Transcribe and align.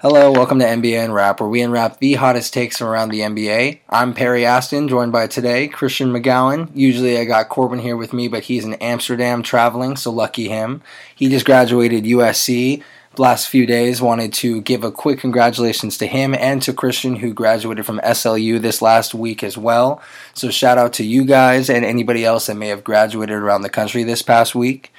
Hello, 0.00 0.30
welcome 0.30 0.60
to 0.60 0.64
NBA 0.64 1.06
Unwrap, 1.06 1.40
where 1.40 1.48
we 1.48 1.60
unwrap 1.60 1.98
the 1.98 2.14
hottest 2.14 2.54
takes 2.54 2.78
from 2.78 2.86
around 2.86 3.08
the 3.08 3.18
NBA. 3.18 3.80
I'm 3.90 4.14
Perry 4.14 4.46
Aston, 4.46 4.86
joined 4.86 5.10
by 5.10 5.26
today 5.26 5.66
Kristian 5.66 6.16
Megowan. 6.16 6.70
Usually 6.72 7.18
I 7.18 7.24
got 7.24 7.48
Corbin 7.48 7.80
here 7.80 7.96
with 7.96 8.12
me, 8.12 8.28
but 8.28 8.44
he's 8.44 8.64
in 8.64 8.74
Amsterdam 8.74 9.42
traveling, 9.42 9.96
so 9.96 10.12
lucky 10.12 10.46
him. 10.46 10.82
He 11.16 11.28
just 11.28 11.44
graduated 11.44 12.04
USC 12.04 12.80
last 13.16 13.48
few 13.48 13.66
days. 13.66 14.00
Wanted 14.00 14.32
to 14.34 14.60
give 14.60 14.84
a 14.84 14.92
quick 14.92 15.18
congratulations 15.18 15.98
to 15.98 16.06
him 16.06 16.32
and 16.32 16.62
to 16.62 16.72
Kristian, 16.72 17.18
who 17.18 17.34
graduated 17.34 17.84
from 17.84 17.98
SLU 17.98 18.60
this 18.60 18.80
last 18.80 19.14
week 19.14 19.42
as 19.42 19.58
well. 19.58 20.00
So 20.32 20.48
shout 20.48 20.78
out 20.78 20.92
to 20.92 21.04
you 21.04 21.24
guys 21.24 21.68
and 21.68 21.84
anybody 21.84 22.24
else 22.24 22.46
that 22.46 22.56
may 22.56 22.68
have 22.68 22.84
graduated 22.84 23.34
around 23.34 23.62
the 23.62 23.68
country 23.68 24.04
this 24.04 24.22
past 24.22 24.54
week. 24.54 24.92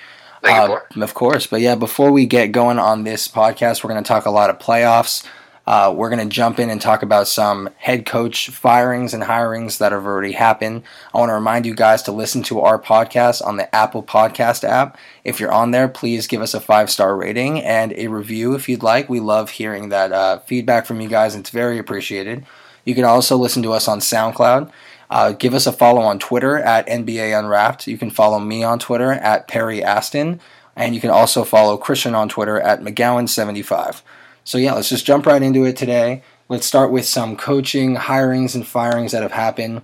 Uh, 0.43 0.79
of 1.01 1.13
course. 1.13 1.47
But 1.47 1.61
yeah, 1.61 1.75
before 1.75 2.11
we 2.11 2.25
get 2.25 2.51
going 2.51 2.79
on 2.79 3.03
this 3.03 3.27
podcast, 3.27 3.83
we're 3.83 3.91
going 3.91 4.03
to 4.03 4.07
talk 4.07 4.25
a 4.25 4.31
lot 4.31 4.49
of 4.49 4.59
playoffs. 4.59 5.25
Uh, 5.69 5.93
we're 5.95 6.09
going 6.09 6.27
to 6.27 6.33
jump 6.33 6.59
in 6.59 6.71
and 6.71 6.81
talk 6.81 7.03
about 7.03 7.27
some 7.27 7.69
head 7.77 8.03
coach 8.03 8.49
firings 8.49 9.13
and 9.13 9.23
hirings 9.23 9.77
that 9.77 9.91
have 9.91 10.03
already 10.03 10.31
happened. 10.31 10.81
I 11.13 11.19
want 11.19 11.29
to 11.29 11.35
remind 11.35 11.67
you 11.67 11.75
guys 11.75 12.01
to 12.03 12.11
listen 12.11 12.41
to 12.43 12.61
our 12.61 12.79
podcast 12.81 13.45
on 13.45 13.57
the 13.57 13.73
Apple 13.75 14.01
Podcast 14.01 14.63
app. 14.63 14.97
If 15.23 15.39
you're 15.39 15.51
on 15.51 15.69
there, 15.69 15.87
please 15.87 16.25
give 16.25 16.41
us 16.41 16.55
a 16.55 16.59
five 16.59 16.89
star 16.89 17.15
rating 17.15 17.61
and 17.61 17.93
a 17.93 18.07
review 18.07 18.55
if 18.55 18.67
you'd 18.67 18.81
like. 18.81 19.09
We 19.09 19.19
love 19.19 19.51
hearing 19.51 19.89
that 19.89 20.11
uh, 20.11 20.39
feedback 20.39 20.87
from 20.87 21.01
you 21.01 21.07
guys, 21.07 21.35
it's 21.35 21.51
very 21.51 21.77
appreciated. 21.77 22.47
You 22.83 22.95
can 22.95 23.05
also 23.05 23.37
listen 23.37 23.61
to 23.61 23.73
us 23.73 23.87
on 23.87 23.99
SoundCloud. 23.99 24.71
Uh, 25.09 25.31
give 25.31 25.53
us 25.53 25.65
a 25.65 25.71
follow 25.71 26.01
on 26.01 26.19
Twitter 26.19 26.57
at 26.57 26.87
NBA 26.87 27.37
Unwrapped. 27.37 27.87
You 27.87 27.97
can 27.97 28.11
follow 28.11 28.39
me 28.39 28.63
on 28.63 28.79
Twitter 28.79 29.11
at 29.11 29.47
Perry 29.47 29.83
Aston. 29.83 30.39
And 30.75 30.95
you 30.95 31.01
can 31.01 31.09
also 31.09 31.43
follow 31.43 31.77
Kristian 31.77 32.15
on 32.15 32.29
Twitter 32.29 32.59
at 32.59 32.81
McGowan75. 32.81 34.01
So, 34.43 34.57
yeah, 34.57 34.73
let's 34.73 34.89
just 34.89 35.05
jump 35.05 35.25
right 35.25 35.41
into 35.41 35.65
it 35.65 35.75
today. 35.75 36.23
Let's 36.47 36.65
start 36.65 36.91
with 36.91 37.05
some 37.05 37.35
coaching, 37.35 37.95
hirings, 37.95 38.55
and 38.55 38.65
firings 38.65 39.11
that 39.11 39.21
have 39.21 39.33
happened. 39.33 39.81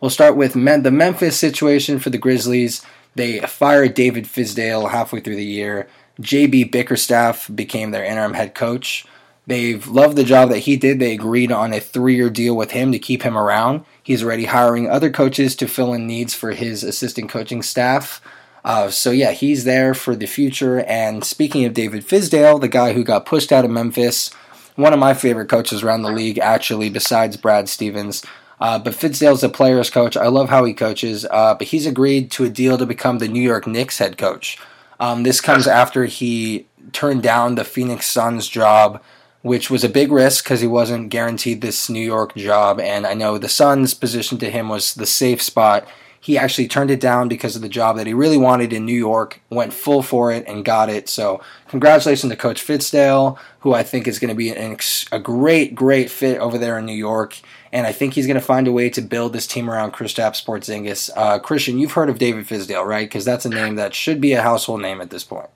We'll 0.00 0.10
start 0.10 0.36
with 0.36 0.56
Men- 0.56 0.82
the 0.82 0.90
Memphis 0.90 1.36
situation 1.36 1.98
for 1.98 2.10
the 2.10 2.18
Grizzlies. 2.18 2.82
They 3.14 3.40
fired 3.40 3.94
David 3.94 4.24
Fizdale 4.24 4.90
halfway 4.90 5.20
through 5.20 5.36
the 5.36 5.44
year. 5.44 5.88
JB 6.20 6.70
Bickerstaff 6.70 7.50
became 7.54 7.90
their 7.90 8.04
interim 8.04 8.34
head 8.34 8.54
coach. 8.54 9.04
They've 9.48 9.86
loved 9.88 10.16
the 10.16 10.24
job 10.24 10.50
that 10.50 10.58
he 10.58 10.76
did. 10.76 10.98
They 10.98 11.14
agreed 11.14 11.50
on 11.50 11.72
a 11.72 11.80
three 11.80 12.14
year 12.14 12.28
deal 12.28 12.54
with 12.54 12.72
him 12.72 12.92
to 12.92 12.98
keep 12.98 13.22
him 13.22 13.36
around. 13.36 13.82
He's 14.02 14.22
already 14.22 14.44
hiring 14.44 14.90
other 14.90 15.10
coaches 15.10 15.56
to 15.56 15.66
fill 15.66 15.94
in 15.94 16.06
needs 16.06 16.34
for 16.34 16.52
his 16.52 16.84
assistant 16.84 17.30
coaching 17.30 17.62
staff. 17.62 18.20
Uh, 18.62 18.90
so, 18.90 19.10
yeah, 19.10 19.30
he's 19.30 19.64
there 19.64 19.94
for 19.94 20.14
the 20.14 20.26
future. 20.26 20.80
And 20.80 21.24
speaking 21.24 21.64
of 21.64 21.72
David 21.72 22.06
Fizdale, 22.06 22.60
the 22.60 22.68
guy 22.68 22.92
who 22.92 23.02
got 23.02 23.24
pushed 23.24 23.50
out 23.50 23.64
of 23.64 23.70
Memphis, 23.70 24.28
one 24.76 24.92
of 24.92 24.98
my 24.98 25.14
favorite 25.14 25.48
coaches 25.48 25.82
around 25.82 26.02
the 26.02 26.12
league, 26.12 26.38
actually, 26.38 26.90
besides 26.90 27.38
Brad 27.38 27.70
Stevens. 27.70 28.22
Uh, 28.60 28.78
but 28.78 28.92
Fizdale's 28.92 29.42
a 29.42 29.48
player's 29.48 29.88
coach. 29.88 30.14
I 30.14 30.26
love 30.26 30.50
how 30.50 30.64
he 30.64 30.74
coaches. 30.74 31.24
Uh, 31.30 31.54
but 31.54 31.68
he's 31.68 31.86
agreed 31.86 32.30
to 32.32 32.44
a 32.44 32.50
deal 32.50 32.76
to 32.76 32.84
become 32.84 33.16
the 33.16 33.28
New 33.28 33.40
York 33.40 33.66
Knicks 33.66 33.96
head 33.96 34.18
coach. 34.18 34.58
Um, 35.00 35.22
this 35.22 35.40
comes 35.40 35.66
after 35.66 36.04
he 36.04 36.66
turned 36.92 37.22
down 37.22 37.54
the 37.54 37.64
Phoenix 37.64 38.06
Suns 38.06 38.46
job 38.46 39.00
which 39.42 39.70
was 39.70 39.84
a 39.84 39.88
big 39.88 40.10
risk 40.10 40.44
because 40.44 40.60
he 40.60 40.66
wasn't 40.66 41.10
guaranteed 41.10 41.60
this 41.60 41.88
New 41.88 42.04
York 42.04 42.34
job. 42.34 42.80
And 42.80 43.06
I 43.06 43.14
know 43.14 43.38
the 43.38 43.48
Suns' 43.48 43.94
position 43.94 44.38
to 44.38 44.50
him 44.50 44.68
was 44.68 44.94
the 44.94 45.06
safe 45.06 45.40
spot. 45.40 45.86
He 46.20 46.36
actually 46.36 46.66
turned 46.66 46.90
it 46.90 47.00
down 47.00 47.28
because 47.28 47.54
of 47.54 47.62
the 47.62 47.68
job 47.68 47.96
that 47.96 48.08
he 48.08 48.12
really 48.12 48.36
wanted 48.36 48.72
in 48.72 48.84
New 48.84 48.92
York, 48.92 49.40
went 49.50 49.72
full 49.72 50.02
for 50.02 50.32
it, 50.32 50.44
and 50.48 50.64
got 50.64 50.88
it. 50.88 51.08
So, 51.08 51.40
congratulations 51.68 52.30
to 52.32 52.36
Coach 52.36 52.66
Fizdale, 52.66 53.38
who 53.60 53.72
I 53.72 53.84
think 53.84 54.08
is 54.08 54.18
going 54.18 54.30
to 54.30 54.34
be 54.34 54.50
ex- 54.50 55.06
a 55.12 55.20
great, 55.20 55.76
great 55.76 56.10
fit 56.10 56.38
over 56.38 56.58
there 56.58 56.76
in 56.76 56.86
New 56.86 56.92
York. 56.92 57.38
And 57.72 57.86
I 57.86 57.92
think 57.92 58.14
he's 58.14 58.26
going 58.26 58.34
to 58.34 58.40
find 58.40 58.66
a 58.66 58.72
way 58.72 58.90
to 58.90 59.00
build 59.00 59.32
this 59.32 59.46
team 59.46 59.70
around 59.70 59.92
Kristaps 59.92 60.44
Porzingis. 60.44 61.10
Uh, 61.16 61.38
Kristian, 61.38 61.78
you've 61.78 61.92
heard 61.92 62.08
of 62.08 62.18
David 62.18 62.46
Fizdale, 62.46 62.84
right? 62.84 63.08
Because 63.08 63.24
that's 63.24 63.44
a 63.44 63.50
name 63.50 63.76
that 63.76 63.94
should 63.94 64.20
be 64.20 64.32
a 64.32 64.42
household 64.42 64.82
name 64.82 65.00
at 65.00 65.10
this 65.10 65.22
point. 65.22 65.50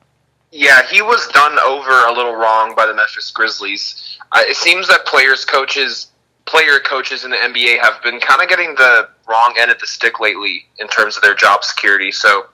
Yeah, 0.53 0.83
he 0.91 1.01
was 1.01 1.27
done 1.29 1.59
over 1.61 1.91
a 1.91 2.13
little 2.13 2.37
wrong 2.37 2.75
by 2.75 2.87
the 2.87 2.95
Memphis 2.95 3.31
Grizzlies. 3.31 4.19
Uh, 4.33 4.43
it 4.43 4.57
seems 4.57 4.87
that 4.89 5.07
players, 5.07 5.47
coaches, 5.47 6.09
player 6.45 6.79
coaches 6.79 7.25
in 7.25 7.31
the 7.31 7.39
NBA 7.39 7.81
have 7.81 8.03
been 8.03 8.21
kind 8.21 8.43
of 8.43 8.49
getting 8.49 8.75
the 8.75 9.09
wrong 9.29 9.55
end 9.59 9.71
of 9.71 9.79
the 9.79 9.87
stick 9.87 10.21
lately 10.21 10.67
in 10.79 10.89
terms 10.89 11.17
of 11.17 11.23
their 11.23 11.35
job 11.35 11.65
security. 11.65 12.13
So 12.13 12.47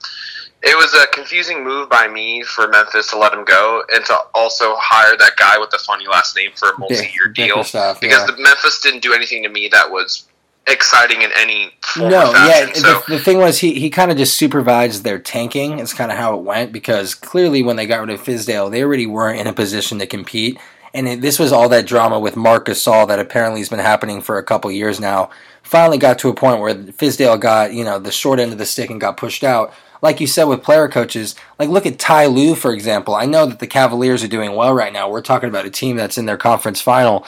it 0.61 0.77
was 0.77 0.93
a 0.93 1.07
confusing 1.07 1.63
move 1.63 1.89
by 1.89 2.07
me 2.07 2.43
for 2.43 2.67
Memphis 2.67 3.09
to 3.11 3.17
let 3.17 3.33
him 3.33 3.43
go 3.43 3.83
and 3.93 4.05
to 4.05 4.17
also 4.33 4.75
hire 4.77 5.17
that 5.17 5.35
guy 5.37 5.57
with 5.57 5.69
the 5.71 5.77
funny 5.79 6.07
last 6.07 6.35
name 6.35 6.51
for 6.55 6.69
a 6.69 6.79
multi-year 6.79 7.27
deal 7.33 7.57
because 7.57 8.01
yeah. 8.01 8.25
the 8.25 8.35
Memphis 8.37 8.79
didn't 8.81 9.01
do 9.01 9.13
anything 9.13 9.43
to 9.43 9.49
me 9.49 9.69
that 9.69 9.89
was 9.89 10.27
exciting 10.67 11.21
in 11.21 11.31
any 11.37 11.71
form 11.81 12.11
No, 12.11 12.31
yeah. 12.31 12.71
so 12.73 12.81
The, 12.81 13.03
the 13.13 13.19
thing 13.19 13.37
was, 13.37 13.59
he, 13.59 13.79
he 13.79 13.89
kind 13.89 14.11
of 14.11 14.17
just 14.17 14.35
supervised 14.35 15.03
their 15.03 15.19
tanking. 15.19 15.79
It's 15.79 15.93
kind 15.93 16.11
of 16.11 16.17
how 16.17 16.37
it 16.37 16.43
went 16.43 16.71
because 16.71 17.15
clearly, 17.15 17.63
when 17.63 17.75
they 17.75 17.85
got 17.85 17.99
rid 17.99 18.09
of 18.09 18.21
Fizdale, 18.21 18.69
they 18.69 18.83
already 18.83 19.07
weren't 19.07 19.39
in 19.39 19.47
a 19.47 19.53
position 19.53 19.99
to 19.99 20.07
compete. 20.07 20.59
And 20.93 21.07
it, 21.07 21.21
this 21.21 21.37
was 21.37 21.51
all 21.51 21.69
that 21.69 21.85
drama 21.85 22.19
with 22.19 22.35
Marcus 22.35 22.83
Gasol 22.83 23.07
that 23.07 23.19
apparently 23.19 23.61
has 23.61 23.69
been 23.69 23.79
happening 23.79 24.21
for 24.21 24.37
a 24.37 24.43
couple 24.43 24.71
years 24.71 24.99
now. 24.99 25.29
Finally, 25.61 25.99
got 25.99 26.17
to 26.19 26.29
a 26.29 26.33
point 26.33 26.59
where 26.59 26.73
Fizdale 26.73 27.39
got 27.39 27.73
you 27.73 27.83
know 27.83 27.99
the 27.99 28.11
short 28.11 28.39
end 28.39 28.51
of 28.51 28.57
the 28.57 28.65
stick 28.65 28.89
and 28.89 29.01
got 29.01 29.17
pushed 29.17 29.43
out. 29.43 29.73
Like 30.01 30.21
you 30.21 30.27
said 30.27 30.45
with 30.45 30.63
player 30.63 30.87
coaches, 30.87 31.35
like 31.59 31.69
look 31.69 31.85
at 31.85 31.99
Ty 31.99 32.27
Lue 32.27 32.55
for 32.55 32.73
example. 32.73 33.13
I 33.13 33.25
know 33.25 33.45
that 33.45 33.59
the 33.59 33.67
Cavaliers 33.67 34.23
are 34.23 34.29
doing 34.29 34.55
well 34.55 34.73
right 34.73 34.93
now. 34.93 35.09
We're 35.09 35.21
talking 35.21 35.49
about 35.49 35.65
a 35.65 35.69
team 35.69 35.97
that's 35.97 36.17
in 36.17 36.25
their 36.25 36.37
conference 36.37 36.81
final. 36.81 37.25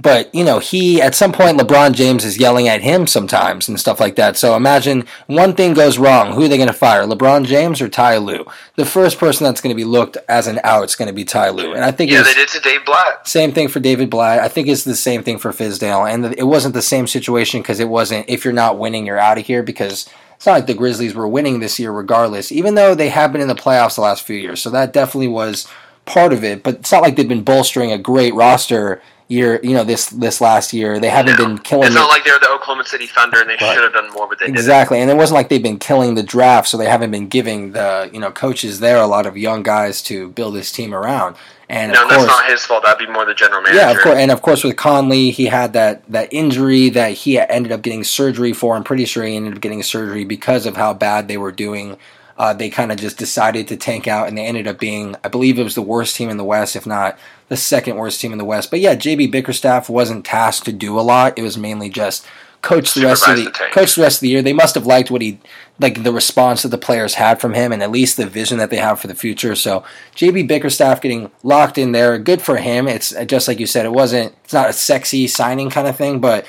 But 0.00 0.32
you 0.32 0.44
know, 0.44 0.60
he 0.60 1.02
at 1.02 1.16
some 1.16 1.32
point 1.32 1.58
LeBron 1.58 1.92
James 1.92 2.24
is 2.24 2.38
yelling 2.38 2.68
at 2.68 2.82
him 2.82 3.08
sometimes 3.08 3.68
and 3.68 3.80
stuff 3.80 3.98
like 3.98 4.14
that. 4.14 4.36
So 4.36 4.54
imagine 4.54 5.04
one 5.26 5.54
thing 5.54 5.74
goes 5.74 5.98
wrong, 5.98 6.32
who 6.32 6.44
are 6.44 6.48
they 6.48 6.56
going 6.56 6.68
to 6.68 6.72
fire? 6.72 7.02
LeBron 7.02 7.46
James 7.46 7.82
or 7.82 7.88
Ty 7.88 8.18
Lue? 8.18 8.46
The 8.76 8.86
first 8.86 9.18
person 9.18 9.44
that's 9.44 9.60
going 9.60 9.74
to 9.74 9.76
be 9.76 9.84
looked 9.84 10.16
as 10.28 10.46
an 10.46 10.60
out 10.62 10.84
is 10.84 10.94
going 10.94 11.08
to 11.08 11.14
be 11.14 11.24
Ty 11.24 11.50
Lue, 11.50 11.74
and 11.74 11.84
I 11.84 11.90
think 11.90 12.12
it's 12.12 12.18
yeah, 12.18 12.22
they 12.22 12.34
did 12.34 12.48
to 12.50 12.60
Dave 12.60 12.86
Blatt. 12.86 13.26
same 13.26 13.50
thing 13.50 13.66
for 13.66 13.80
David 13.80 14.08
Blatt. 14.08 14.38
I 14.38 14.46
think 14.46 14.68
it's 14.68 14.84
the 14.84 14.94
same 14.94 15.24
thing 15.24 15.36
for 15.36 15.50
Fizdale, 15.50 16.08
and 16.08 16.32
it 16.38 16.46
wasn't 16.46 16.74
the 16.74 16.82
same 16.82 17.08
situation 17.08 17.60
because 17.60 17.80
it 17.80 17.88
wasn't 17.88 18.28
if 18.28 18.44
you're 18.44 18.54
not 18.54 18.78
winning, 18.78 19.04
you're 19.04 19.18
out 19.18 19.38
of 19.38 19.46
here 19.46 19.62
because. 19.62 20.08
It's 20.36 20.46
not 20.46 20.52
like 20.52 20.66
the 20.68 20.74
Grizzlies 20.74 21.16
were 21.16 21.26
winning 21.26 21.58
this 21.58 21.80
year, 21.80 21.90
regardless, 21.90 22.52
even 22.52 22.76
though 22.76 22.94
they 22.94 23.08
have 23.08 23.32
been 23.32 23.40
in 23.40 23.48
the 23.48 23.56
playoffs 23.56 23.96
the 23.96 24.02
last 24.02 24.22
few 24.22 24.36
years. 24.36 24.62
So 24.62 24.70
that 24.70 24.92
definitely 24.92 25.26
was 25.26 25.66
part 26.04 26.32
of 26.32 26.44
it. 26.44 26.62
But 26.62 26.76
it's 26.76 26.92
not 26.92 27.02
like 27.02 27.16
they've 27.16 27.26
been 27.26 27.42
bolstering 27.42 27.90
a 27.90 27.98
great 27.98 28.32
roster 28.34 29.02
year, 29.28 29.60
you 29.62 29.74
know, 29.74 29.84
this 29.84 30.06
this 30.06 30.40
last 30.40 30.72
year. 30.72 30.98
They 30.98 31.10
haven't 31.10 31.36
been 31.36 31.58
killing 31.58 31.86
It's 31.86 31.94
it. 31.94 31.98
not 31.98 32.08
like 32.08 32.24
they're 32.24 32.38
the 32.38 32.48
Oklahoma 32.50 32.84
City 32.86 33.06
Thunder 33.06 33.40
and 33.40 33.48
they 33.48 33.56
Right. 33.60 33.74
should 33.74 33.84
have 33.84 33.92
done 33.92 34.10
more, 34.12 34.26
but 34.26 34.38
they 34.38 34.46
didn't. 34.46 34.56
Exactly, 34.58 35.00
and 35.00 35.10
it 35.10 35.16
wasn't 35.16 35.36
like 35.36 35.48
they've 35.50 35.62
been 35.62 35.78
killing 35.78 36.14
the 36.14 36.22
draft, 36.22 36.68
so 36.68 36.76
they 36.76 36.86
haven't 36.88 37.10
been 37.10 37.28
giving 37.28 37.72
the 37.72 38.10
you 38.12 38.18
know 38.20 38.30
coaches 38.30 38.80
there 38.80 38.96
a 38.96 39.06
lot 39.06 39.26
of 39.26 39.36
young 39.36 39.62
guys 39.62 40.02
to 40.04 40.28
build 40.30 40.54
this 40.54 40.72
team 40.72 40.94
around. 40.94 41.36
And 41.70 41.92
No, 41.92 42.04
of 42.04 42.08
that's 42.08 42.24
not 42.26 42.46
his 42.50 42.64
fault. 42.64 42.82
That'd 42.84 43.06
be 43.06 43.12
more 43.12 43.26
the 43.26 43.34
general 43.34 43.60
manager. 43.60 43.78
yeah, 43.80 43.90
of 43.90 43.98
course, 43.98 44.16
and 44.16 44.30
of 44.30 44.40
course 44.40 44.64
with 44.64 44.76
Conley, 44.76 45.30
he 45.30 45.44
had 45.46 45.74
that 45.74 46.02
that 46.10 46.32
injury 46.32 46.88
that 46.88 47.12
he 47.12 47.38
ended 47.38 47.72
up 47.72 47.82
getting 47.82 48.04
surgery 48.04 48.54
for. 48.54 48.74
I'm 48.74 48.84
pretty 48.84 49.04
sure 49.04 49.22
he 49.24 49.36
ended 49.36 49.52
up 49.54 49.60
getting 49.60 49.82
surgery 49.82 50.24
because 50.24 50.64
of 50.64 50.76
how 50.78 50.94
bad 50.94 51.28
they 51.28 51.36
were 51.36 51.52
doing. 51.52 51.98
Uh, 52.38 52.54
they 52.54 52.70
kind 52.70 52.92
of 52.92 52.98
just 52.98 53.18
decided 53.18 53.66
to 53.68 53.76
tank 53.76 54.06
out, 54.06 54.28
and 54.28 54.38
they 54.38 54.46
ended 54.46 54.68
up 54.68 54.78
being, 54.78 55.16
I 55.24 55.28
believe, 55.28 55.58
it 55.58 55.64
was 55.64 55.74
the 55.74 55.82
worst 55.82 56.14
team 56.16 56.30
in 56.30 56.36
the 56.36 56.44
West, 56.44 56.76
if 56.76 56.86
not 56.86 57.18
the 57.48 57.56
second 57.56 57.96
worst 57.96 58.20
team 58.20 58.32
in 58.32 58.38
the 58.38 58.44
West. 58.44 58.70
But 58.70 58.80
yeah, 58.80 58.94
JB 58.94 59.32
Bickerstaff 59.32 59.90
wasn't 59.90 60.24
tasked 60.24 60.64
to 60.66 60.72
do 60.72 60.98
a 60.98 61.02
lot. 61.02 61.36
It 61.36 61.42
was 61.42 61.58
mainly 61.58 61.90
just 61.90 62.24
coach 62.62 62.94
the 62.94 63.04
rest 63.04 63.26
of 63.28 63.36
the, 63.36 63.44
the 63.44 63.50
coach 63.50 63.94
the 63.94 64.02
rest 64.02 64.18
of 64.18 64.20
the 64.20 64.28
year. 64.28 64.42
They 64.42 64.52
must 64.52 64.74
have 64.74 64.86
liked 64.86 65.10
what 65.10 65.22
he 65.22 65.38
like 65.78 66.02
the 66.02 66.12
response 66.12 66.62
that 66.62 66.70
the 66.70 66.78
players 66.78 67.14
had 67.14 67.40
from 67.40 67.54
him 67.54 67.70
and 67.70 67.82
at 67.82 67.90
least 67.90 68.16
the 68.16 68.26
vision 68.26 68.58
that 68.58 68.70
they 68.70 68.76
have 68.76 69.00
for 69.00 69.06
the 69.06 69.14
future. 69.14 69.54
So 69.54 69.84
JB 70.16 70.48
Bickerstaff 70.48 71.00
getting 71.00 71.30
locked 71.42 71.78
in 71.78 71.92
there, 71.92 72.18
good 72.18 72.42
for 72.42 72.56
him. 72.56 72.88
It's 72.88 73.14
just 73.26 73.46
like 73.46 73.60
you 73.60 73.66
said, 73.66 73.86
it 73.86 73.92
wasn't 73.92 74.34
it's 74.44 74.52
not 74.52 74.70
a 74.70 74.72
sexy 74.72 75.26
signing 75.28 75.70
kind 75.70 75.86
of 75.86 75.96
thing, 75.96 76.20
but 76.20 76.46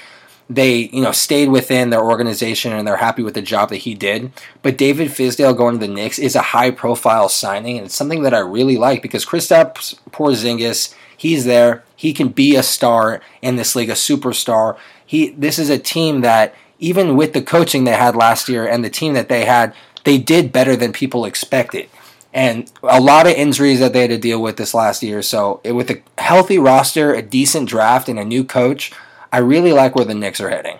they, 0.49 0.89
you 0.91 1.01
know, 1.01 1.11
stayed 1.11 1.49
within 1.49 1.91
their 1.91 2.03
organization 2.03 2.73
and 2.73 2.87
they're 2.87 2.97
happy 2.97 3.21
with 3.21 3.35
the 3.35 3.41
job 3.41 3.69
that 3.69 3.77
he 3.77 3.93
did. 3.93 4.31
But 4.63 4.77
David 4.77 5.09
Fizdale 5.09 5.55
going 5.55 5.79
to 5.79 5.85
the 5.85 5.93
Knicks 5.93 6.17
is 6.17 6.35
a 6.35 6.41
high 6.41 6.71
profile 6.71 7.29
signing 7.29 7.77
and 7.77 7.85
it's 7.85 7.95
something 7.95 8.23
that 8.23 8.33
I 8.33 8.39
really 8.39 8.75
like 8.75 9.03
because 9.03 9.25
Kristaps 9.25 9.99
Porzingis, 10.09 10.95
he's 11.15 11.45
there. 11.45 11.83
He 11.95 12.13
can 12.13 12.29
be 12.29 12.55
a 12.55 12.63
star 12.63 13.21
in 13.41 13.57
this 13.57 13.75
league, 13.75 13.89
a 13.89 13.93
superstar. 13.93 14.77
He 15.05 15.29
this 15.29 15.59
is 15.59 15.69
a 15.69 15.77
team 15.77 16.21
that 16.21 16.55
even 16.79 17.15
with 17.15 17.33
the 17.33 17.41
coaching 17.41 17.83
they 17.83 17.95
had 17.95 18.15
last 18.15 18.49
year 18.49 18.67
and 18.67 18.83
the 18.83 18.89
team 18.89 19.13
that 19.13 19.29
they 19.29 19.45
had, 19.45 19.75
they 20.03 20.17
did 20.17 20.51
better 20.51 20.75
than 20.75 20.93
people 20.93 21.25
expected. 21.25 21.89
And 22.33 22.71
a 22.83 23.01
lot 23.01 23.27
of 23.27 23.33
injuries 23.33 23.79
that 23.79 23.91
they 23.93 24.01
had 24.01 24.11
to 24.11 24.17
deal 24.17 24.41
with 24.41 24.57
this 24.57 24.73
last 24.73 25.03
year. 25.03 25.21
So 25.21 25.61
it, 25.63 25.73
with 25.73 25.89
a 25.89 26.01
healthy 26.17 26.57
roster, 26.57 27.13
a 27.13 27.21
decent 27.21 27.67
draft, 27.67 28.07
and 28.07 28.19
a 28.19 28.25
new 28.25 28.43
coach, 28.43 28.91
I 29.31 29.39
really 29.39 29.73
like 29.73 29.95
where 29.95 30.05
the 30.05 30.15
Knicks 30.15 30.41
are 30.41 30.49
heading. 30.49 30.79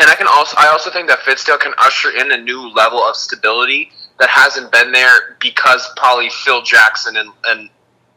And 0.00 0.08
I 0.08 0.14
can 0.14 0.28
also 0.32 0.56
I 0.58 0.68
also 0.68 0.90
think 0.90 1.08
that 1.08 1.18
Fizdale 1.20 1.58
can 1.58 1.72
usher 1.78 2.10
in 2.10 2.30
a 2.30 2.36
new 2.36 2.72
level 2.72 3.00
of 3.00 3.16
stability 3.16 3.90
that 4.20 4.28
hasn't 4.28 4.70
been 4.70 4.92
there 4.92 5.36
because 5.40 5.88
probably 5.96 6.28
Phil 6.30 6.62
Jackson 6.62 7.16
and, 7.16 7.30
and 7.46 7.68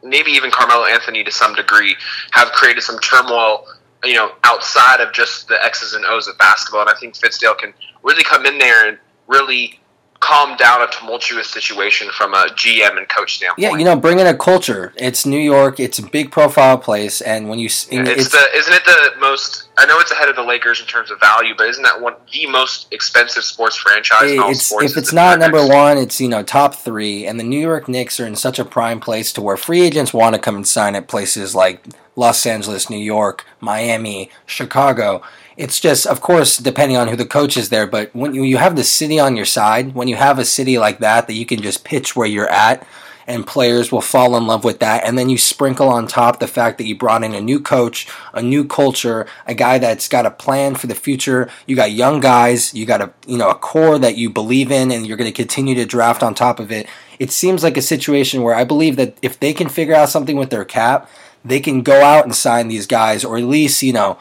maybe 0.02 0.30
even 0.32 0.50
Carmelo 0.50 0.84
Anthony 0.84 1.24
to 1.24 1.30
some 1.30 1.54
degree 1.54 1.96
have 2.32 2.48
created 2.52 2.82
some 2.82 2.98
turmoil, 3.00 3.66
you 4.04 4.14
know, 4.14 4.32
outside 4.44 5.00
of 5.00 5.12
just 5.12 5.48
the 5.48 5.64
X's 5.64 5.94
and 5.94 6.04
O's 6.04 6.28
of 6.28 6.38
basketball. 6.38 6.82
And 6.82 6.90
I 6.90 6.94
think 6.98 7.14
Fizdale 7.14 7.58
can 7.58 7.74
really 8.02 8.24
come 8.24 8.46
in 8.46 8.58
there 8.58 8.88
and 8.88 8.98
really 9.26 9.80
calm 10.22 10.56
down 10.56 10.80
a 10.80 10.86
tumultuous 10.86 11.48
situation 11.48 12.08
from 12.10 12.32
a 12.32 12.46
GM 12.54 12.96
and 12.96 13.08
coach 13.08 13.36
standpoint. 13.36 13.58
Yeah, 13.58 13.76
you 13.76 13.84
know, 13.84 13.96
bring 13.96 14.20
in 14.20 14.26
a 14.26 14.34
culture. 14.34 14.92
It's 14.96 15.26
New 15.26 15.40
York. 15.40 15.80
It's 15.80 15.98
a 15.98 16.02
big 16.02 16.30
profile 16.30 16.78
place, 16.78 17.20
and 17.20 17.48
when 17.48 17.58
you, 17.58 17.66
it's, 17.66 17.88
it's, 17.90 18.28
the 18.30 18.44
isn't 18.54 18.72
it 18.72 18.84
the 18.84 19.12
most? 19.20 19.68
I 19.78 19.86
know 19.86 19.98
it's 20.00 20.10
ahead 20.10 20.28
of 20.28 20.36
the 20.36 20.42
Lakers 20.42 20.80
in 20.80 20.86
terms 20.86 21.10
of 21.10 21.18
value, 21.18 21.54
but 21.56 21.66
isn't 21.68 21.82
that 21.82 22.00
one 22.00 22.14
the 22.32 22.46
most 22.46 22.92
expensive 22.92 23.42
sports 23.42 23.76
franchise? 23.76 24.30
in 24.30 24.38
all 24.38 24.50
it's, 24.50 24.66
sports? 24.66 24.92
if 24.92 24.98
it's 24.98 25.12
not 25.12 25.38
number 25.38 25.66
one, 25.66 25.96
it's 25.96 26.20
you 26.20 26.28
know 26.28 26.42
top 26.42 26.74
three, 26.74 27.26
and 27.26 27.40
the 27.40 27.44
New 27.44 27.60
York 27.60 27.88
Knicks 27.88 28.20
are 28.20 28.26
in 28.26 28.36
such 28.36 28.58
a 28.58 28.64
prime 28.64 29.00
place 29.00 29.32
to 29.32 29.40
where 29.40 29.56
free 29.56 29.80
agents 29.82 30.12
want 30.12 30.34
to 30.34 30.40
come 30.40 30.56
and 30.56 30.66
sign 30.66 30.94
at 30.94 31.08
places 31.08 31.54
like 31.54 31.84
Los 32.16 32.44
Angeles, 32.44 32.90
New 32.90 32.98
York, 32.98 33.46
Miami, 33.60 34.30
Chicago 34.46 35.22
it's 35.56 35.80
just, 35.80 36.06
of 36.06 36.20
course, 36.20 36.56
depending 36.56 36.96
on 36.96 37.08
who 37.08 37.16
the 37.16 37.26
coach 37.26 37.56
is 37.56 37.68
there. 37.68 37.86
But 37.86 38.14
when 38.14 38.34
you, 38.34 38.42
you 38.42 38.56
have 38.56 38.76
the 38.76 38.84
city 38.84 39.18
on 39.18 39.36
your 39.36 39.44
side, 39.44 39.94
when 39.94 40.08
you 40.08 40.16
have 40.16 40.38
a 40.38 40.44
city 40.44 40.78
like 40.78 40.98
that 41.00 41.26
that 41.26 41.34
you 41.34 41.46
can 41.46 41.60
just 41.60 41.84
pitch 41.84 42.16
where 42.16 42.26
you're 42.26 42.50
at, 42.50 42.86
and 43.26 43.46
players 43.46 43.92
will 43.92 44.00
fall 44.00 44.36
in 44.36 44.46
love 44.46 44.64
with 44.64 44.80
that. 44.80 45.04
And 45.04 45.18
then 45.18 45.28
you 45.28 45.38
sprinkle 45.38 45.88
on 45.88 46.06
top 46.06 46.40
the 46.40 46.46
fact 46.46 46.78
that 46.78 46.86
you 46.86 46.96
brought 46.96 47.24
in 47.24 47.34
a 47.34 47.40
new 47.40 47.60
coach, 47.60 48.08
a 48.32 48.42
new 48.42 48.64
culture, 48.64 49.26
a 49.46 49.54
guy 49.54 49.78
that's 49.78 50.08
got 50.08 50.26
a 50.26 50.30
plan 50.30 50.74
for 50.74 50.86
the 50.86 50.94
future. 50.94 51.50
You 51.66 51.76
got 51.76 51.92
young 51.92 52.20
guys, 52.20 52.74
you 52.74 52.86
got 52.86 53.00
a 53.00 53.12
you 53.26 53.38
know 53.38 53.50
a 53.50 53.54
core 53.54 53.98
that 53.98 54.16
you 54.16 54.30
believe 54.30 54.70
in, 54.70 54.90
and 54.90 55.06
you're 55.06 55.16
going 55.16 55.30
to 55.30 55.36
continue 55.36 55.74
to 55.76 55.84
draft 55.84 56.22
on 56.22 56.34
top 56.34 56.60
of 56.60 56.72
it. 56.72 56.86
It 57.18 57.30
seems 57.30 57.62
like 57.62 57.76
a 57.76 57.82
situation 57.82 58.42
where 58.42 58.54
I 58.54 58.64
believe 58.64 58.96
that 58.96 59.16
if 59.22 59.38
they 59.38 59.52
can 59.52 59.68
figure 59.68 59.94
out 59.94 60.08
something 60.08 60.36
with 60.36 60.50
their 60.50 60.64
cap, 60.64 61.08
they 61.44 61.60
can 61.60 61.82
go 61.82 62.02
out 62.02 62.24
and 62.24 62.34
sign 62.34 62.68
these 62.68 62.86
guys, 62.86 63.24
or 63.24 63.36
at 63.36 63.44
least 63.44 63.82
you 63.82 63.92
know 63.92 64.18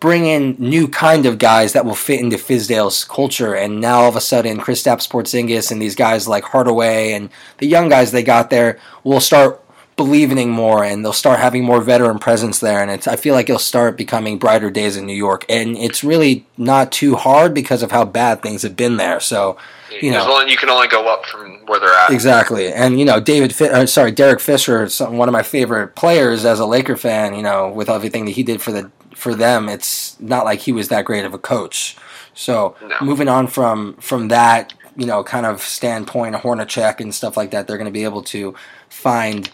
bring 0.00 0.26
in 0.26 0.54
new 0.58 0.86
kind 0.86 1.26
of 1.26 1.38
guys 1.38 1.72
that 1.72 1.84
will 1.84 1.94
fit 1.94 2.20
into 2.20 2.36
Fizdale's 2.36 3.04
culture. 3.04 3.54
And 3.54 3.80
now 3.80 4.00
all 4.00 4.08
of 4.08 4.16
a 4.16 4.20
sudden, 4.20 4.58
Kristaps 4.58 5.08
Porzingis 5.08 5.72
and 5.72 5.82
these 5.82 5.96
guys 5.96 6.28
like 6.28 6.44
Hardaway 6.44 7.12
and 7.12 7.30
the 7.58 7.66
young 7.66 7.88
guys 7.88 8.12
they 8.12 8.22
got 8.22 8.50
there 8.50 8.78
will 9.02 9.20
start 9.20 9.64
believing 9.96 10.48
more 10.48 10.84
and 10.84 11.04
they'll 11.04 11.12
start 11.12 11.40
having 11.40 11.64
more 11.64 11.80
veteran 11.80 12.20
presence 12.20 12.60
there. 12.60 12.80
And 12.80 12.90
it's, 12.90 13.08
I 13.08 13.16
feel 13.16 13.34
like 13.34 13.48
it'll 13.48 13.58
start 13.58 13.96
becoming 13.96 14.38
brighter 14.38 14.70
days 14.70 14.96
in 14.96 15.04
New 15.04 15.16
York. 15.16 15.44
And 15.48 15.76
it's 15.76 16.04
really 16.04 16.46
not 16.56 16.92
too 16.92 17.16
hard 17.16 17.52
because 17.52 17.82
of 17.82 17.90
how 17.90 18.04
bad 18.04 18.40
things 18.40 18.62
have 18.62 18.76
been 18.76 18.96
there. 18.96 19.18
So, 19.18 19.58
you 20.00 20.12
know, 20.12 20.32
only, 20.32 20.52
you 20.52 20.56
can 20.56 20.70
only 20.70 20.86
go 20.86 21.12
up 21.12 21.26
from 21.26 21.66
where 21.66 21.80
they're 21.80 21.92
at. 21.92 22.10
Exactly, 22.10 22.70
and 22.72 22.98
you 22.98 23.06
know, 23.06 23.20
David, 23.20 23.60
uh, 23.60 23.86
sorry, 23.86 24.12
Derek 24.12 24.38
Fisher, 24.38 24.86
one 25.08 25.28
of 25.28 25.32
my 25.32 25.42
favorite 25.42 25.96
players 25.96 26.44
as 26.44 26.60
a 26.60 26.66
Laker 26.66 26.96
fan. 26.96 27.34
You 27.34 27.42
know, 27.42 27.70
with 27.70 27.88
everything 27.88 28.26
that 28.26 28.32
he 28.32 28.42
did 28.42 28.60
for 28.60 28.70
the 28.70 28.90
for 29.18 29.34
them, 29.34 29.68
it's 29.68 30.18
not 30.20 30.44
like 30.44 30.60
he 30.60 30.72
was 30.72 30.88
that 30.88 31.04
great 31.04 31.24
of 31.24 31.34
a 31.34 31.38
coach. 31.38 31.96
So 32.34 32.76
no. 32.80 32.96
moving 33.02 33.28
on 33.28 33.48
from 33.48 33.94
from 33.94 34.28
that, 34.28 34.72
you 34.96 35.06
know, 35.06 35.24
kind 35.24 35.44
of 35.44 35.60
standpoint, 35.60 36.36
Hornacek 36.36 37.00
and 37.00 37.14
stuff 37.14 37.36
like 37.36 37.50
that, 37.50 37.66
they're 37.66 37.76
going 37.76 37.92
to 37.92 38.00
be 38.00 38.04
able 38.04 38.22
to 38.24 38.54
find, 38.88 39.50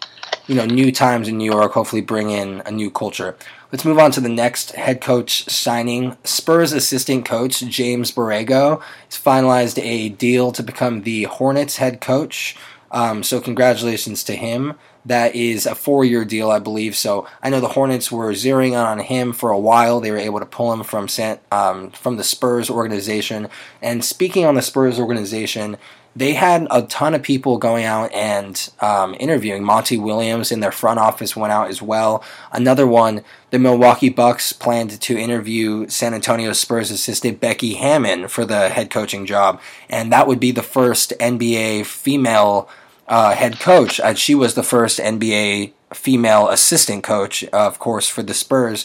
you 0.47 0.55
know, 0.55 0.67
new 0.67 0.93
times 0.93 1.29
in 1.29 1.39
New 1.39 1.51
York. 1.51 1.73
Hopefully, 1.73 2.03
bring 2.03 2.31
in 2.31 2.63
a 2.67 2.71
new 2.71 2.91
culture. 2.91 3.37
Let's 3.73 3.85
move 3.85 3.99
on 3.99 4.13
to 4.13 4.21
the 4.21 4.29
next 4.29 4.73
head 4.73 5.01
coach 5.01 5.49
signing. 5.51 6.17
Spurs 6.23 6.73
assistant 6.73 7.25
coach 7.25 7.61
James 7.61 8.13
Borrego 8.13 8.81
has 9.09 9.19
finalized 9.19 9.83
a 9.83 10.11
deal 10.11 10.53
to 10.53 10.63
become 10.63 11.03
the 11.03 11.25
Hornets 11.25 11.79
head 11.79 12.01
coach. 12.01 12.57
Um, 12.91 13.25
so 13.25 13.41
congratulations 13.41 14.23
to 14.25 14.37
him. 14.37 14.75
That 15.07 15.35
is 15.35 15.67
a 15.67 15.75
four 15.75 16.05
year 16.05 16.25
deal, 16.25 16.51
I 16.51 16.59
believe. 16.59 16.97
So 16.97 17.27
I 17.43 17.51
know 17.51 17.61
the 17.61 17.69
Hornets 17.69 18.11
were 18.11 18.33
zeroing 18.33 18.77
on 18.77 19.01
him 19.01 19.33
for 19.33 19.51
a 19.51 19.59
while. 19.59 20.01
They 20.01 20.11
were 20.11 20.17
able 20.17 20.41
to 20.41 20.47
pull 20.47 20.73
him 20.73 20.83
from 20.83 21.09
um, 21.53 21.91
from 21.91 22.17
the 22.17 22.25
Spurs 22.25 22.71
organization. 22.71 23.49
And 23.83 24.05
speaking 24.05 24.45
on 24.47 24.55
the 24.55 24.63
Spurs 24.63 24.99
organization, 24.99 25.77
they 26.17 26.35
had 26.35 26.67
a 26.71 26.83
ton 26.83 27.15
of 27.15 27.23
people 27.23 27.59
going 27.59 27.85
out 27.85 28.13
and 28.13 28.71
um, 28.81 29.17
interviewing. 29.19 29.65
Monty 29.65 29.99
Williams 29.99 30.53
in 30.53 30.61
their 30.61 30.71
front 30.71 31.01
office 31.01 31.35
went 31.35 31.53
out 31.53 31.69
as 31.69 31.83
well. 31.83 32.23
Another 32.53 32.87
one, 32.87 33.23
the 33.51 33.59
Milwaukee 33.59 34.11
Bucks 34.11 34.53
planned 34.53 35.01
to 35.01 35.19
interview 35.19 35.89
San 35.89 36.15
Antonio 36.15 36.53
Spurs 36.53 36.91
assistant 36.91 37.41
Becky 37.41 37.75
Hammon 37.75 38.29
for 38.29 38.45
the 38.45 38.69
head 38.69 38.91
coaching 38.91 39.27
job, 39.27 39.61
and 39.89 40.13
that 40.13 40.29
would 40.29 40.41
be 40.41 40.53
the 40.53 40.63
first 40.63 41.13
NBA 41.19 41.85
female 41.87 42.69
uh, 43.09 43.35
head 43.35 43.59
coach. 43.61 44.01
Uh, 44.01 44.15
she 44.15 44.35
was 44.35 44.55
the 44.55 44.63
first 44.63 44.99
NBA 44.99 45.73
female 45.93 46.49
assistant 46.49 47.05
coach, 47.05 47.45
of 47.45 47.79
course, 47.79 48.09
for 48.09 48.23
the 48.23 48.35
Spurs. 48.35 48.85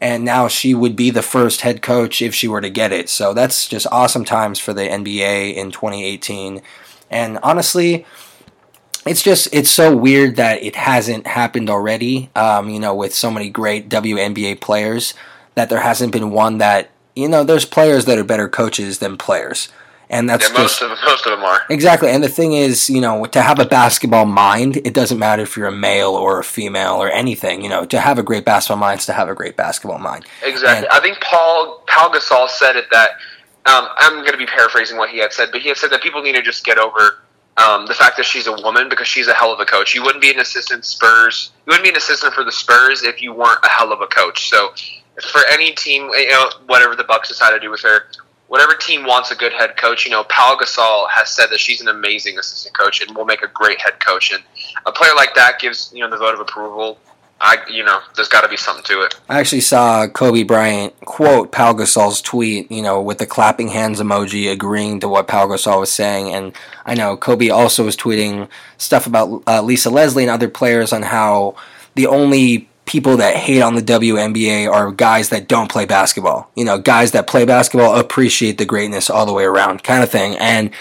And 0.00 0.24
now 0.24 0.48
she 0.48 0.74
would 0.74 0.96
be 0.96 1.10
the 1.10 1.22
first 1.22 1.60
head 1.60 1.82
coach 1.82 2.22
if 2.22 2.34
she 2.34 2.48
were 2.48 2.62
to 2.62 2.70
get 2.70 2.92
it. 2.92 3.08
So 3.08 3.34
that's 3.34 3.68
just 3.68 3.86
awesome 3.92 4.24
times 4.24 4.58
for 4.58 4.72
the 4.72 4.82
NBA 4.82 5.54
in 5.54 5.70
2018. 5.70 6.62
And 7.10 7.38
honestly, 7.42 8.06
it's 9.06 9.22
just 9.22 9.48
it's 9.52 9.70
so 9.70 9.94
weird 9.94 10.36
that 10.36 10.62
it 10.62 10.76
hasn't 10.76 11.26
happened 11.26 11.68
already. 11.68 12.30
Um, 12.34 12.70
you 12.70 12.80
know, 12.80 12.94
with 12.94 13.14
so 13.14 13.30
many 13.30 13.50
great 13.50 13.88
WNBA 13.88 14.60
players, 14.60 15.14
that 15.54 15.68
there 15.68 15.80
hasn't 15.80 16.12
been 16.12 16.30
one 16.30 16.58
that 16.58 16.90
you 17.16 17.28
know. 17.28 17.44
There's 17.44 17.64
players 17.64 18.04
that 18.04 18.18
are 18.18 18.24
better 18.24 18.48
coaches 18.48 18.98
than 18.98 19.16
players 19.16 19.68
and 20.10 20.28
that's 20.28 20.48
yeah, 20.48 20.58
most 20.58 20.80
just, 20.80 20.82
of 20.82 20.98
most 21.04 21.24
of 21.24 21.30
them 21.30 21.44
are 21.44 21.62
exactly. 21.70 22.10
And 22.10 22.22
the 22.22 22.28
thing 22.28 22.52
is, 22.52 22.90
you 22.90 23.00
know, 23.00 23.24
to 23.26 23.40
have 23.40 23.60
a 23.60 23.64
basketball 23.64 24.26
mind, 24.26 24.76
it 24.78 24.92
doesn't 24.92 25.18
matter 25.18 25.42
if 25.42 25.56
you're 25.56 25.68
a 25.68 25.72
male 25.72 26.10
or 26.10 26.40
a 26.40 26.44
female 26.44 26.96
or 26.96 27.08
anything. 27.08 27.62
You 27.62 27.68
know, 27.68 27.84
to 27.86 28.00
have 28.00 28.18
a 28.18 28.22
great 28.22 28.44
basketball 28.44 28.78
mind 28.78 29.00
is 29.00 29.06
to 29.06 29.12
have 29.12 29.28
a 29.28 29.34
great 29.34 29.56
basketball 29.56 30.00
mind. 30.00 30.26
Exactly. 30.42 30.86
And, 30.86 30.86
I 30.88 31.00
think 31.00 31.20
Paul 31.20 31.82
Paul 31.86 32.10
Gasol 32.10 32.48
said 32.48 32.76
it 32.76 32.86
that 32.90 33.10
um, 33.66 33.88
I'm 33.96 34.14
going 34.20 34.32
to 34.32 34.38
be 34.38 34.46
paraphrasing 34.46 34.96
what 34.98 35.10
he 35.10 35.18
had 35.18 35.32
said, 35.32 35.50
but 35.52 35.62
he 35.62 35.68
had 35.68 35.76
said 35.76 35.90
that 35.90 36.02
people 36.02 36.22
need 36.22 36.34
to 36.34 36.42
just 36.42 36.64
get 36.64 36.76
over 36.76 37.22
um, 37.56 37.86
the 37.86 37.94
fact 37.94 38.16
that 38.16 38.24
she's 38.24 38.46
a 38.46 38.52
woman 38.52 38.88
because 38.88 39.06
she's 39.06 39.28
a 39.28 39.34
hell 39.34 39.52
of 39.52 39.60
a 39.60 39.64
coach. 39.64 39.94
You 39.94 40.02
wouldn't 40.02 40.22
be 40.22 40.30
an 40.30 40.40
assistant 40.40 40.84
Spurs. 40.84 41.52
You 41.66 41.70
wouldn't 41.70 41.84
be 41.84 41.90
an 41.90 41.96
assistant 41.96 42.34
for 42.34 42.42
the 42.42 42.52
Spurs 42.52 43.04
if 43.04 43.22
you 43.22 43.32
weren't 43.32 43.60
a 43.64 43.68
hell 43.68 43.92
of 43.92 44.00
a 44.00 44.06
coach. 44.06 44.48
So 44.48 44.72
for 45.30 45.42
any 45.50 45.72
team, 45.72 46.08
you 46.14 46.30
know, 46.30 46.50
whatever 46.66 46.96
the 46.96 47.04
Bucks 47.04 47.28
decide 47.28 47.50
to 47.50 47.60
do 47.60 47.70
with 47.70 47.82
her, 47.82 48.06
whatever 48.50 48.74
team 48.74 49.04
wants 49.04 49.30
a 49.30 49.36
good 49.36 49.52
head 49.52 49.76
coach, 49.76 50.04
you 50.04 50.10
know, 50.10 50.24
Paul 50.24 50.58
Gasol 50.58 51.08
has 51.08 51.30
said 51.30 51.46
that 51.50 51.60
she's 51.60 51.80
an 51.80 51.86
amazing 51.86 52.36
assistant 52.36 52.76
coach 52.76 53.00
and 53.00 53.16
will 53.16 53.24
make 53.24 53.42
a 53.42 53.46
great 53.46 53.80
head 53.80 54.00
coach. 54.04 54.32
And 54.32 54.42
a 54.84 54.92
player 54.92 55.12
like 55.14 55.36
that 55.36 55.60
gives 55.60 55.92
you 55.94 56.00
know 56.00 56.10
the 56.10 56.16
vote 56.16 56.34
of 56.34 56.40
approval. 56.40 56.98
I, 57.42 57.58
you 57.70 57.84
know, 57.84 58.00
there's 58.16 58.28
got 58.28 58.42
to 58.42 58.48
be 58.48 58.56
something 58.58 58.84
to 58.84 59.02
it. 59.02 59.18
I 59.30 59.40
actually 59.40 59.62
saw 59.62 60.06
Kobe 60.08 60.42
Bryant 60.42 60.98
quote 61.06 61.52
Pau 61.52 61.72
Gasol's 61.72 62.20
tweet, 62.20 62.70
you 62.70 62.82
know, 62.82 63.00
with 63.00 63.16
the 63.18 63.24
clapping 63.24 63.68
hands 63.68 63.98
emoji, 64.00 64.50
agreeing 64.50 65.00
to 65.00 65.08
what 65.08 65.28
Pau 65.28 65.46
Gasol 65.46 65.80
was 65.80 65.92
saying. 65.92 66.34
And 66.34 66.54
I 66.84 66.94
know 66.94 67.16
Kobe 67.16 67.48
also 67.48 67.84
was 67.84 67.96
tweeting 67.96 68.48
stuff 68.76 69.06
about 69.06 69.44
uh, 69.46 69.62
Lisa 69.62 69.90
Leslie 69.90 70.24
and 70.24 70.30
other 70.30 70.48
players 70.48 70.92
on 70.92 71.02
how 71.02 71.54
the 71.94 72.06
only 72.08 72.68
people 72.90 73.18
that 73.18 73.36
hate 73.36 73.62
on 73.62 73.76
the 73.76 73.82
WNBA 73.82 74.68
are 74.68 74.90
guys 74.90 75.28
that 75.28 75.46
don't 75.46 75.70
play 75.70 75.84
basketball. 75.84 76.50
You 76.56 76.64
know, 76.64 76.76
guys 76.76 77.12
that 77.12 77.28
play 77.28 77.44
basketball 77.44 77.96
appreciate 77.96 78.58
the 78.58 78.64
greatness 78.64 79.08
all 79.08 79.26
the 79.26 79.32
way 79.32 79.44
around, 79.44 79.84
kind 79.84 80.02
of 80.02 80.10
thing. 80.10 80.36
And 80.38 80.72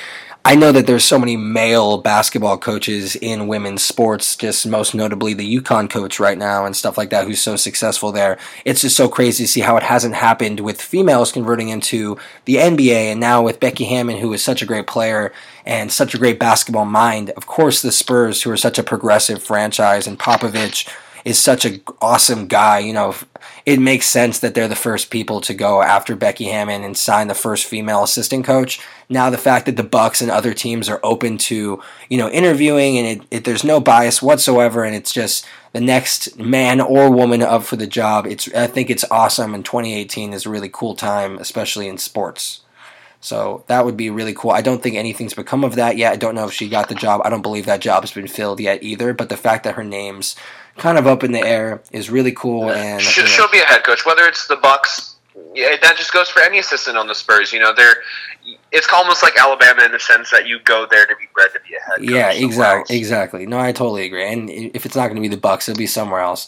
I 0.43 0.55
know 0.55 0.71
that 0.71 0.87
there's 0.87 1.03
so 1.03 1.19
many 1.19 1.37
male 1.37 1.99
basketball 1.99 2.57
coaches 2.57 3.15
in 3.15 3.47
women's 3.47 3.83
sports, 3.83 4.35
just 4.35 4.65
most 4.65 4.95
notably 4.95 5.35
the 5.35 5.61
UConn 5.61 5.87
coach 5.87 6.19
right 6.19 6.37
now 6.37 6.65
and 6.65 6.75
stuff 6.75 6.97
like 6.97 7.11
that, 7.11 7.27
who's 7.27 7.41
so 7.41 7.55
successful 7.55 8.11
there. 8.11 8.39
It's 8.65 8.81
just 8.81 8.95
so 8.95 9.07
crazy 9.07 9.43
to 9.43 9.47
see 9.47 9.61
how 9.61 9.77
it 9.77 9.83
hasn't 9.83 10.15
happened 10.15 10.61
with 10.61 10.81
females 10.81 11.31
converting 11.31 11.69
into 11.69 12.17
the 12.45 12.55
NBA, 12.55 13.11
and 13.11 13.19
now 13.19 13.43
with 13.43 13.59
Becky 13.59 13.83
Hammon, 13.83 14.17
who 14.17 14.33
is 14.33 14.43
such 14.43 14.63
a 14.63 14.65
great 14.65 14.87
player 14.87 15.31
and 15.63 15.91
such 15.91 16.15
a 16.15 16.17
great 16.17 16.39
basketball 16.39 16.85
mind. 16.85 17.29
Of 17.31 17.45
course, 17.45 17.83
the 17.83 17.91
Spurs, 17.91 18.41
who 18.41 18.49
are 18.49 18.57
such 18.57 18.79
a 18.79 18.83
progressive 18.83 19.43
franchise, 19.43 20.07
and 20.07 20.17
Popovich 20.17 20.89
is 21.25 21.39
such 21.39 21.65
an 21.65 21.81
awesome 22.01 22.47
guy. 22.47 22.79
You 22.79 22.93
know, 22.93 23.15
it 23.65 23.79
makes 23.79 24.07
sense 24.07 24.39
that 24.39 24.53
they're 24.53 24.67
the 24.67 24.75
first 24.75 25.09
people 25.09 25.41
to 25.41 25.53
go 25.53 25.81
after 25.81 26.15
Becky 26.15 26.45
Hammon 26.45 26.83
and 26.83 26.97
sign 26.97 27.27
the 27.27 27.35
first 27.35 27.65
female 27.65 28.03
assistant 28.03 28.45
coach. 28.45 28.79
Now 29.09 29.29
the 29.29 29.37
fact 29.37 29.65
that 29.65 29.75
the 29.75 29.83
Bucks 29.83 30.21
and 30.21 30.31
other 30.31 30.53
teams 30.53 30.89
are 30.89 30.99
open 31.03 31.37
to 31.39 31.81
you 32.09 32.17
know 32.17 32.29
interviewing 32.29 32.97
and 32.97 33.07
it, 33.07 33.27
it, 33.31 33.43
there's 33.43 33.63
no 33.63 33.79
bias 33.79 34.21
whatsoever, 34.21 34.83
and 34.83 34.95
it's 34.95 35.13
just 35.13 35.45
the 35.73 35.81
next 35.81 36.37
man 36.37 36.81
or 36.81 37.11
woman 37.11 37.41
up 37.41 37.63
for 37.63 37.75
the 37.75 37.87
job. 37.87 38.25
It's 38.25 38.53
I 38.53 38.67
think 38.67 38.89
it's 38.89 39.05
awesome, 39.11 39.53
and 39.53 39.65
2018 39.65 40.33
is 40.33 40.45
a 40.45 40.49
really 40.49 40.69
cool 40.71 40.95
time, 40.95 41.37
especially 41.37 41.87
in 41.87 41.97
sports. 41.97 42.61
So 43.21 43.65
that 43.67 43.83
would 43.83 43.97
be 43.97 44.09
really 44.09 44.33
cool. 44.33 44.51
I 44.51 44.61
don't 44.61 44.81
think 44.81 44.95
anything's 44.95 45.33
become 45.33 45.63
of 45.65 45.75
that 45.75 45.97
yet. 45.97 46.13
I 46.13 46.15
don't 46.15 46.35
know 46.35 46.45
if 46.45 46.53
she 46.53 46.69
got 46.69 46.87
the 46.87 46.95
job. 46.95 47.21
I 47.25 47.29
don't 47.29 47.41
believe 47.41 47.65
that 47.65 47.81
job 47.81 48.03
has 48.03 48.13
been 48.13 48.27
filled 48.27 48.61
yet 48.61 48.81
either. 48.81 49.13
But 49.13 49.27
the 49.27 49.37
fact 49.37 49.65
that 49.65 49.75
her 49.75 49.83
name's 49.83 50.37
kind 50.79 50.97
of 50.97 51.07
up 51.07 51.23
in 51.23 51.31
the 51.31 51.41
air 51.41 51.81
is 51.91 52.09
really 52.09 52.31
cool. 52.31 52.71
And 52.71 53.01
she'll, 53.01 53.23
you 53.23 53.29
know, 53.29 53.35
she'll 53.35 53.51
be 53.51 53.59
a 53.59 53.65
head 53.65 53.83
coach, 53.83 54.05
whether 54.05 54.23
it's 54.25 54.47
the 54.47 54.55
Bucks, 54.55 55.17
yeah, 55.55 55.75
that 55.81 55.97
just 55.97 56.13
goes 56.13 56.29
for 56.29 56.41
any 56.41 56.59
assistant 56.59 56.97
on 56.97 57.07
the 57.07 57.15
Spurs. 57.15 57.51
You 57.51 57.59
know, 57.59 57.73
they're 57.75 57.97
it's 58.71 58.87
almost 58.93 59.23
like 59.23 59.37
Alabama 59.39 59.83
in 59.83 59.91
the 59.91 59.99
sense 59.99 60.31
that 60.31 60.47
you 60.47 60.59
go 60.63 60.85
there 60.89 61.05
to 61.05 61.15
be 61.15 61.25
bred 61.33 61.49
to 61.53 61.59
be 61.67 61.75
a 61.75 61.79
head 61.79 61.97
coach. 61.97 62.09
Yeah, 62.09 62.45
exactly, 62.45 62.97
exactly. 62.97 63.45
No, 63.45 63.59
I 63.59 63.71
totally 63.71 64.05
agree. 64.05 64.31
And 64.31 64.49
if 64.49 64.85
it's 64.85 64.95
not 64.95 65.07
going 65.07 65.15
to 65.15 65.21
be 65.21 65.27
the 65.27 65.37
Bucks, 65.37 65.67
it'll 65.67 65.77
be 65.77 65.87
somewhere 65.87 66.21
else. 66.21 66.47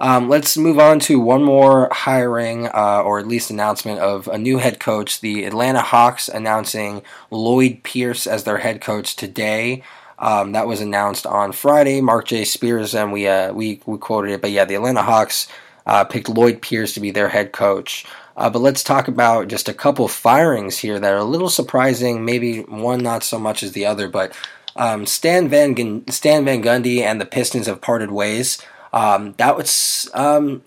Um, 0.00 0.28
let's 0.28 0.56
move 0.56 0.78
on 0.80 0.98
to 1.00 1.20
one 1.20 1.44
more 1.44 1.88
hiring, 1.92 2.66
uh, 2.66 3.02
or 3.04 3.20
at 3.20 3.28
least 3.28 3.50
announcement 3.50 4.00
of 4.00 4.26
a 4.26 4.36
new 4.36 4.58
head 4.58 4.80
coach. 4.80 5.20
The 5.20 5.44
Atlanta 5.44 5.80
Hawks 5.80 6.28
announcing 6.28 7.02
Lloyd 7.30 7.84
Pierce 7.84 8.26
as 8.26 8.44
their 8.44 8.58
head 8.58 8.80
coach 8.80 9.14
today. 9.14 9.82
Um, 10.22 10.52
that 10.52 10.68
was 10.68 10.80
announced 10.80 11.26
on 11.26 11.50
Friday. 11.50 12.00
Marc 12.00 12.26
J. 12.26 12.44
Spears 12.44 12.94
and 12.94 13.12
we 13.12 13.26
uh, 13.26 13.52
we 13.52 13.80
we 13.84 13.98
quoted 13.98 14.30
it, 14.30 14.40
but 14.40 14.52
yeah, 14.52 14.64
the 14.64 14.76
Atlanta 14.76 15.02
Hawks 15.02 15.48
uh, 15.84 16.04
picked 16.04 16.28
Lloyd 16.28 16.62
Pierce 16.62 16.94
to 16.94 17.00
be 17.00 17.10
their 17.10 17.28
head 17.28 17.52
coach. 17.52 18.06
Uh, 18.36 18.48
but 18.48 18.60
let's 18.60 18.84
talk 18.84 19.08
about 19.08 19.48
just 19.48 19.68
a 19.68 19.74
couple 19.74 20.08
firings 20.08 20.78
here 20.78 20.98
that 20.98 21.12
are 21.12 21.18
a 21.18 21.24
little 21.24 21.50
surprising. 21.50 22.24
Maybe 22.24 22.60
one 22.60 23.02
not 23.02 23.24
so 23.24 23.38
much 23.38 23.62
as 23.62 23.72
the 23.72 23.84
other, 23.84 24.08
but 24.08 24.32
um, 24.76 25.06
Stan 25.06 25.48
Van 25.48 25.74
Gun- 25.74 26.04
Stan 26.08 26.44
Van 26.44 26.62
Gundy 26.62 27.00
and 27.00 27.20
the 27.20 27.26
Pistons 27.26 27.66
have 27.66 27.80
parted 27.80 28.10
ways. 28.12 28.62
Um, 28.92 29.34
that 29.38 29.56
was 29.56 30.08
um, 30.14 30.62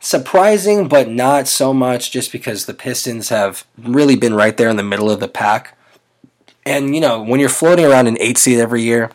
surprising, 0.00 0.88
but 0.88 1.08
not 1.08 1.46
so 1.46 1.74
much, 1.74 2.10
just 2.10 2.32
because 2.32 2.66
the 2.66 2.74
Pistons 2.74 3.28
have 3.28 3.66
really 3.76 4.16
been 4.16 4.34
right 4.34 4.56
there 4.56 4.68
in 4.68 4.76
the 4.76 4.82
middle 4.82 5.10
of 5.10 5.20
the 5.20 5.28
pack. 5.28 5.76
And 6.66 6.94
you 6.94 7.00
know, 7.00 7.22
when 7.22 7.40
you're 7.40 7.48
floating 7.48 7.84
around 7.84 8.06
an 8.06 8.16
eight 8.20 8.38
seed 8.38 8.58
every 8.58 8.82
year, 8.82 9.10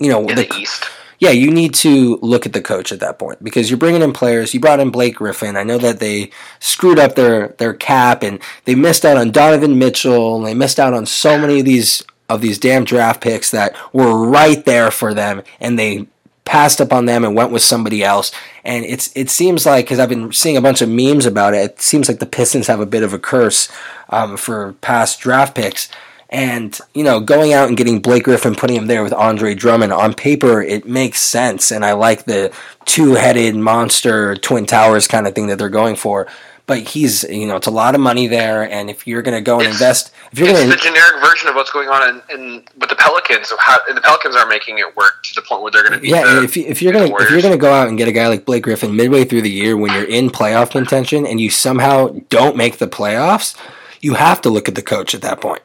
you 0.00 0.10
know 0.10 0.20
in 0.20 0.36
the, 0.36 0.44
the 0.44 0.54
East. 0.56 0.84
yeah, 1.18 1.30
you 1.30 1.50
need 1.50 1.74
to 1.76 2.18
look 2.22 2.46
at 2.46 2.52
the 2.52 2.60
coach 2.60 2.92
at 2.92 3.00
that 3.00 3.18
point 3.18 3.42
because 3.42 3.70
you're 3.70 3.78
bringing 3.78 4.02
in 4.02 4.12
players. 4.12 4.52
You 4.52 4.60
brought 4.60 4.80
in 4.80 4.90
Blake 4.90 5.16
Griffin. 5.16 5.56
I 5.56 5.62
know 5.62 5.78
that 5.78 6.00
they 6.00 6.30
screwed 6.58 6.98
up 6.98 7.14
their 7.14 7.48
their 7.58 7.74
cap 7.74 8.22
and 8.22 8.40
they 8.64 8.74
missed 8.74 9.04
out 9.04 9.16
on 9.16 9.30
Donovan 9.30 9.78
Mitchell 9.78 10.36
and 10.36 10.46
they 10.46 10.54
missed 10.54 10.80
out 10.80 10.94
on 10.94 11.06
so 11.06 11.38
many 11.38 11.60
of 11.60 11.64
these 11.64 12.02
of 12.28 12.40
these 12.40 12.58
damn 12.58 12.84
draft 12.84 13.20
picks 13.20 13.50
that 13.52 13.76
were 13.92 14.28
right 14.28 14.64
there 14.64 14.90
for 14.90 15.14
them 15.14 15.42
and 15.60 15.78
they 15.78 16.06
passed 16.44 16.80
up 16.80 16.92
on 16.92 17.04
them 17.04 17.24
and 17.24 17.34
went 17.34 17.52
with 17.52 17.62
somebody 17.62 18.02
else. 18.02 18.32
And 18.64 18.84
it's 18.84 19.14
it 19.14 19.30
seems 19.30 19.66
like 19.66 19.84
because 19.84 19.98
I've 19.98 20.08
been 20.08 20.32
seeing 20.32 20.56
a 20.56 20.62
bunch 20.62 20.80
of 20.80 20.88
memes 20.88 21.26
about 21.26 21.54
it, 21.54 21.72
it 21.72 21.80
seems 21.80 22.08
like 22.08 22.18
the 22.18 22.26
Pistons 22.26 22.68
have 22.68 22.80
a 22.80 22.86
bit 22.86 23.02
of 23.02 23.12
a 23.12 23.18
curse 23.18 23.70
um, 24.08 24.36
for 24.36 24.72
past 24.74 25.20
draft 25.20 25.54
picks. 25.54 25.88
And 26.28 26.76
you 26.92 27.04
know, 27.04 27.20
going 27.20 27.52
out 27.52 27.68
and 27.68 27.76
getting 27.76 28.00
Blake 28.00 28.24
Griffin, 28.24 28.54
putting 28.56 28.76
him 28.76 28.88
there 28.88 29.02
with 29.04 29.12
Andre 29.12 29.54
Drummond 29.54 29.92
on 29.92 30.12
paper, 30.12 30.60
it 30.60 30.86
makes 30.86 31.20
sense, 31.20 31.70
and 31.70 31.84
I 31.84 31.92
like 31.92 32.24
the 32.24 32.52
two-headed 32.84 33.54
monster 33.54 34.34
twin 34.36 34.66
towers 34.66 35.06
kind 35.06 35.26
of 35.26 35.34
thing 35.34 35.46
that 35.48 35.58
they're 35.58 35.68
going 35.68 35.96
for. 35.96 36.26
But 36.66 36.80
he's, 36.80 37.22
you 37.22 37.46
know, 37.46 37.54
it's 37.54 37.68
a 37.68 37.70
lot 37.70 37.94
of 37.94 38.00
money 38.00 38.26
there, 38.26 38.68
and 38.68 38.90
if 38.90 39.06
you're 39.06 39.22
going 39.22 39.36
to 39.36 39.40
go 39.40 39.60
and 39.60 39.68
It's- 39.68 39.74
invest, 39.76 40.10
if 40.32 40.40
you're 40.40 40.48
It's 40.48 40.58
going 40.58 40.70
the 40.70 40.76
generic 40.76 41.22
version 41.22 41.48
of 41.48 41.54
what's 41.54 41.70
going 41.70 41.88
on 41.88 42.22
in, 42.28 42.36
in 42.36 42.64
with 42.80 42.90
the 42.90 42.96
Pelicans. 42.96 43.52
Of 43.52 43.58
how 43.60 43.78
the 43.86 44.00
Pelicans 44.00 44.34
are 44.34 44.48
making 44.48 44.78
it 44.78 44.96
work 44.96 45.22
to 45.22 45.34
the 45.36 45.42
point 45.42 45.62
where 45.62 45.70
they're 45.70 45.84
going 45.84 45.94
to 45.94 46.00
be. 46.00 46.08
yeah, 46.08 46.24
the, 46.24 46.42
if, 46.42 46.56
if 46.56 46.82
you're 46.82 46.92
going 46.92 47.08
to 47.08 47.16
if 47.22 47.30
you're 47.30 47.40
going 47.40 47.52
to 47.54 47.58
go 47.58 47.72
out 47.72 47.86
and 47.86 47.96
get 47.96 48.08
a 48.08 48.12
guy 48.12 48.26
like 48.26 48.44
Blake 48.44 48.64
Griffin 48.64 48.96
midway 48.96 49.24
through 49.24 49.42
the 49.42 49.50
year 49.50 49.76
when 49.76 49.92
you're 49.92 50.08
in 50.08 50.28
playoff 50.28 50.72
contention 50.72 51.24
and 51.24 51.40
you 51.40 51.50
somehow 51.50 52.08
don't 52.30 52.56
make 52.56 52.78
the 52.78 52.88
playoffs, 52.88 53.56
you 54.00 54.14
have 54.14 54.40
to 54.42 54.50
look 54.50 54.68
at 54.68 54.74
the 54.74 54.82
coach 54.82 55.14
at 55.14 55.22
that 55.22 55.40
point. 55.40 55.62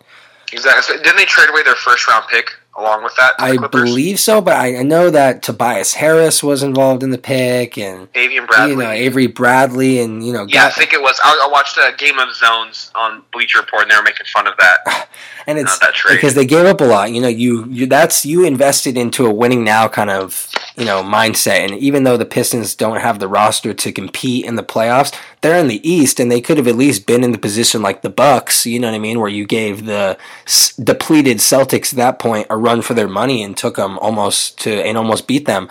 Exactly. 0.51 0.81
So 0.95 1.01
didn't 1.01 1.17
they 1.17 1.25
trade 1.25 1.49
away 1.49 1.63
their 1.63 1.75
first 1.75 2.07
round 2.07 2.25
pick 2.29 2.51
along 2.77 3.03
with 3.03 3.15
that? 3.15 3.33
I 3.39 3.57
believe 3.67 4.19
so, 4.19 4.41
but 4.41 4.55
I, 4.55 4.77
I 4.77 4.83
know 4.83 5.09
that 5.09 5.43
Tobias 5.43 5.93
Harris 5.93 6.43
was 6.43 6.63
involved 6.63 7.03
in 7.03 7.11
the 7.11 7.17
pick, 7.17 7.77
and 7.77 8.07
Avian 8.15 8.45
Bradley. 8.45 8.71
you 8.71 8.77
know 8.77 8.89
Avery 8.89 9.27
Bradley, 9.27 9.99
and 9.99 10.25
you 10.25 10.33
know 10.33 10.45
yeah, 10.47 10.65
I 10.65 10.69
think 10.69 10.93
it 10.93 11.01
was. 11.01 11.19
I, 11.23 11.45
I 11.45 11.51
watched 11.51 11.77
a 11.77 11.93
Game 11.97 12.19
of 12.19 12.33
Zones 12.35 12.91
on 12.95 13.23
Bleacher 13.31 13.59
Report, 13.59 13.83
and 13.83 13.91
they 13.91 13.95
were 13.95 14.03
making 14.03 14.25
fun 14.27 14.47
of 14.47 14.55
that. 14.57 15.09
and 15.47 15.57
it's 15.57 15.71
not 15.71 15.81
that 15.81 15.93
trade. 15.93 16.15
because 16.15 16.35
they 16.35 16.45
gave 16.45 16.65
up 16.65 16.81
a 16.81 16.85
lot. 16.85 17.11
You 17.11 17.21
know, 17.21 17.27
you, 17.27 17.65
you 17.65 17.85
that's 17.87 18.25
you 18.25 18.45
invested 18.45 18.97
into 18.97 19.25
a 19.25 19.33
winning 19.33 19.63
now 19.63 19.87
kind 19.87 20.09
of 20.09 20.49
you 20.77 20.85
know 20.85 21.03
mindset, 21.03 21.65
and 21.65 21.73
even 21.75 22.03
though 22.03 22.17
the 22.17 22.25
Pistons 22.25 22.75
don't 22.75 23.01
have 23.01 23.19
the 23.19 23.27
roster 23.27 23.73
to 23.73 23.91
compete 23.91 24.45
in 24.45 24.55
the 24.55 24.63
playoffs, 24.63 25.13
they're 25.41 25.59
in 25.59 25.67
the 25.67 25.87
East, 25.87 26.19
and 26.19 26.31
they 26.31 26.41
could 26.41 26.57
have 26.57 26.67
at 26.67 26.75
least 26.75 27.05
been 27.05 27.23
in 27.23 27.31
the 27.31 27.37
position 27.37 27.81
like 27.81 28.01
the 28.01 28.09
Bucks. 28.09 28.65
You 28.65 28.79
know 28.79 28.87
what 28.87 28.95
I 28.95 28.99
mean, 28.99 29.19
where 29.19 29.29
you 29.29 29.45
gave 29.45 29.85
the 29.85 30.17
s- 30.45 30.75
depleted 30.75 31.37
Celtics 31.37 31.93
at 31.93 31.97
that 31.97 32.19
point 32.19 32.47
a 32.49 32.57
run 32.57 32.81
for 32.81 32.93
their 32.93 33.07
money 33.07 33.43
and 33.43 33.55
took 33.55 33.75
them 33.75 33.99
almost 33.99 34.59
to 34.61 34.71
and 34.83 34.97
almost 34.97 35.27
beat 35.27 35.45
them. 35.45 35.69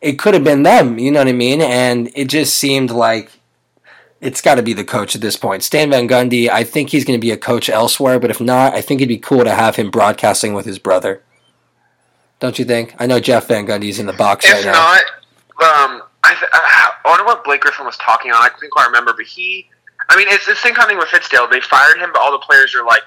It 0.00 0.18
could 0.18 0.34
have 0.34 0.44
been 0.44 0.64
them, 0.64 0.98
you 0.98 1.10
know 1.10 1.20
what 1.20 1.28
I 1.28 1.32
mean, 1.32 1.62
and 1.62 2.10
it 2.14 2.28
just 2.28 2.54
seemed 2.54 2.90
like 2.90 3.30
it's 4.20 4.40
got 4.40 4.54
to 4.54 4.62
be 4.62 4.72
the 4.72 4.84
coach 4.84 5.14
at 5.14 5.20
this 5.20 5.36
point. 5.36 5.62
Stan 5.62 5.90
Van 5.90 6.08
Gundy, 6.08 6.48
I 6.48 6.64
think 6.64 6.90
he's 6.90 7.04
going 7.04 7.18
to 7.18 7.24
be 7.24 7.30
a 7.30 7.36
coach 7.36 7.68
elsewhere, 7.68 8.18
but 8.18 8.30
if 8.30 8.40
not, 8.40 8.74
I 8.74 8.80
think 8.80 9.00
it'd 9.00 9.08
be 9.08 9.18
cool 9.18 9.44
to 9.44 9.54
have 9.54 9.76
him 9.76 9.90
broadcasting 9.90 10.54
with 10.54 10.64
his 10.64 10.78
brother. 10.78 11.22
Don't 12.40 12.58
you 12.58 12.64
think? 12.64 12.94
I 12.98 13.06
know 13.06 13.20
Jeff 13.20 13.48
Van 13.48 13.66
Gundy's 13.66 13.98
in 13.98 14.06
the 14.06 14.12
box 14.12 14.44
right 14.50 14.58
If 14.60 14.66
now. 14.66 14.72
not, 14.72 15.02
um, 15.62 16.02
I, 16.24 16.34
th- 16.34 16.50
I 16.52 16.92
wonder 17.04 17.24
what 17.24 17.44
Blake 17.44 17.60
Griffin 17.62 17.86
was 17.86 17.96
talking 17.98 18.30
on. 18.32 18.42
I 18.42 18.48
couldn't 18.48 18.70
quite 18.70 18.86
remember, 18.86 19.12
but 19.16 19.26
he. 19.26 19.68
I 20.10 20.16
mean, 20.16 20.26
it's 20.30 20.44
the 20.46 20.54
same 20.54 20.74
kind 20.74 20.84
of 20.84 20.88
thing 20.90 20.98
with 20.98 21.08
Fizdale. 21.08 21.50
They 21.50 21.60
fired 21.60 21.98
him, 21.98 22.10
but 22.12 22.20
all 22.20 22.32
the 22.32 22.38
players 22.44 22.74
are 22.74 22.84
like, 22.84 23.00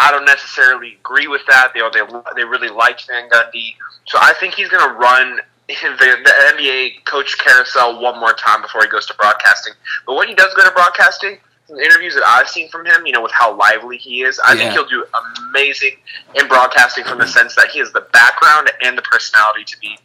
I 0.00 0.10
don't 0.10 0.24
necessarily 0.24 0.94
agree 0.98 1.28
with 1.28 1.42
that. 1.46 1.72
They 1.74 1.80
they 1.92 2.04
they 2.34 2.44
really 2.44 2.68
like 2.70 3.00
Van 3.06 3.28
Gundy, 3.30 3.74
so 4.06 4.18
I 4.20 4.34
think 4.40 4.54
he's 4.54 4.68
going 4.68 4.88
to 4.88 4.94
run 4.96 5.40
the, 5.68 6.16
the 6.24 6.32
NBA 6.56 7.04
coach 7.04 7.38
carousel 7.38 8.00
one 8.02 8.18
more 8.18 8.32
time 8.32 8.62
before 8.62 8.82
he 8.82 8.88
goes 8.88 9.06
to 9.06 9.14
broadcasting. 9.14 9.74
But 10.06 10.14
when 10.16 10.26
he 10.28 10.34
does 10.34 10.52
go 10.54 10.64
to 10.64 10.70
broadcasting, 10.72 11.38
interviews 11.78 12.14
that 12.14 12.24
I've 12.26 12.48
seen 12.48 12.68
from 12.68 12.86
him, 12.86 13.06
you 13.06 13.12
know, 13.12 13.22
with 13.22 13.32
how 13.32 13.56
lively 13.56 13.96
he 13.96 14.22
is, 14.22 14.38
I 14.40 14.52
Yeah. 14.52 14.58
think 14.60 14.72
he'll 14.72 14.86
do 14.88 15.04
amazing 15.50 15.96
in 16.34 16.48
broadcasting 16.48 17.04
from 17.04 17.18
the 17.18 17.26
sense 17.26 17.54
that 17.56 17.68
he 17.68 17.78
has 17.78 17.92
the 17.92 18.02
background 18.12 18.70
and 18.82 18.96
the 18.98 19.02
personality 19.02 19.64
to 19.64 19.76
be. 19.80 19.96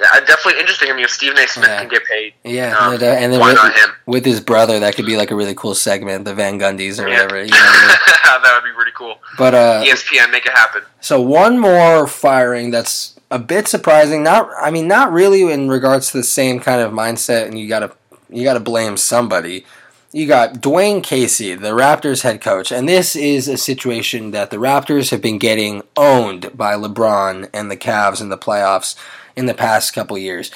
Yeah, 0.00 0.20
definitely 0.20 0.58
interesting. 0.58 0.90
I 0.90 0.94
mean, 0.94 1.04
if 1.04 1.10
Stephen 1.10 1.38
A. 1.38 1.46
Smith 1.46 1.68
Yeah. 1.68 1.78
can 1.80 1.88
get 1.88 2.04
paid, 2.04 2.34
Yeah, 2.44 2.76
um, 2.76 2.92
and 2.94 3.00
then 3.32 3.38
why 3.40 3.48
with, 3.52 3.56
not 3.56 3.74
him? 3.74 3.90
with 4.06 4.24
his 4.24 4.40
brother, 4.40 4.80
that 4.80 4.96
could 4.96 5.06
be 5.06 5.16
like 5.16 5.30
a 5.30 5.34
really 5.36 5.54
cool 5.54 5.74
segment, 5.74 6.24
the 6.24 6.34
Van 6.34 6.58
Gundys 6.58 6.98
or 6.98 7.08
Yeah. 7.08 7.14
whatever. 7.22 7.44
You 7.44 7.50
know 7.52 7.56
what 7.58 7.76
I 7.76 7.86
mean? 7.86 8.42
that 8.42 8.60
would 8.62 8.68
be 8.68 8.74
pretty 8.74 8.90
cool. 8.96 9.18
But 9.38 9.54
uh, 9.54 9.82
ESPN, 9.84 10.30
make 10.30 10.46
it 10.46 10.52
happen. 10.52 10.82
So 11.00 11.20
one 11.20 11.58
more 11.58 12.06
firing 12.08 12.70
that's 12.70 13.14
a 13.30 13.38
bit 13.38 13.68
surprising. 13.68 14.22
Not, 14.22 14.50
I 14.60 14.70
mean, 14.70 14.88
not 14.88 15.12
really 15.12 15.50
in 15.52 15.68
regards 15.68 16.10
to 16.10 16.16
the 16.18 16.24
same 16.24 16.58
kind 16.60 16.80
of 16.80 16.92
mindset, 16.92 17.46
and 17.46 17.58
you 17.58 17.68
gotta 17.68 17.92
you 18.28 18.44
gotta 18.44 18.60
blame 18.60 18.96
somebody. 18.96 19.66
You 20.14 20.26
got 20.26 20.56
Dwane 20.56 21.02
Casey, 21.02 21.54
the 21.54 21.70
Raptors 21.70 22.20
head 22.20 22.42
coach, 22.42 22.70
and 22.70 22.86
this 22.86 23.16
is 23.16 23.48
a 23.48 23.56
situation 23.56 24.32
that 24.32 24.50
the 24.50 24.58
Raptors 24.58 25.10
have 25.10 25.22
been 25.22 25.38
getting 25.38 25.82
owned 25.96 26.54
by 26.54 26.74
LeBron 26.74 27.48
and 27.54 27.70
the 27.70 27.78
Cavs 27.78 28.20
in 28.20 28.28
the 28.28 28.36
playoffs 28.36 28.94
in 29.36 29.46
the 29.46 29.54
past 29.54 29.94
couple 29.94 30.18
years. 30.18 30.50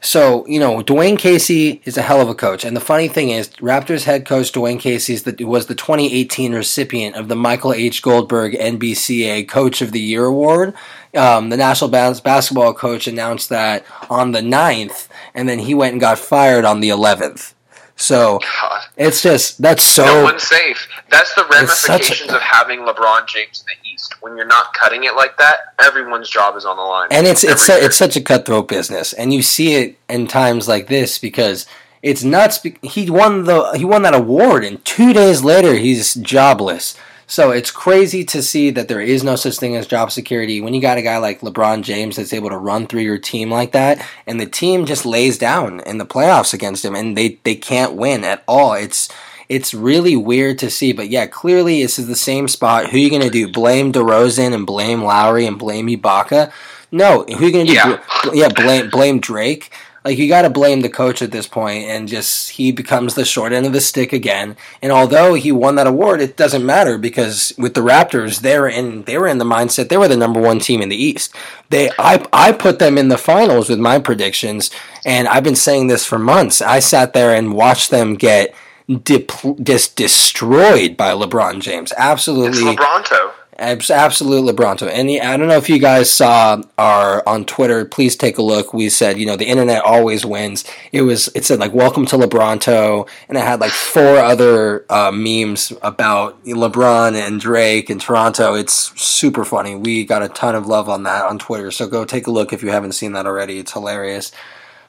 So, 0.00 0.46
you 0.46 0.58
know, 0.58 0.82
Dwane 0.82 1.18
Casey 1.18 1.82
is 1.84 1.98
a 1.98 2.02
hell 2.02 2.22
of 2.22 2.30
a 2.30 2.34
coach. 2.34 2.64
And 2.64 2.74
the 2.74 2.80
funny 2.80 3.06
thing 3.06 3.28
is, 3.28 3.50
Raptors 3.56 4.04
head 4.04 4.24
coach 4.24 4.50
Dwane 4.50 4.80
Casey 4.80 5.16
the, 5.16 5.44
was 5.44 5.66
the 5.66 5.74
2018 5.74 6.54
recipient 6.54 7.14
of 7.14 7.28
the 7.28 7.36
Michael 7.36 7.74
H. 7.74 8.00
Goldberg 8.00 8.54
NBCA 8.54 9.46
Coach 9.46 9.82
of 9.82 9.92
the 9.92 10.00
Year 10.00 10.24
Award. 10.24 10.72
Um, 11.14 11.50
the 11.50 11.58
National 11.58 11.90
Bas- 11.90 12.22
Basketball 12.22 12.72
coach 12.72 13.06
announced 13.06 13.50
that 13.50 13.84
on 14.08 14.32
the 14.32 14.40
9th, 14.40 15.08
and 15.34 15.50
then 15.50 15.58
he 15.58 15.74
went 15.74 15.92
and 15.92 16.00
got 16.00 16.18
fired 16.18 16.64
on 16.64 16.80
the 16.80 16.88
11th. 16.88 17.52
So 17.96 18.40
God. 18.60 18.84
it's 18.96 19.22
just, 19.22 19.60
that's 19.60 19.82
so. 19.82 20.04
no 20.04 20.24
one's 20.24 20.42
safe. 20.42 20.88
That's 21.10 21.34
the 21.34 21.42
such 21.42 21.50
a- 21.50 21.92
ramifications 21.92 22.32
of 22.32 22.40
having 22.40 22.80
LeBron 22.80 23.26
James 23.28 23.62
in 23.62 23.66
the 23.66 23.88
East. 23.92 24.14
When 24.20 24.36
you're 24.36 24.46
not 24.46 24.74
cutting 24.74 25.04
it 25.04 25.14
like 25.14 25.36
that, 25.38 25.74
everyone's 25.80 26.28
job 26.28 26.56
is 26.56 26.64
on 26.64 26.76
the 26.76 26.82
line. 26.82 27.08
and 27.10 27.26
it's 27.26 27.44
it's 27.44 27.62
su- 27.66 27.72
it's 27.78 27.96
such 27.96 28.16
a 28.16 28.20
cutthroat 28.20 28.68
business, 28.68 29.12
and 29.12 29.32
you 29.32 29.42
see 29.42 29.74
it 29.74 29.98
in 30.08 30.26
times 30.26 30.66
like 30.68 30.88
this 30.88 31.18
because 31.18 31.66
it's 32.02 32.24
nuts. 32.24 32.60
He 32.82 33.10
won 33.10 33.44
the 33.44 33.72
he 33.72 33.84
won 33.84 34.02
that 34.02 34.14
award, 34.14 34.64
and 34.64 34.84
two 34.84 35.12
days 35.12 35.44
later 35.44 35.74
he's 35.74 36.14
jobless. 36.14 36.96
So 37.32 37.50
it's 37.50 37.70
crazy 37.70 38.24
to 38.24 38.42
see 38.42 38.68
that 38.72 38.88
there 38.88 39.00
is 39.00 39.24
no 39.24 39.36
such 39.36 39.56
thing 39.56 39.74
as 39.74 39.86
job 39.86 40.12
security 40.12 40.60
when 40.60 40.74
you 40.74 40.82
got 40.82 40.98
a 40.98 41.02
guy 41.02 41.16
like 41.16 41.40
LeBron 41.40 41.82
James 41.82 42.16
that's 42.16 42.34
able 42.34 42.50
to 42.50 42.58
run 42.58 42.86
through 42.86 43.00
your 43.00 43.16
team 43.16 43.50
like 43.50 43.72
that, 43.72 44.06
and 44.26 44.38
the 44.38 44.44
team 44.44 44.84
just 44.84 45.06
lays 45.06 45.38
down 45.38 45.80
in 45.80 45.96
the 45.96 46.04
playoffs 46.04 46.52
against 46.52 46.84
him, 46.84 46.94
and 46.94 47.16
they 47.16 47.38
they 47.44 47.54
can't 47.54 47.94
win 47.94 48.22
at 48.22 48.44
all. 48.46 48.74
It's 48.74 49.08
it's 49.48 49.72
really 49.72 50.14
weird 50.14 50.58
to 50.58 50.68
see, 50.68 50.92
but 50.92 51.08
yeah, 51.08 51.24
clearly 51.24 51.80
this 51.80 51.98
is 51.98 52.06
the 52.06 52.16
same 52.16 52.48
spot. 52.48 52.90
Who 52.90 52.98
are 52.98 53.00
you 53.00 53.10
gonna 53.10 53.30
do? 53.30 53.50
Blame 53.50 53.94
DeRozan 53.94 54.52
and 54.52 54.66
blame 54.66 55.02
Lowry 55.02 55.46
and 55.46 55.58
blame 55.58 55.86
Ibaka? 55.86 56.52
No, 56.90 57.24
who 57.26 57.34
are 57.34 57.48
you 57.48 57.50
gonna 57.50 57.64
do? 57.64 57.72
Yeah. 57.72 57.98
Yeah, 58.34 58.48
blame 58.50 58.90
blame 58.90 59.20
Drake. 59.20 59.72
Like 60.04 60.18
you 60.18 60.28
got 60.28 60.42
to 60.42 60.50
blame 60.50 60.80
the 60.80 60.88
coach 60.88 61.22
at 61.22 61.30
this 61.30 61.46
point, 61.46 61.84
and 61.84 62.08
just 62.08 62.50
he 62.50 62.72
becomes 62.72 63.14
the 63.14 63.24
short 63.24 63.52
end 63.52 63.66
of 63.66 63.72
the 63.72 63.80
stick 63.80 64.12
again. 64.12 64.56
And 64.80 64.90
although 64.90 65.34
he 65.34 65.52
won 65.52 65.76
that 65.76 65.86
award, 65.86 66.20
it 66.20 66.36
doesn't 66.36 66.66
matter 66.66 66.98
because 66.98 67.52
with 67.56 67.74
the 67.74 67.82
Raptors, 67.82 68.40
they're 68.40 68.68
in 68.68 69.02
they 69.02 69.16
were 69.18 69.28
in 69.28 69.38
the 69.38 69.44
mindset 69.44 69.88
they 69.88 69.96
were 69.96 70.08
the 70.08 70.16
number 70.16 70.40
one 70.40 70.58
team 70.58 70.82
in 70.82 70.88
the 70.88 70.96
East. 70.96 71.34
They 71.70 71.90
I 71.98 72.26
I 72.32 72.52
put 72.52 72.78
them 72.78 72.98
in 72.98 73.08
the 73.08 73.18
finals 73.18 73.68
with 73.68 73.78
my 73.78 73.98
predictions, 73.98 74.70
and 75.06 75.28
I've 75.28 75.44
been 75.44 75.56
saying 75.56 75.86
this 75.86 76.04
for 76.04 76.18
months. 76.18 76.60
I 76.60 76.80
sat 76.80 77.12
there 77.12 77.34
and 77.34 77.54
watched 77.54 77.90
them 77.90 78.14
get 78.14 78.54
depl- 78.88 79.62
just 79.62 79.96
destroyed 79.96 80.96
by 80.96 81.12
LeBron 81.12 81.60
James. 81.60 81.92
Absolutely, 81.96 82.74
it's. 82.74 83.32
Absolute 83.58 84.56
LeBronto. 84.56 84.88
And 84.88 85.10
I 85.10 85.36
don't 85.36 85.48
know 85.48 85.58
if 85.58 85.68
you 85.68 85.78
guys 85.78 86.10
saw 86.10 86.62
our 86.78 87.22
on 87.28 87.44
Twitter. 87.44 87.84
Please 87.84 88.16
take 88.16 88.38
a 88.38 88.42
look. 88.42 88.72
We 88.72 88.88
said, 88.88 89.18
you 89.18 89.26
know, 89.26 89.36
the 89.36 89.46
internet 89.46 89.82
always 89.84 90.24
wins. 90.24 90.64
It 90.90 91.02
was 91.02 91.28
it 91.34 91.44
said 91.44 91.58
like 91.58 91.74
"Welcome 91.74 92.06
to 92.06 92.16
LeBronto," 92.16 93.06
and 93.28 93.36
it 93.36 93.42
had 93.42 93.60
like 93.60 93.72
four 93.72 94.16
other 94.16 94.86
uh, 94.88 95.12
memes 95.12 95.72
about 95.82 96.42
LeBron 96.44 97.14
and 97.14 97.38
Drake 97.38 97.90
and 97.90 98.00
Toronto. 98.00 98.54
It's 98.54 98.98
super 99.00 99.44
funny. 99.44 99.74
We 99.74 100.04
got 100.04 100.22
a 100.22 100.28
ton 100.28 100.54
of 100.54 100.66
love 100.66 100.88
on 100.88 101.02
that 101.02 101.26
on 101.26 101.38
Twitter. 101.38 101.70
So 101.70 101.86
go 101.86 102.06
take 102.06 102.26
a 102.26 102.30
look 102.30 102.54
if 102.54 102.62
you 102.62 102.70
haven't 102.70 102.92
seen 102.92 103.12
that 103.12 103.26
already. 103.26 103.58
It's 103.58 103.72
hilarious. 103.72 104.32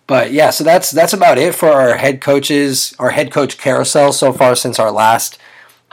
But 0.08 0.32
yeah, 0.32 0.52
so 0.52 0.64
that's 0.64 0.90
that's 0.90 1.14
about 1.14 1.38
it 1.38 1.54
for 1.54 1.70
our 1.70 1.98
head 1.98 2.22
coaches, 2.22 2.96
our 2.98 3.12
head 3.12 3.32
coach 3.32 3.58
carousel 3.58 4.14
so 4.14 4.32
far 4.32 4.56
since 4.56 4.80
our 4.80 4.92
last 4.92 5.38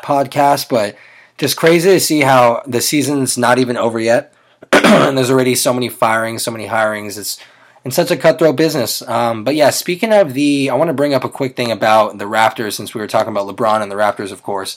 podcast. 0.04 0.68
But 0.68 0.96
just 1.40 1.56
crazy 1.56 1.90
to 1.90 2.00
see 2.00 2.20
how 2.20 2.62
the 2.66 2.82
season's 2.82 3.38
not 3.38 3.58
even 3.58 3.76
over 3.78 3.98
yet, 3.98 4.34
and 4.72 5.16
there's 5.16 5.30
already 5.30 5.54
so 5.54 5.72
many 5.72 5.88
firings, 5.88 6.42
so 6.42 6.50
many 6.50 6.66
hirings. 6.66 7.16
It's 7.16 7.38
in 7.82 7.90
such 7.90 8.10
a 8.10 8.16
cutthroat 8.16 8.56
business. 8.56 9.00
Um, 9.08 9.42
but 9.42 9.54
yeah, 9.54 9.70
speaking 9.70 10.12
of 10.12 10.34
the, 10.34 10.68
I 10.68 10.74
want 10.74 10.88
to 10.88 10.94
bring 10.94 11.14
up 11.14 11.24
a 11.24 11.30
quick 11.30 11.56
thing 11.56 11.72
about 11.72 12.18
the 12.18 12.26
Raptors 12.26 12.74
since 12.74 12.94
we 12.94 13.00
were 13.00 13.06
talking 13.06 13.32
about 13.32 13.48
LeBron 13.48 13.80
and 13.80 13.90
the 13.90 13.96
Raptors, 13.96 14.32
of 14.32 14.42
course. 14.42 14.76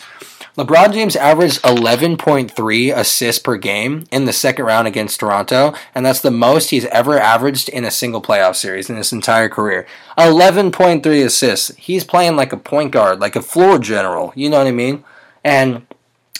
LeBron 0.57 0.93
James 0.93 1.17
averaged 1.17 1.61
11.3 1.63 2.95
assists 2.95 3.41
per 3.41 3.57
game 3.57 4.05
in 4.09 4.23
the 4.23 4.31
second 4.31 4.63
round 4.63 4.87
against 4.87 5.19
Toronto, 5.19 5.73
and 5.93 6.05
that's 6.05 6.21
the 6.21 6.31
most 6.31 6.69
he's 6.69 6.85
ever 6.85 7.19
averaged 7.19 7.67
in 7.67 7.83
a 7.83 7.91
single 7.91 8.21
playoff 8.21 8.55
series 8.55 8.89
in 8.89 8.95
his 8.95 9.11
entire 9.11 9.49
career. 9.49 9.85
11.3 10.17 11.25
assists. 11.25 11.75
He's 11.75 12.05
playing 12.05 12.37
like 12.37 12.53
a 12.53 12.57
point 12.57 12.91
guard, 12.91 13.19
like 13.19 13.35
a 13.35 13.41
floor 13.41 13.79
general. 13.79 14.31
You 14.33 14.49
know 14.49 14.59
what 14.59 14.67
I 14.67 14.71
mean? 14.71 15.03
And 15.43 15.85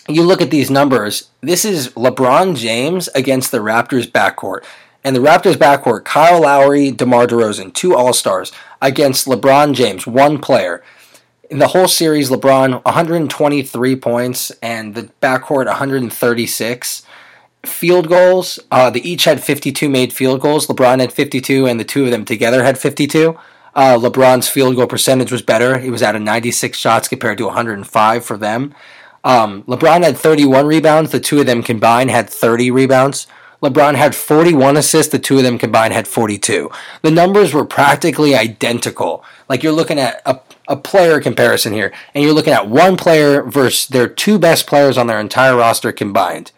you 0.07 0.23
look 0.23 0.41
at 0.41 0.51
these 0.51 0.69
numbers, 0.69 1.29
this 1.41 1.63
is 1.63 1.89
LeBron 1.89 2.55
James 2.55 3.07
against 3.15 3.51
the 3.51 3.59
Raptors 3.59 4.09
backcourt. 4.09 4.63
And 5.03 5.15
the 5.15 5.21
Raptors 5.21 5.55
backcourt, 5.55 6.05
Kyle 6.05 6.41
Lowry, 6.41 6.91
DeMar 6.91 7.27
DeRozan, 7.27 7.73
two 7.73 7.95
All 7.95 8.13
Stars, 8.13 8.51
against 8.81 9.27
LeBron 9.27 9.73
James, 9.73 10.07
one 10.07 10.39
player. 10.39 10.83
In 11.49 11.59
the 11.59 11.67
whole 11.67 11.87
series, 11.87 12.29
LeBron 12.29 12.83
123 12.83 13.95
points 13.97 14.51
and 14.61 14.95
the 14.95 15.09
backcourt 15.21 15.65
136. 15.65 17.03
Field 17.65 18.09
goals, 18.09 18.59
uh, 18.71 18.89
they 18.89 19.01
each 19.01 19.23
had 19.23 19.41
52 19.41 19.87
made 19.89 20.11
field 20.11 20.41
goals. 20.41 20.67
LeBron 20.67 20.99
had 20.99 21.13
52, 21.13 21.65
and 21.65 21.79
the 21.79 21.85
two 21.85 22.05
of 22.05 22.11
them 22.11 22.25
together 22.25 22.63
had 22.63 22.77
52. 22.77 23.37
Uh, 23.75 23.97
LeBron's 23.97 24.49
field 24.49 24.75
goal 24.75 24.87
percentage 24.87 25.31
was 25.31 25.41
better. 25.41 25.79
He 25.79 25.89
was 25.89 26.01
at 26.01 26.15
a 26.15 26.19
96 26.19 26.77
shots 26.77 27.07
compared 27.07 27.37
to 27.37 27.45
105 27.45 28.25
for 28.25 28.37
them. 28.37 28.73
Um, 29.23 29.63
LeBron 29.63 30.03
had 30.03 30.17
31 30.17 30.65
rebounds. 30.65 31.11
The 31.11 31.19
two 31.19 31.39
of 31.39 31.45
them 31.45 31.63
combined 31.63 32.11
had 32.11 32.29
30 32.29 32.71
rebounds. 32.71 33.27
LeBron 33.61 33.95
had 33.95 34.13
41 34.13 34.75
assists. 34.75 35.11
The 35.11 35.19
two 35.19 35.37
of 35.37 35.43
them 35.43 35.57
combined 35.57 35.93
had 35.93 36.07
42. 36.07 36.69
The 37.01 37.11
numbers 37.11 37.53
were 37.53 37.65
practically 37.65 38.35
identical. 38.35 39.23
Like 39.47 39.63
you're 39.63 39.71
looking 39.71 39.99
at 39.99 40.21
a, 40.25 40.41
a 40.67 40.75
player 40.75 41.21
comparison 41.21 41.71
here, 41.71 41.93
and 42.13 42.23
you're 42.23 42.33
looking 42.33 42.53
at 42.53 42.69
one 42.69 42.97
player 42.97 43.41
versus 43.43 43.87
their 43.87 44.07
two 44.07 44.37
best 44.37 44.67
players 44.67 44.97
on 44.97 45.07
their 45.07 45.19
entire 45.19 45.55
roster 45.55 45.93
combined. 45.93 46.51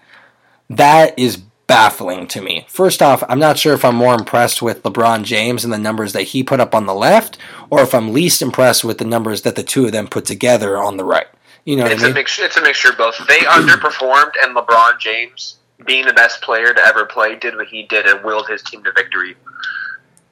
That 0.67 1.17
is 1.17 1.37
baffling 1.67 2.27
to 2.27 2.41
me. 2.41 2.65
First 2.69 3.01
off, 3.01 3.23
I'm 3.27 3.39
not 3.39 3.57
sure 3.57 3.73
if 3.73 3.85
I'm 3.85 3.95
more 3.95 4.15
impressed 4.15 4.61
with 4.61 4.83
LeBron 4.83 5.23
James 5.23 5.63
and 5.63 5.73
the 5.73 5.77
numbers 5.77 6.13
that 6.13 6.23
he 6.23 6.43
put 6.43 6.59
up 6.59 6.73
on 6.73 6.85
the 6.85 6.93
left, 6.93 7.37
or 7.69 7.81
if 7.81 7.93
I'm 7.93 8.13
least 8.13 8.41
impressed 8.41 8.83
with 8.83 8.97
the 8.97 9.05
numbers 9.05 9.43
that 9.43 9.55
the 9.55 9.63
two 9.63 9.85
of 9.85 9.91
them 9.91 10.07
put 10.07 10.25
together 10.25 10.77
on 10.77 10.97
the 10.97 11.03
right. 11.03 11.27
You 11.65 11.75
know, 11.77 11.87
it's 11.87 12.01
I 12.01 12.05
mean? 12.05 12.11
a 12.11 12.15
mixture. 12.15 12.45
It's 12.45 12.57
a 12.57 12.61
mixture 12.61 12.89
of 12.89 12.97
both. 12.97 13.17
They 13.27 13.39
underperformed, 13.39 14.31
and 14.41 14.55
LeBron 14.55 14.99
James, 14.99 15.57
being 15.85 16.05
the 16.05 16.13
best 16.13 16.41
player 16.41 16.73
to 16.73 16.81
ever 16.81 17.05
play, 17.05 17.35
did 17.35 17.55
what 17.55 17.67
he 17.67 17.83
did 17.83 18.05
and 18.05 18.23
willed 18.23 18.47
his 18.47 18.61
team 18.61 18.83
to 18.83 18.91
victory. 18.91 19.35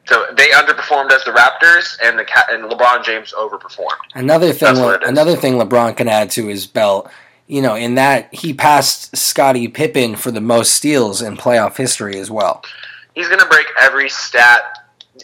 So 0.06 0.28
they 0.36 0.50
underperformed 0.50 1.12
as 1.12 1.24
the 1.24 1.32
Raptors, 1.32 1.98
and 2.04 2.20
the 2.20 2.26
and 2.52 2.72
LeBron 2.72 3.04
James 3.04 3.34
overperformed. 3.34 3.98
Another 4.14 4.54
thing, 4.54 4.76
Le, 4.76 5.00
another 5.06 5.36
thing 5.36 5.54
LeBron 5.54 5.98
can 5.98 6.08
add 6.08 6.30
to 6.32 6.48
his 6.48 6.68
belt, 6.68 7.10
you 7.48 7.62
know, 7.62 7.76
in 7.76 7.96
that 7.96 8.34
he 8.34 8.54
passed 8.54 9.16
Scottie 9.18 9.68
Pippen 9.68 10.16
for 10.16 10.30
the 10.30 10.42
most 10.42 10.74
steals 10.74 11.22
in 11.22 11.36
playoff 11.36 11.78
history 11.78 12.20
as 12.20 12.30
well. 12.30 12.64
He's 13.16 13.28
going 13.28 13.40
to 13.40 13.48
break 13.48 13.68
every 13.80 14.10
stat, 14.10 14.62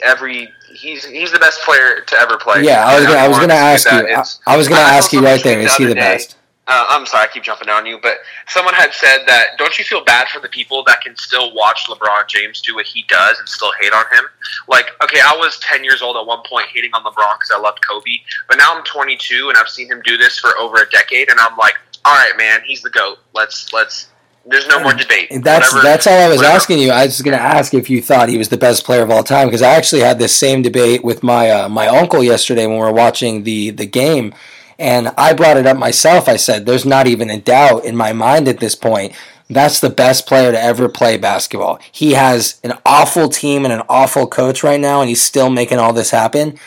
every 0.02 0.50
he's 0.80 1.06
he's 1.06 1.32
the 1.32 1.40
best 1.40 1.62
player 1.62 2.02
to 2.02 2.16
ever 2.18 2.38
play. 2.38 2.64
Yeah, 2.64 2.86
I 2.86 2.96
was 2.96 3.06
gonna, 3.06 3.20
I 3.20 3.28
was 3.28 3.38
going 3.38 3.50
to 3.50 3.56
ask 3.56 3.92
you. 3.92 3.98
I, 3.98 4.54
I, 4.54 4.58
was 4.58 4.68
going 4.68 4.80
to 4.80 4.88
ask 4.88 5.14
you 5.14 5.22
right 5.22 5.44
there. 5.44 5.60
Is 5.60 5.76
he 5.76 5.86
the 5.86 5.96
day, 5.96 6.00
best? 6.00 6.38
Uh, 6.68 6.86
I'm 6.88 7.08
sorry, 7.08 7.28
I 7.28 7.34
keep 7.34 7.42
jumping 7.42 7.68
on 7.70 7.88
you, 7.88 7.98
but 8.00 8.20
someone 8.48 8.76
had 8.76 8.94
said 8.94 9.24
that 9.26 9.58
don't 9.58 9.78
you 9.80 9.84
feel 9.84 10.04
bad 10.04 10.28
for 10.28 10.40
the 10.40 10.50
people 10.50 10.84
that 10.84 11.02
can 11.02 11.16
still 11.16 11.52
watch 11.56 11.86
LeBron 11.90 12.28
James 12.28 12.62
do 12.62 12.76
what 12.76 12.86
he 12.86 13.04
does 13.10 13.40
and 13.40 13.50
still 13.50 13.72
hate 13.82 13.92
on 13.92 14.06
him? 14.12 14.26
Like, 14.68 14.92
okay, 15.04 15.20
I 15.20 15.36
was 15.36 15.58
10 15.60 15.84
years 15.84 16.04
old 16.04 16.16
at 16.16 16.26
one 16.28 16.44
point 16.46 16.68
hating 16.72 16.92
on 16.94 17.04
LeBron 17.04 17.40
because 17.40 17.50
I 17.52 17.60
loved 17.60 17.80
Kobe, 17.88 18.20
but 18.48 18.60
now 18.60 18.76
I'm 18.76 18.84
22 18.84 19.50
and 19.50 19.58
I've 19.58 19.68
seen 19.68 19.88
him 19.88 20.02
do 20.06 20.16
this 20.16 20.38
for 20.38 20.56
over 20.60 20.78
a 20.78 20.90
decade, 20.92 21.30
and 21.30 21.40
I'm 21.40 21.58
like, 21.58 21.74
all 22.06 22.14
right, 22.14 22.34
man, 22.38 22.62
he's 22.66 22.84
the 22.84 22.92
goat. 22.92 23.18
Let's 23.34 23.74
let's 23.74 24.09
there's 24.46 24.68
no 24.68 24.82
more 24.82 24.94
debate. 24.94 25.28
And 25.32 25.44
That's 25.44 25.72
whatever, 25.74 25.88
that's 25.88 26.08
all 26.08 26.14
I 26.20 26.28
was 26.28 26.38
whatever. 26.38 26.56
asking 26.56 26.80
you. 26.80 26.92
I 26.92 27.06
was 27.06 27.22
going 27.22 27.38
to 27.38 27.44
ask 27.44 27.74
if 27.74 27.90
you 27.90 28.02
thought 28.02 28.30
he 28.30 28.38
was 28.38 28.50
the 28.50 28.58
best 28.58 28.84
player 28.86 29.04
of 29.04 29.12
all 29.12 29.24
time 29.24 29.48
because 29.48 29.62
I 29.62 29.76
actually 29.76 30.02
had 30.02 30.18
this 30.20 30.36
same 30.36 30.62
debate 30.62 31.04
with 31.04 31.24
my 31.24 31.50
uh, 31.50 31.70
my 31.70 31.88
uncle 31.88 32.24
yesterday 32.24 32.66
when 32.66 32.76
we 32.78 32.82
were 32.82 32.92
watching 32.92 33.44
the 33.44 33.70
the 33.72 33.86
game, 33.86 34.34
and 34.78 35.10
I 35.18 35.34
brought 35.34 35.58
it 35.58 35.68
up 35.68 35.78
myself. 35.78 36.28
I 36.28 36.36
said, 36.38 36.66
"There's 36.66 36.86
not 36.86 37.08
even 37.08 37.30
a 37.30 37.40
doubt 37.40 37.86
in 37.86 37.96
my 37.96 38.14
mind 38.14 38.48
at 38.48 38.60
this 38.60 38.76
point." 38.76 39.14
That's 39.52 39.80
the 39.80 39.90
best 39.90 40.28
player 40.28 40.52
to 40.52 40.62
ever 40.62 40.88
play 40.88 41.18
basketball. 41.18 41.80
He 41.92 42.14
has 42.14 42.60
an 42.64 42.74
awful 42.86 43.30
team 43.30 43.66
and 43.66 43.74
an 43.74 43.82
awful 43.90 44.28
coach 44.28 44.62
right 44.64 44.80
now, 44.80 45.02
and 45.02 45.10
he's 45.10 45.24
still 45.24 45.50
making 45.50 45.80
all 45.80 45.92
this 45.92 46.12
happen. 46.12 46.60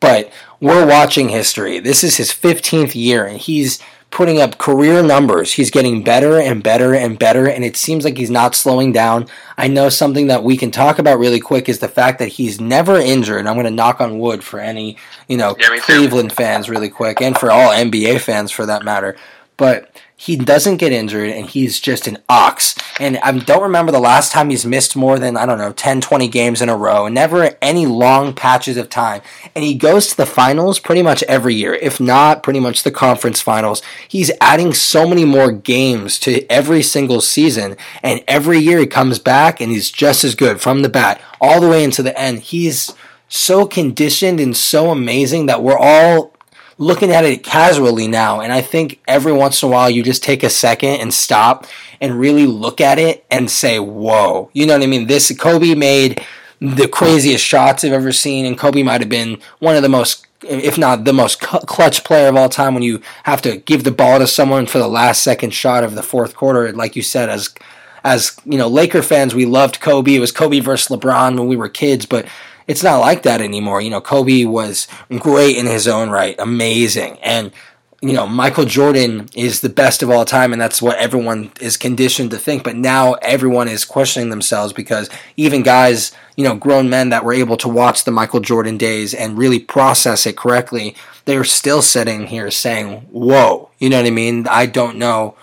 But 0.00 0.32
we're 0.60 0.84
watching 0.84 1.28
history. 1.28 1.78
This 1.78 2.02
is 2.02 2.16
his 2.16 2.30
15th 2.32 2.96
year, 2.96 3.24
and 3.24 3.38
he's 3.38 3.80
putting 4.14 4.40
up 4.40 4.58
career 4.58 5.02
numbers. 5.02 5.52
He's 5.52 5.72
getting 5.72 6.04
better 6.04 6.38
and 6.38 6.62
better 6.62 6.94
and 6.94 7.18
better, 7.18 7.48
and 7.48 7.64
it 7.64 7.76
seems 7.76 8.04
like 8.04 8.16
he's 8.16 8.30
not 8.30 8.54
slowing 8.54 8.92
down. 8.92 9.26
I 9.58 9.66
know 9.66 9.88
something 9.88 10.28
that 10.28 10.44
we 10.44 10.56
can 10.56 10.70
talk 10.70 11.00
about 11.00 11.18
really 11.18 11.40
quick 11.40 11.68
is 11.68 11.80
the 11.80 11.88
fact 11.88 12.20
that 12.20 12.28
he's 12.28 12.60
never 12.60 12.96
injured. 12.96 13.44
I'm 13.46 13.56
going 13.56 13.64
to 13.64 13.72
knock 13.72 14.00
on 14.00 14.20
wood 14.20 14.44
for 14.44 14.60
any, 14.60 14.96
you 15.26 15.36
know, 15.36 15.56
yeah, 15.58 15.76
Cleveland 15.80 16.32
fans 16.32 16.70
really 16.70 16.88
quick, 16.88 17.20
and 17.20 17.36
for 17.36 17.50
all 17.50 17.70
NBA 17.70 18.20
fans 18.20 18.52
for 18.52 18.64
that 18.66 18.84
matter. 18.84 19.16
But 19.56 19.90
he 20.24 20.36
doesn't 20.36 20.78
get 20.78 20.90
injured 20.90 21.28
and 21.28 21.50
he's 21.50 21.78
just 21.78 22.06
an 22.06 22.16
ox. 22.30 22.74
And 22.98 23.18
I 23.18 23.30
don't 23.32 23.62
remember 23.62 23.92
the 23.92 24.00
last 24.00 24.32
time 24.32 24.48
he's 24.48 24.64
missed 24.64 24.96
more 24.96 25.18
than, 25.18 25.36
I 25.36 25.44
don't 25.44 25.58
know, 25.58 25.74
10, 25.74 26.00
20 26.00 26.28
games 26.28 26.62
in 26.62 26.70
a 26.70 26.76
row, 26.76 27.08
never 27.08 27.54
any 27.60 27.84
long 27.84 28.32
patches 28.32 28.78
of 28.78 28.88
time. 28.88 29.20
And 29.54 29.62
he 29.62 29.74
goes 29.74 30.06
to 30.06 30.16
the 30.16 30.24
finals 30.24 30.78
pretty 30.78 31.02
much 31.02 31.22
every 31.24 31.54
year, 31.54 31.74
if 31.74 32.00
not 32.00 32.42
pretty 32.42 32.58
much 32.58 32.84
the 32.84 32.90
conference 32.90 33.42
finals. 33.42 33.82
He's 34.08 34.30
adding 34.40 34.72
so 34.72 35.06
many 35.06 35.26
more 35.26 35.52
games 35.52 36.18
to 36.20 36.50
every 36.50 36.82
single 36.82 37.20
season. 37.20 37.76
And 38.02 38.24
every 38.26 38.60
year 38.60 38.78
he 38.78 38.86
comes 38.86 39.18
back 39.18 39.60
and 39.60 39.70
he's 39.70 39.90
just 39.90 40.24
as 40.24 40.34
good 40.34 40.58
from 40.58 40.80
the 40.80 40.88
bat 40.88 41.20
all 41.38 41.60
the 41.60 41.68
way 41.68 41.84
into 41.84 42.02
the 42.02 42.18
end. 42.18 42.40
He's 42.40 42.94
so 43.28 43.66
conditioned 43.66 44.40
and 44.40 44.56
so 44.56 44.90
amazing 44.90 45.46
that 45.46 45.62
we're 45.62 45.76
all 45.76 46.33
looking 46.78 47.10
at 47.10 47.24
it 47.24 47.44
casually 47.44 48.08
now. 48.08 48.40
And 48.40 48.52
I 48.52 48.60
think 48.60 49.00
every 49.06 49.32
once 49.32 49.62
in 49.62 49.68
a 49.68 49.72
while 49.72 49.90
you 49.90 50.02
just 50.02 50.22
take 50.22 50.42
a 50.42 50.50
second 50.50 51.00
and 51.00 51.12
stop 51.12 51.66
and 52.00 52.18
really 52.18 52.46
look 52.46 52.80
at 52.80 52.98
it 52.98 53.24
and 53.30 53.50
say, 53.50 53.78
whoa. 53.78 54.50
You 54.52 54.66
know 54.66 54.74
what 54.74 54.82
I 54.82 54.86
mean? 54.86 55.06
This 55.06 55.36
Kobe 55.36 55.74
made 55.74 56.24
the 56.60 56.88
craziest 56.88 57.44
shots 57.44 57.84
I've 57.84 57.92
ever 57.92 58.12
seen, 58.12 58.46
and 58.46 58.58
Kobe 58.58 58.82
might 58.82 59.00
have 59.00 59.10
been 59.10 59.38
one 59.58 59.76
of 59.76 59.82
the 59.82 59.88
most, 59.88 60.26
if 60.42 60.78
not 60.78 61.04
the 61.04 61.12
most 61.12 61.40
clutch 61.40 62.04
player 62.04 62.28
of 62.28 62.36
all 62.36 62.48
time 62.48 62.74
when 62.74 62.82
you 62.82 63.00
have 63.24 63.42
to 63.42 63.58
give 63.58 63.84
the 63.84 63.90
ball 63.90 64.18
to 64.18 64.26
someone 64.26 64.66
for 64.66 64.78
the 64.78 64.88
last 64.88 65.22
second 65.22 65.52
shot 65.52 65.84
of 65.84 65.94
the 65.94 66.02
fourth 66.02 66.34
quarter, 66.34 66.72
like 66.72 66.96
you 66.96 67.02
said, 67.02 67.28
as 67.28 67.54
as 68.04 68.38
you 68.44 68.58
know, 68.58 68.68
Laker 68.68 69.02
fans, 69.02 69.34
we 69.34 69.46
loved 69.46 69.80
Kobe. 69.80 70.14
It 70.14 70.20
was 70.20 70.30
Kobe 70.30 70.60
versus 70.60 70.94
LeBron 70.94 71.38
when 71.38 71.48
we 71.48 71.56
were 71.56 71.70
kids, 71.70 72.04
but 72.04 72.26
it's 72.66 72.82
not 72.82 72.98
like 72.98 73.22
that 73.22 73.40
anymore. 73.40 73.80
You 73.80 73.90
know, 73.90 74.00
Kobe 74.00 74.44
was 74.44 74.88
great 75.18 75.56
in 75.56 75.66
his 75.66 75.86
own 75.88 76.10
right, 76.10 76.34
amazing. 76.38 77.18
And, 77.22 77.52
you 78.00 78.12
know, 78.12 78.26
Michael 78.26 78.64
Jordan 78.64 79.28
is 79.34 79.60
the 79.60 79.68
best 79.68 80.02
of 80.02 80.10
all 80.10 80.24
time, 80.24 80.52
and 80.52 80.60
that's 80.60 80.82
what 80.82 80.98
everyone 80.98 81.52
is 81.60 81.76
conditioned 81.76 82.30
to 82.32 82.38
think. 82.38 82.62
But 82.62 82.76
now 82.76 83.14
everyone 83.14 83.68
is 83.68 83.84
questioning 83.84 84.30
themselves 84.30 84.72
because 84.72 85.08
even 85.36 85.62
guys, 85.62 86.12
you 86.36 86.44
know, 86.44 86.54
grown 86.54 86.90
men 86.90 87.10
that 87.10 87.24
were 87.24 87.32
able 87.32 87.56
to 87.58 87.68
watch 87.68 88.04
the 88.04 88.10
Michael 88.10 88.40
Jordan 88.40 88.76
days 88.76 89.14
and 89.14 89.38
really 89.38 89.58
process 89.58 90.26
it 90.26 90.36
correctly, 90.36 90.96
they're 91.24 91.44
still 91.44 91.82
sitting 91.82 92.26
here 92.26 92.50
saying, 92.50 93.00
whoa, 93.10 93.70
you 93.78 93.88
know 93.88 93.98
what 93.98 94.06
I 94.06 94.10
mean? 94.10 94.46
I 94.48 94.66
don't 94.66 94.98
know 94.98 95.34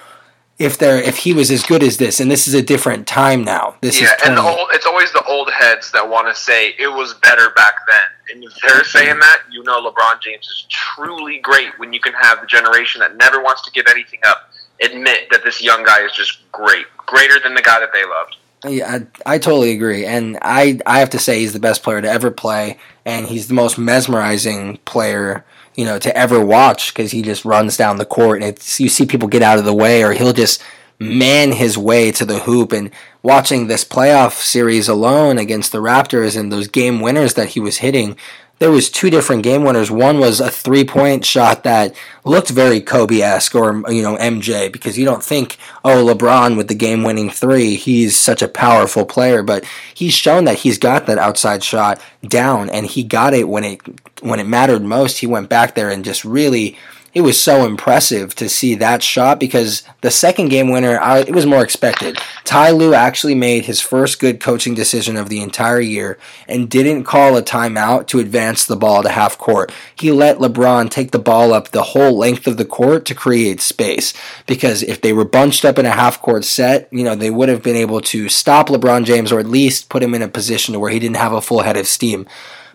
if 0.62 0.78
they're 0.78 1.02
if 1.02 1.18
he 1.18 1.34
was 1.34 1.52
as 1.52 1.64
good 1.64 1.84
as 1.84 1.98
this, 1.98 2.20
and 2.20 2.30
this 2.30 2.48
is 2.48 2.54
a 2.54 2.62
different 2.62 3.08
time 3.08 3.44
now. 3.44 3.76
This 3.82 3.96
is 3.96 4.02
yeah, 4.02 4.16
is 4.16 4.22
and 4.28 4.38
the 4.38 4.42
old, 4.42 4.70
it's 4.74 4.86
always 4.86 5.12
the 5.12 5.24
old 5.26 5.52
heads 5.52 5.92
that 5.92 6.08
want 6.08 6.28
to 6.28 6.36
say 6.40 6.76
it 6.80 6.88
was 6.88 7.14
better 7.16 7.50
back 7.52 7.76
then. 7.88 8.36
And 8.36 8.44
if 8.44 8.54
they're 8.62 8.84
saying 8.84 9.20
that, 9.20 9.42
you 9.52 9.64
know 9.64 9.82
LeBron 9.82 10.22
James 10.22 10.46
is 10.46 10.66
truly 10.70 11.40
great 11.40 11.78
when 11.80 11.92
you 11.92 12.00
can 12.00 12.14
have 12.14 12.40
the 12.42 12.48
generation 12.48 13.02
that 13.02 13.18
never 13.18 13.42
wants 13.42 13.64
to 13.64 13.72
give 13.72 13.86
anything 13.88 14.20
up 14.26 14.52
admit 14.82 15.30
that 15.32 15.44
this 15.44 15.62
young 15.62 15.84
guy 15.84 16.04
is 16.04 16.12
just 16.12 16.52
great, 16.52 16.86
greater 16.98 17.40
than 17.40 17.54
the 17.54 17.62
guy 17.62 17.80
that 17.80 17.94
they 17.94 18.06
loved. 18.06 18.38
Yeah, 18.68 19.00
I, 19.26 19.36
I 19.36 19.38
totally 19.40 19.72
agree, 19.72 20.06
and 20.06 20.38
I 20.44 20.80
I 20.86 21.00
have 21.00 21.10
to 21.12 21.20
say 21.20 21.40
he's 21.40 21.54
the 21.54 21.60
best 21.60 21.82
player 21.82 22.00
to 22.00 22.08
ever 22.08 22.30
play, 22.30 22.78
and 23.06 23.26
he's 23.26 23.48
the 23.48 23.56
most 23.56 23.80
mesmerizing 23.80 24.78
player 24.86 25.44
you 25.76 25.86
know 25.86 26.00
to 26.00 26.16
ever 26.16 26.44
watch 26.44 26.94
because 26.94 27.12
he 27.12 27.22
just 27.22 27.46
runs 27.46 27.78
down 27.78 27.98
the 27.98 28.06
court 28.06 28.42
and 28.42 28.50
it's 28.50 28.80
you 28.80 28.90
see 28.90 29.06
people 29.06 29.28
get 29.28 29.42
out 29.42 29.60
of 29.60 29.66
the 29.66 29.74
way 29.74 30.04
or 30.04 30.14
he'll 30.14 30.34
just 30.34 30.62
man 31.02 31.52
his 31.52 31.78
way 31.78 32.12
to 32.12 32.24
the 32.24 32.40
hoop. 32.40 32.72
And 32.72 32.92
watching 33.24 33.68
this 33.68 33.84
playoff 33.84 34.34
series 34.34 34.88
alone 34.88 35.40
against 35.40 35.72
the 35.72 35.80
Raptors 35.80 36.40
and 36.40 36.52
those 36.52 36.68
game 36.68 37.02
winners 37.02 37.34
that 37.34 37.50
he 37.50 37.60
was 37.60 37.78
hitting 37.78 38.16
there 38.62 38.70
was 38.70 38.92
two 38.92 39.10
different 39.10 39.42
game 39.42 39.64
winners. 39.64 39.90
One 39.90 40.20
was 40.20 40.40
a 40.40 40.48
three 40.52 40.86
point 40.86 41.26
shot 41.26 41.64
that 41.64 41.96
looked 42.24 42.52
very 42.52 42.80
Kobe 42.80 43.20
esque 43.20 43.56
or 43.56 43.84
you 43.90 44.04
know 44.04 44.16
MJ 44.18 44.72
because 44.72 45.00
you 45.00 45.04
don't 45.04 45.24
think 45.24 45.58
oh 45.84 46.06
LeBron 46.06 46.56
with 46.56 46.68
the 46.68 46.76
game 46.76 47.02
winning 47.02 47.32
three 47.32 47.74
he's 47.74 48.16
such 48.16 48.44
a 48.44 48.48
powerful 48.48 49.04
player, 49.04 49.42
but 49.42 49.66
he's 49.96 50.14
shown 50.14 50.46
that 50.46 50.60
he's 50.60 50.78
got 50.78 51.08
that 51.08 51.18
outside 51.18 51.64
shot 51.64 52.00
down 52.24 52.70
and 52.70 52.86
he 52.86 53.04
got 53.04 53.34
it 53.34 53.50
when 53.50 53.64
it 53.64 53.82
when 54.22 54.40
it 54.40 54.46
mattered 54.46 54.84
most. 54.84 55.18
He 55.18 55.26
went 55.26 55.50
back 55.50 55.74
there 55.74 55.90
and 55.90 56.06
just 56.06 56.24
really 56.24 56.78
it 57.14 57.22
was 57.22 57.42
so 57.42 57.66
impressive 57.66 58.34
to 58.36 58.48
see 58.48 58.76
that 58.76 59.04
shot 59.04 59.40
because 59.40 59.84
the 60.00 60.12
second 60.12 60.48
game 60.48 60.70
winner, 60.70 60.98
I, 61.00 61.20
it 61.20 61.36
was 61.36 61.46
more 61.46 61.62
expected. 61.64 62.18
Ty 62.46 62.72
Lue 62.72 62.94
actually 62.94 63.36
made 63.36 63.66
his 63.66 63.82
first 63.82 64.20
good 64.20 64.40
coaching 64.40 64.74
decision 64.74 65.18
of 65.18 65.28
the 65.28 65.42
entire 65.42 65.82
year 65.82 66.18
and 66.48 66.70
didn't 66.70 67.04
call 67.04 67.36
a 67.36 67.44
timeout 67.44 68.08
to 68.08 68.20
advance 68.20 68.66
the 68.66 68.78
ball 68.78 69.04
to 69.04 69.10
half 69.10 69.38
court. 69.38 69.74
He 69.94 70.12
let 70.12 70.38
LeBron 70.38 70.90
take 70.90 71.12
the 71.12 71.20
ball 71.20 71.54
up 71.54 71.70
the 71.70 71.84
whole 71.84 72.18
length 72.18 72.48
of 72.48 72.56
the 72.56 72.66
court 72.66 73.06
to 73.06 73.16
create 73.16 73.60
space 73.60 74.14
because 74.46 74.82
if 74.82 75.02
they 75.02 75.12
were 75.12 75.26
bunched 75.26 75.66
up 75.66 75.78
in 75.78 75.86
a 75.86 75.92
half 75.92 76.22
court 76.22 76.46
set, 76.46 76.88
you 76.92 77.04
know, 77.04 77.16
they 77.16 77.30
would 77.30 77.50
have 77.50 77.62
been 77.62 77.76
able 77.76 78.00
to 78.02 78.30
stop 78.30 78.70
LeBron 78.70 79.04
James 79.04 79.34
or 79.34 79.40
at 79.40 79.48
least 79.48 79.90
put 79.90 80.04
him 80.04 80.14
in 80.14 80.22
a 80.22 80.30
position 80.30 80.80
where 80.80 80.92
he 80.92 81.00
didn't 81.00 81.18
have 81.18 81.34
a 81.34 81.42
full 81.42 81.62
head 81.62 81.76
of 81.76 81.88
steam. 81.88 82.26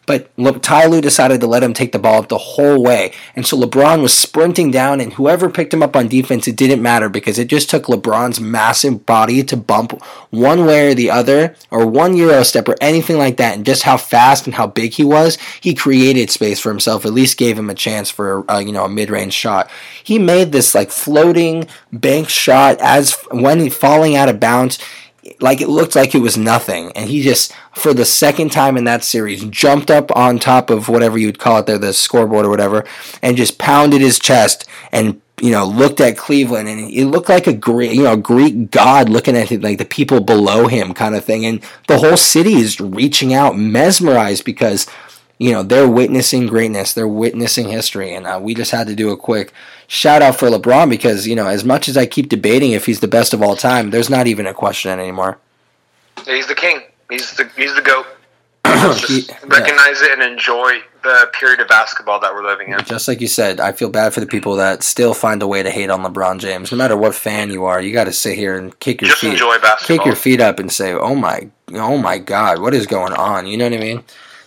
But 0.06 0.30
Ty 0.62 0.86
Lue 0.86 1.00
decided 1.00 1.40
to 1.40 1.46
let 1.46 1.62
him 1.62 1.74
take 1.74 1.92
the 1.92 1.98
ball 1.98 2.22
the 2.22 2.38
whole 2.38 2.82
way. 2.82 3.12
And 3.34 3.44
so 3.44 3.60
LeBron 3.60 4.02
was 4.02 4.14
sprinting 4.14 4.70
down, 4.70 5.00
and 5.00 5.12
whoever 5.12 5.50
picked 5.50 5.74
him 5.74 5.82
up 5.82 5.96
on 5.96 6.08
defense, 6.08 6.46
it 6.46 6.56
didn't 6.56 6.80
matter 6.80 7.08
because 7.08 7.38
it 7.38 7.48
just 7.48 7.68
took 7.68 7.84
LeBron's 7.84 8.40
massive 8.40 9.04
body 9.04 9.42
to 9.42 9.56
bump 9.56 10.00
one 10.30 10.64
way 10.64 10.90
or 10.90 10.94
the 10.94 11.10
other, 11.10 11.56
or 11.70 11.86
one 11.86 12.16
Euro 12.16 12.44
step, 12.44 12.68
or 12.68 12.76
anything 12.80 13.18
like 13.18 13.36
that. 13.38 13.56
And 13.56 13.66
just 13.66 13.82
how 13.82 13.96
fast 13.96 14.46
and 14.46 14.54
how 14.54 14.68
big 14.68 14.92
he 14.92 15.04
was, 15.04 15.38
he 15.60 15.74
created 15.74 16.30
space 16.30 16.60
for 16.60 16.68
himself, 16.68 17.04
at 17.04 17.12
least 17.12 17.36
gave 17.36 17.58
him 17.58 17.68
a 17.68 17.74
chance 17.74 18.08
for, 18.08 18.48
uh, 18.50 18.58
you 18.58 18.72
know, 18.72 18.84
a 18.84 18.88
mid 18.88 19.10
range 19.10 19.34
shot. 19.34 19.68
He 20.04 20.18
made 20.18 20.52
this 20.52 20.74
like 20.74 20.90
floating 20.90 21.66
bank 21.92 22.28
shot 22.28 22.80
as 22.80 23.14
when 23.32 23.68
falling 23.70 24.14
out 24.14 24.28
of 24.28 24.38
bounds 24.38 24.78
like 25.40 25.60
it 25.60 25.68
looked 25.68 25.96
like 25.96 26.14
it 26.14 26.20
was 26.20 26.36
nothing. 26.36 26.92
And 26.92 27.08
he 27.10 27.22
just, 27.22 27.52
for 27.74 27.92
the 27.92 28.04
second 28.04 28.52
time 28.52 28.76
in 28.76 28.84
that 28.84 29.04
series, 29.04 29.44
jumped 29.44 29.90
up 29.90 30.14
on 30.16 30.38
top 30.38 30.70
of 30.70 30.88
whatever 30.88 31.18
you 31.18 31.26
would 31.26 31.38
call 31.38 31.58
it 31.58 31.66
there, 31.66 31.78
the 31.78 31.92
scoreboard 31.92 32.46
or 32.46 32.50
whatever, 32.50 32.84
and 33.22 33.36
just 33.36 33.58
pounded 33.58 34.00
his 34.00 34.18
chest 34.18 34.66
and 34.92 35.20
you 35.40 35.50
know 35.50 35.66
looked 35.66 36.00
at 36.00 36.16
Cleveland 36.16 36.66
and 36.66 36.90
it 36.90 37.06
looked 37.06 37.28
like 37.28 37.46
a 37.46 37.52
Greek, 37.52 37.92
you 37.92 38.04
know, 38.04 38.16
Greek 38.16 38.70
god 38.70 39.08
looking 39.08 39.36
at 39.36 39.50
like 39.62 39.78
the 39.78 39.84
people 39.84 40.20
below 40.20 40.66
him 40.66 40.94
kind 40.94 41.14
of 41.14 41.24
thing. 41.24 41.44
And 41.44 41.62
the 41.88 41.98
whole 41.98 42.16
city 42.16 42.54
is 42.54 42.80
reaching 42.80 43.34
out, 43.34 43.58
mesmerized 43.58 44.44
because 44.44 44.86
you 45.38 45.52
know 45.52 45.62
they're 45.62 45.88
witnessing 45.88 46.46
greatness, 46.46 46.92
they're 46.92 47.08
witnessing 47.08 47.68
history, 47.68 48.14
and 48.14 48.26
uh, 48.26 48.38
we 48.40 48.54
just 48.54 48.70
had 48.70 48.86
to 48.86 48.94
do 48.94 49.10
a 49.10 49.16
quick 49.16 49.52
shout 49.86 50.22
out 50.22 50.36
for 50.36 50.48
LeBron 50.48 50.90
because 50.90 51.26
you 51.26 51.36
know 51.36 51.46
as 51.46 51.64
much 51.64 51.88
as 51.88 51.96
I 51.96 52.06
keep 52.06 52.28
debating 52.28 52.72
if 52.72 52.86
he's 52.86 53.00
the 53.00 53.08
best 53.08 53.34
of 53.34 53.42
all 53.42 53.56
time, 53.56 53.90
there's 53.90 54.10
not 54.10 54.26
even 54.26 54.46
a 54.46 54.54
question 54.54 54.98
anymore. 54.98 55.38
He's 56.24 56.46
the 56.46 56.54
king. 56.54 56.80
He's 57.10 57.36
the 57.36 57.50
he's 57.56 57.74
the 57.74 57.82
goat. 57.82 58.06
just 58.66 59.08
he, 59.08 59.22
recognize 59.46 60.00
yeah. 60.02 60.08
it 60.08 60.18
and 60.18 60.22
enjoy 60.22 60.80
the 61.02 61.30
period 61.32 61.60
of 61.60 61.68
basketball 61.68 62.18
that 62.20 62.34
we're 62.34 62.44
living 62.44 62.72
in. 62.72 62.78
Just 62.84 63.06
like 63.06 63.20
you 63.20 63.28
said, 63.28 63.60
I 63.60 63.72
feel 63.72 63.90
bad 63.90 64.12
for 64.12 64.20
the 64.20 64.26
people 64.26 64.56
that 64.56 64.82
still 64.82 65.14
find 65.14 65.40
a 65.42 65.46
way 65.46 65.62
to 65.62 65.70
hate 65.70 65.88
on 65.88 66.02
LeBron 66.02 66.40
James. 66.40 66.72
No 66.72 66.78
matter 66.78 66.96
what 66.96 67.14
fan 67.14 67.50
you 67.50 67.64
are, 67.64 67.80
you 67.80 67.92
got 67.92 68.04
to 68.04 68.12
sit 68.12 68.36
here 68.36 68.58
and 68.58 68.76
kick 68.80 69.02
your 69.02 69.10
just 69.10 69.20
feet, 69.20 69.32
enjoy 69.32 69.58
basketball. 69.58 69.96
kick 69.98 70.06
your 70.06 70.16
feet 70.16 70.40
up, 70.40 70.58
and 70.58 70.72
say, 70.72 70.92
"Oh 70.92 71.14
my, 71.14 71.48
oh 71.74 71.98
my 71.98 72.18
God, 72.18 72.60
what 72.60 72.74
is 72.74 72.86
going 72.86 73.12
on?" 73.12 73.46
You 73.46 73.56
know 73.56 73.64
what 73.64 73.74
I 73.74 73.80
mean? 73.80 74.02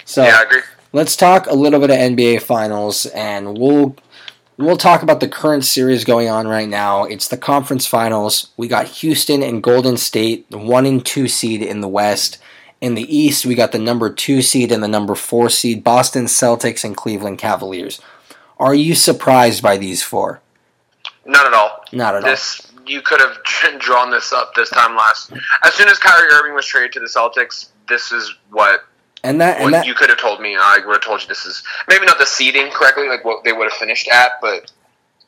So 0.06 0.24
yeah, 0.24 0.38
I 0.40 0.44
agree. 0.44 0.62
Let's 0.92 1.16
talk 1.16 1.46
a 1.46 1.54
little 1.54 1.80
bit 1.80 1.92
of 1.92 1.98
NBA 1.98 2.42
Finals, 2.42 3.06
and 3.08 3.58
we'll 3.58 3.96
We'll 4.60 4.76
talk 4.76 5.04
about 5.04 5.22
the 5.22 5.30
current 5.30 5.64
series 5.64 6.04
going 6.04 6.28
on 6.28 6.46
right 6.46 6.68
now. 6.68 7.06
It's 7.06 7.30
the 7.30 7.38
conference 7.38 7.88
finals. 7.88 8.50
We 8.58 8.68
got 8.68 8.88
Houston 8.88 9.42
and 9.42 9.64
Golden 9.64 9.96
State, 9.96 10.52
the 10.52 10.58
one 10.58 10.86
and 10.86 11.06
two 11.06 11.30
seed 11.30 11.62
in 11.62 11.80
the 11.80 11.88
West. 11.88 12.40
In 12.82 12.94
the 12.94 13.18
East, 13.18 13.46
we 13.46 13.56
got 13.56 13.72
the 13.72 13.80
number 13.80 14.10
two 14.12 14.42
seed 14.42 14.74
and 14.74 14.84
the 14.84 14.90
number 14.90 15.16
four 15.16 15.50
seed, 15.50 15.82
Boston 15.82 16.26
Celtics 16.26 16.84
and 16.84 16.98
Cleveland 16.98 17.38
Cavaliers. 17.38 18.02
Are 18.60 18.74
you 18.74 18.96
surprised 18.96 19.64
by 19.64 19.78
these 19.78 20.04
four? 20.04 20.42
Not 21.26 21.46
at 21.46 21.54
all. 21.54 21.86
Not 21.94 22.16
at 22.16 22.26
this, 22.26 22.70
all. 22.76 22.84
You 22.86 23.02
could 23.02 23.22
have 23.22 23.38
drawn 23.80 24.12
this 24.12 24.34
up 24.34 24.56
this 24.56 24.72
time 24.72 24.94
last. 24.94 25.32
As 25.64 25.74
soon 25.74 25.88
as 25.88 25.98
Kyrie 26.00 26.34
Irving 26.34 26.54
was 26.54 26.66
traded 26.66 26.92
to 26.92 27.00
the 27.00 27.06
Celtics, 27.06 27.70
this 27.88 28.12
is 28.12 28.36
what 28.52 28.84
and 29.24 29.42
that, 29.42 29.62
and 29.62 29.74
that, 29.74 29.86
you 29.86 29.94
could 29.94 30.10
have 30.10 30.20
told 30.20 30.42
me, 30.42 30.56
I 30.56 30.80
would 30.86 30.94
have 30.94 31.04
told 31.04 31.22
you 31.22 31.28
this 31.28 31.46
is 31.46 31.64
maybe 31.88 32.06
not 32.06 32.18
the 32.18 32.26
seeding 32.26 32.70
correctly, 32.72 33.08
like 33.08 33.26
what 33.26 33.44
they 33.44 33.54
would 33.54 33.70
have 33.70 33.78
finished 33.80 34.08
at, 34.08 34.34
but 34.42 34.72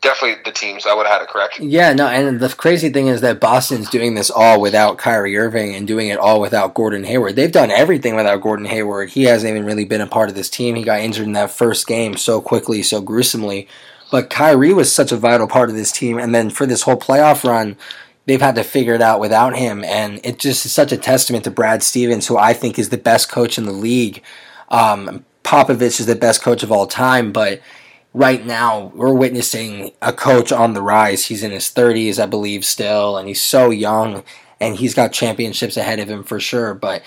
definitely 0.01 0.41
the 0.43 0.51
teams 0.51 0.85
I 0.85 0.93
would 0.93 1.05
have 1.05 1.19
had 1.19 1.21
it 1.23 1.29
correct. 1.29 1.59
Yeah, 1.59 1.93
no, 1.93 2.07
and 2.07 2.39
the 2.39 2.49
crazy 2.49 2.89
thing 2.89 3.07
is 3.07 3.21
that 3.21 3.39
Boston's 3.39 3.89
doing 3.89 4.15
this 4.15 4.31
all 4.31 4.59
without 4.59 4.97
Kyrie 4.97 5.37
Irving 5.37 5.75
and 5.75 5.87
doing 5.87 6.07
it 6.07 6.17
all 6.17 6.41
without 6.41 6.73
Gordon 6.73 7.03
Hayward. 7.03 7.35
They've 7.35 7.51
done 7.51 7.71
everything 7.71 8.15
without 8.15 8.41
Gordon 8.41 8.65
Hayward. 8.65 9.11
He 9.11 9.23
hasn't 9.23 9.49
even 9.49 9.65
really 9.65 9.85
been 9.85 10.01
a 10.01 10.07
part 10.07 10.29
of 10.29 10.35
this 10.35 10.49
team. 10.49 10.75
He 10.75 10.83
got 10.83 11.01
injured 11.01 11.27
in 11.27 11.33
that 11.33 11.51
first 11.51 11.87
game 11.87 12.17
so 12.17 12.41
quickly, 12.41 12.81
so 12.83 13.01
gruesomely. 13.01 13.67
But 14.11 14.29
Kyrie 14.29 14.73
was 14.73 14.93
such 14.93 15.11
a 15.11 15.17
vital 15.17 15.47
part 15.47 15.69
of 15.69 15.75
this 15.75 15.91
team, 15.91 16.17
and 16.17 16.35
then 16.35 16.49
for 16.49 16.65
this 16.65 16.81
whole 16.81 16.97
playoff 16.97 17.47
run, 17.47 17.77
they've 18.25 18.41
had 18.41 18.55
to 18.55 18.63
figure 18.63 18.93
it 18.93 19.01
out 19.01 19.19
without 19.19 19.55
him. 19.55 19.83
And 19.83 20.19
it 20.23 20.39
just 20.39 20.65
is 20.65 20.71
such 20.71 20.91
a 20.91 20.97
testament 20.97 21.43
to 21.45 21.51
Brad 21.51 21.83
Stevens, 21.83 22.27
who 22.27 22.37
I 22.37 22.53
think 22.53 22.77
is 22.77 22.89
the 22.89 22.97
best 22.97 23.29
coach 23.29 23.57
in 23.57 23.65
the 23.65 23.71
league. 23.71 24.23
Um, 24.69 25.25
Popovich 25.43 25.99
is 25.99 26.05
the 26.05 26.15
best 26.15 26.41
coach 26.41 26.63
of 26.63 26.71
all 26.71 26.87
time, 26.87 27.31
but 27.31 27.61
right 28.13 28.45
now 28.45 28.91
we're 28.95 29.13
witnessing 29.13 29.91
a 30.01 30.13
coach 30.13 30.51
on 30.51 30.73
the 30.73 30.81
rise. 30.81 31.25
He's 31.25 31.43
in 31.43 31.51
his 31.51 31.65
30s, 31.65 32.21
I 32.21 32.25
believe, 32.25 32.63
still, 32.63 33.17
and 33.17 33.27
he's 33.27 33.41
so 33.41 33.69
young, 33.69 34.23
and 34.59 34.75
he's 34.75 34.93
got 34.93 35.13
championships 35.13 35.77
ahead 35.77 35.99
of 35.99 36.09
him 36.09 36.23
for 36.23 36.39
sure. 36.39 36.73
But 36.73 37.03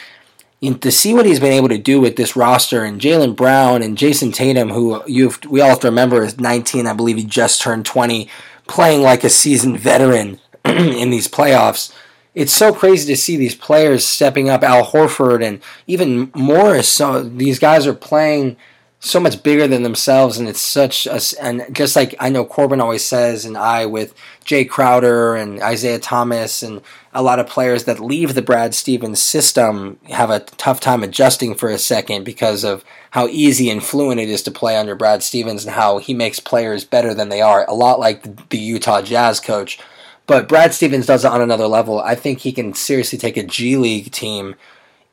to 0.72 0.90
see 0.90 1.14
what 1.14 1.26
he's 1.26 1.40
been 1.40 1.52
able 1.52 1.68
to 1.68 1.78
do 1.78 2.00
with 2.00 2.16
this 2.16 2.36
roster 2.36 2.84
and 2.84 3.00
Jaylen 3.00 3.36
Brown 3.36 3.82
and 3.82 3.98
Jayson 3.98 4.32
Tatum, 4.32 4.70
who 4.70 5.02
you 5.06 5.32
we 5.48 5.60
all 5.60 5.70
have 5.70 5.80
to 5.80 5.88
remember 5.88 6.24
is 6.24 6.40
19, 6.40 6.86
I 6.86 6.92
believe 6.94 7.16
he 7.16 7.24
just 7.24 7.60
turned 7.60 7.84
20, 7.84 8.28
playing 8.66 9.02
like 9.02 9.24
a 9.24 9.30
seasoned 9.30 9.78
veteran 9.78 10.40
in 10.74 11.10
these 11.10 11.28
playoffs. 11.28 11.92
It's 12.34 12.52
so 12.52 12.72
crazy 12.72 13.12
to 13.12 13.20
see 13.20 13.36
these 13.36 13.54
players 13.54 14.04
stepping 14.04 14.48
up. 14.48 14.62
Al 14.62 14.86
Horford 14.86 15.44
and 15.44 15.60
even 15.86 16.32
Morris. 16.34 16.88
So 16.88 17.22
these 17.22 17.58
guys 17.58 17.86
are 17.86 17.94
playing 17.94 18.56
so 19.04 19.20
much 19.20 19.42
bigger 19.42 19.68
than 19.68 19.82
themselves, 19.82 20.38
and 20.38 20.48
it's 20.48 20.60
such 20.60 21.06
a 21.06 21.20
and 21.40 21.62
just 21.72 21.94
like 21.94 22.14
I 22.18 22.30
know 22.30 22.44
Corbin 22.46 22.80
always 22.80 23.04
says, 23.04 23.44
and 23.44 23.56
I 23.56 23.84
with 23.84 24.14
Jay 24.44 24.64
Crowder 24.64 25.36
and 25.36 25.60
Isaiah 25.62 25.98
Thomas 25.98 26.62
and 26.62 26.80
a 27.12 27.22
lot 27.22 27.38
of 27.38 27.46
players 27.46 27.84
that 27.84 28.00
leave 28.00 28.34
the 28.34 28.42
Brad 28.42 28.74
Stevens 28.74 29.20
system 29.20 29.98
have 30.08 30.30
a 30.30 30.40
tough 30.40 30.80
time 30.80 31.02
adjusting 31.02 31.54
for 31.54 31.68
a 31.68 31.78
second 31.78 32.24
because 32.24 32.64
of 32.64 32.82
how 33.10 33.28
easy 33.28 33.68
and 33.68 33.84
fluent 33.84 34.20
it 34.20 34.30
is 34.30 34.42
to 34.44 34.50
play 34.50 34.76
under 34.76 34.94
Brad 34.94 35.22
Stevens 35.22 35.66
and 35.66 35.74
how 35.74 35.98
he 35.98 36.14
makes 36.14 36.40
players 36.40 36.84
better 36.84 37.12
than 37.12 37.28
they 37.28 37.42
are. 37.42 37.68
A 37.68 37.74
lot 37.74 38.00
like 38.00 38.48
the 38.48 38.58
Utah 38.58 39.02
Jazz 39.02 39.38
coach 39.38 39.78
but 40.26 40.48
Brad 40.48 40.74
Stevens 40.74 41.06
does 41.06 41.24
it 41.24 41.30
on 41.30 41.40
another 41.40 41.66
level. 41.66 42.00
I 42.00 42.14
think 42.14 42.40
he 42.40 42.52
can 42.52 42.74
seriously 42.74 43.18
take 43.18 43.36
a 43.36 43.42
G 43.42 43.76
League 43.76 44.10
team 44.10 44.54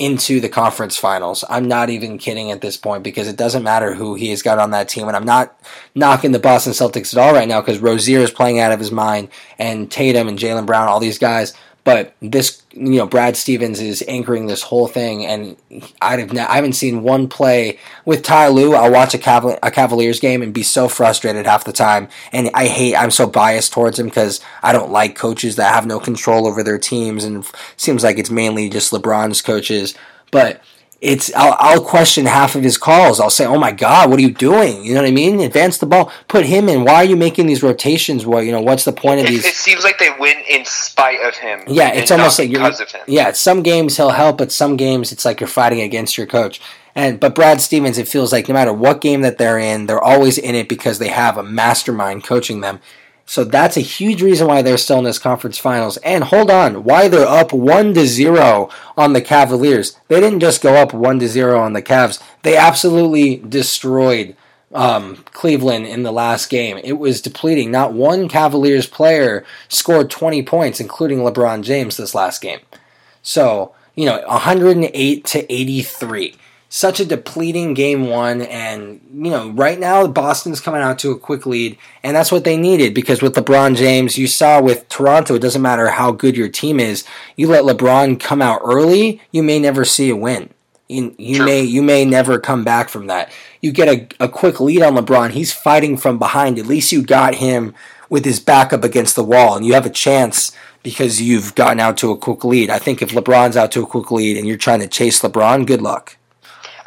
into 0.01 0.39
the 0.39 0.49
conference 0.49 0.97
finals. 0.97 1.43
I'm 1.47 1.67
not 1.67 1.91
even 1.91 2.17
kidding 2.17 2.49
at 2.49 2.61
this 2.61 2.75
point 2.75 3.03
because 3.03 3.27
it 3.27 3.37
doesn't 3.37 3.61
matter 3.61 3.93
who 3.93 4.15
he 4.15 4.31
has 4.31 4.41
got 4.41 4.57
on 4.57 4.71
that 4.71 4.89
team. 4.89 5.07
And 5.07 5.15
I'm 5.15 5.25
not 5.25 5.55
knocking 5.93 6.31
the 6.31 6.39
Boston 6.39 6.73
Celtics 6.73 7.15
at 7.15 7.21
all 7.21 7.33
right 7.33 7.47
now 7.47 7.61
because 7.61 7.77
Rozier 7.77 8.17
is 8.17 8.31
playing 8.31 8.59
out 8.59 8.71
of 8.71 8.79
his 8.79 8.91
mind 8.91 9.29
and 9.59 9.91
Tatum 9.91 10.27
and 10.27 10.39
Jaylen 10.39 10.65
Brown, 10.65 10.87
all 10.87 10.99
these 10.99 11.19
guys. 11.19 11.53
But 11.83 12.13
this, 12.21 12.61
you 12.73 12.97
know, 12.97 13.07
Brad 13.07 13.35
Stevens 13.35 13.79
is 13.79 14.03
anchoring 14.07 14.45
this 14.45 14.61
whole 14.61 14.87
thing, 14.87 15.25
and 15.25 15.57
ne- 15.69 15.81
I 15.99 16.55
haven't 16.55 16.73
seen 16.73 17.01
one 17.01 17.27
play 17.27 17.79
with 18.05 18.21
Ty 18.21 18.49
Lue. 18.49 18.75
I'll 18.75 18.91
watch 18.91 19.15
a, 19.15 19.17
Caval- 19.17 19.57
a 19.63 19.71
Cavaliers 19.71 20.19
game 20.19 20.43
and 20.43 20.53
be 20.53 20.61
so 20.61 20.87
frustrated 20.87 21.47
half 21.47 21.63
the 21.63 21.73
time, 21.73 22.07
and 22.31 22.51
I 22.53 22.67
hate. 22.67 22.95
I'm 22.95 23.09
so 23.09 23.25
biased 23.25 23.73
towards 23.73 23.97
him 23.97 24.05
because 24.07 24.41
I 24.61 24.73
don't 24.73 24.91
like 24.91 25.15
coaches 25.15 25.55
that 25.55 25.73
have 25.73 25.87
no 25.87 25.99
control 25.99 26.45
over 26.45 26.61
their 26.61 26.77
teams, 26.77 27.23
and 27.23 27.49
seems 27.77 28.03
like 28.03 28.19
it's 28.19 28.29
mainly 28.29 28.69
just 28.69 28.91
LeBron's 28.91 29.41
coaches. 29.41 29.95
But 30.29 30.61
it's 31.01 31.33
I'll, 31.35 31.55
I'll 31.59 31.83
question 31.83 32.27
half 32.27 32.53
of 32.55 32.61
his 32.61 32.77
calls. 32.77 33.19
I'll 33.19 33.31
say, 33.31 33.45
"Oh 33.45 33.57
my 33.57 33.71
God, 33.71 34.09
what 34.09 34.19
are 34.19 34.21
you 34.21 34.31
doing?" 34.31 34.85
You 34.85 34.93
know 34.93 35.01
what 35.01 35.07
I 35.07 35.11
mean? 35.11 35.39
Advance 35.39 35.79
the 35.79 35.87
ball, 35.87 36.11
put 36.27 36.45
him 36.45 36.69
in. 36.69 36.85
Why 36.85 36.95
are 36.95 37.03
you 37.03 37.15
making 37.15 37.47
these 37.47 37.63
rotations? 37.63 38.25
What 38.25 38.45
you 38.45 38.51
know? 38.51 38.61
What's 38.61 38.85
the 38.85 38.93
point 38.93 39.19
of 39.19 39.25
It, 39.25 39.29
these? 39.29 39.45
it 39.45 39.55
seems 39.55 39.83
like 39.83 39.97
they 39.97 40.11
win 40.19 40.37
in 40.47 40.63
spite 40.63 41.19
of 41.27 41.35
him. 41.35 41.61
Yeah, 41.67 41.89
it's 41.91 42.11
almost 42.11 42.37
like 42.37 42.51
you're, 42.51 42.61
because 42.61 42.79
of 42.81 42.91
him. 42.91 43.01
yeah. 43.07 43.31
Some 43.31 43.63
games 43.63 43.97
he'll 43.97 44.11
help, 44.11 44.37
but 44.37 44.51
some 44.51 44.77
games 44.77 45.11
it's 45.11 45.25
like 45.25 45.39
you're 45.39 45.47
fighting 45.47 45.81
against 45.81 46.17
your 46.19 46.27
coach. 46.27 46.61
And 46.93 47.19
but 47.19 47.33
Brad 47.33 47.61
Stevens, 47.61 47.97
it 47.97 48.07
feels 48.07 48.31
like 48.31 48.47
no 48.47 48.53
matter 48.53 48.73
what 48.73 49.01
game 49.01 49.21
that 49.21 49.39
they're 49.39 49.57
in, 49.57 49.87
they're 49.87 50.03
always 50.03 50.37
in 50.37 50.53
it 50.55 50.69
because 50.69 50.99
they 50.99 51.07
have 51.07 51.37
a 51.37 51.43
mastermind 51.43 52.23
coaching 52.23 52.61
them. 52.61 52.79
So 53.25 53.43
that's 53.43 53.77
a 53.77 53.81
huge 53.81 54.21
reason 54.21 54.47
why 54.47 54.61
they're 54.61 54.77
still 54.77 54.99
in 54.99 55.05
this 55.05 55.19
conference 55.19 55.57
finals. 55.57 55.97
And 55.97 56.25
hold 56.25 56.51
on, 56.51 56.83
why 56.83 57.07
they're 57.07 57.27
up 57.27 57.53
one 57.53 57.93
to 57.93 58.05
zero 58.05 58.69
on 58.97 59.13
the 59.13 59.21
Cavaliers. 59.21 59.97
They 60.09 60.19
didn't 60.19 60.41
just 60.41 60.61
go 60.61 60.75
up 60.75 60.93
one 60.93 61.19
to 61.19 61.27
zero 61.27 61.59
on 61.59 61.73
the 61.73 61.81
Cavs. 61.81 62.21
They 62.43 62.57
absolutely 62.57 63.37
destroyed 63.37 64.35
um, 64.73 65.17
Cleveland 65.31 65.85
in 65.85 66.03
the 66.03 66.11
last 66.11 66.49
game. 66.49 66.79
It 66.83 66.93
was 66.93 67.21
depleting. 67.21 67.71
Not 67.71 67.93
one 67.93 68.27
Cavaliers 68.27 68.87
player 68.87 69.45
scored 69.67 70.09
20 70.09 70.43
points, 70.43 70.79
including 70.79 71.19
LeBron 71.19 71.63
James, 71.63 71.97
this 71.97 72.15
last 72.15 72.41
game. 72.41 72.59
So, 73.21 73.73
you 73.95 74.05
know, 74.05 74.21
108 74.27 75.25
to 75.25 75.53
83. 75.53 76.35
Such 76.73 77.01
a 77.01 77.05
depleting 77.05 77.73
game 77.73 78.07
one. 78.07 78.43
And, 78.43 79.01
you 79.13 79.29
know, 79.29 79.49
right 79.49 79.77
now, 79.77 80.07
Boston's 80.07 80.61
coming 80.61 80.81
out 80.81 80.99
to 80.99 81.11
a 81.11 81.19
quick 81.19 81.45
lead. 81.45 81.77
And 82.01 82.15
that's 82.15 82.31
what 82.31 82.45
they 82.45 82.55
needed 82.55 82.93
because 82.93 83.21
with 83.21 83.35
LeBron 83.35 83.75
James, 83.75 84.17
you 84.17 84.25
saw 84.25 84.61
with 84.61 84.87
Toronto, 84.87 85.35
it 85.35 85.41
doesn't 85.41 85.61
matter 85.61 85.89
how 85.89 86.13
good 86.13 86.37
your 86.37 86.47
team 86.47 86.79
is. 86.79 87.03
You 87.35 87.47
let 87.47 87.65
LeBron 87.65 88.21
come 88.21 88.41
out 88.41 88.61
early, 88.63 89.21
you 89.33 89.43
may 89.43 89.59
never 89.59 89.83
see 89.83 90.09
a 90.09 90.15
win. 90.15 90.49
You, 90.87 91.13
you 91.17 91.35
True. 91.37 91.45
may 91.45 91.61
you 91.61 91.81
may 91.81 92.05
never 92.05 92.39
come 92.39 92.63
back 92.63 92.87
from 92.87 93.07
that. 93.07 93.33
You 93.59 93.73
get 93.73 93.89
a, 93.89 94.23
a 94.23 94.29
quick 94.29 94.61
lead 94.61 94.81
on 94.81 94.95
LeBron. 94.95 95.31
He's 95.31 95.51
fighting 95.51 95.97
from 95.97 96.19
behind. 96.19 96.57
At 96.57 96.67
least 96.67 96.93
you 96.93 97.03
got 97.03 97.35
him 97.35 97.75
with 98.09 98.23
his 98.23 98.39
back 98.39 98.71
up 98.71 98.85
against 98.85 99.17
the 99.17 99.25
wall, 99.25 99.57
and 99.57 99.65
you 99.65 99.73
have 99.73 99.85
a 99.85 99.89
chance 99.89 100.55
because 100.83 101.21
you've 101.21 101.53
gotten 101.55 101.81
out 101.81 101.97
to 101.97 102.11
a 102.11 102.17
quick 102.17 102.45
lead. 102.45 102.69
I 102.69 102.79
think 102.79 103.01
if 103.01 103.09
LeBron's 103.09 103.57
out 103.57 103.73
to 103.73 103.83
a 103.83 103.85
quick 103.85 104.09
lead 104.09 104.37
and 104.37 104.47
you're 104.47 104.55
trying 104.55 104.79
to 104.79 104.87
chase 104.87 105.21
LeBron, 105.21 105.67
good 105.67 105.81
luck. 105.81 106.15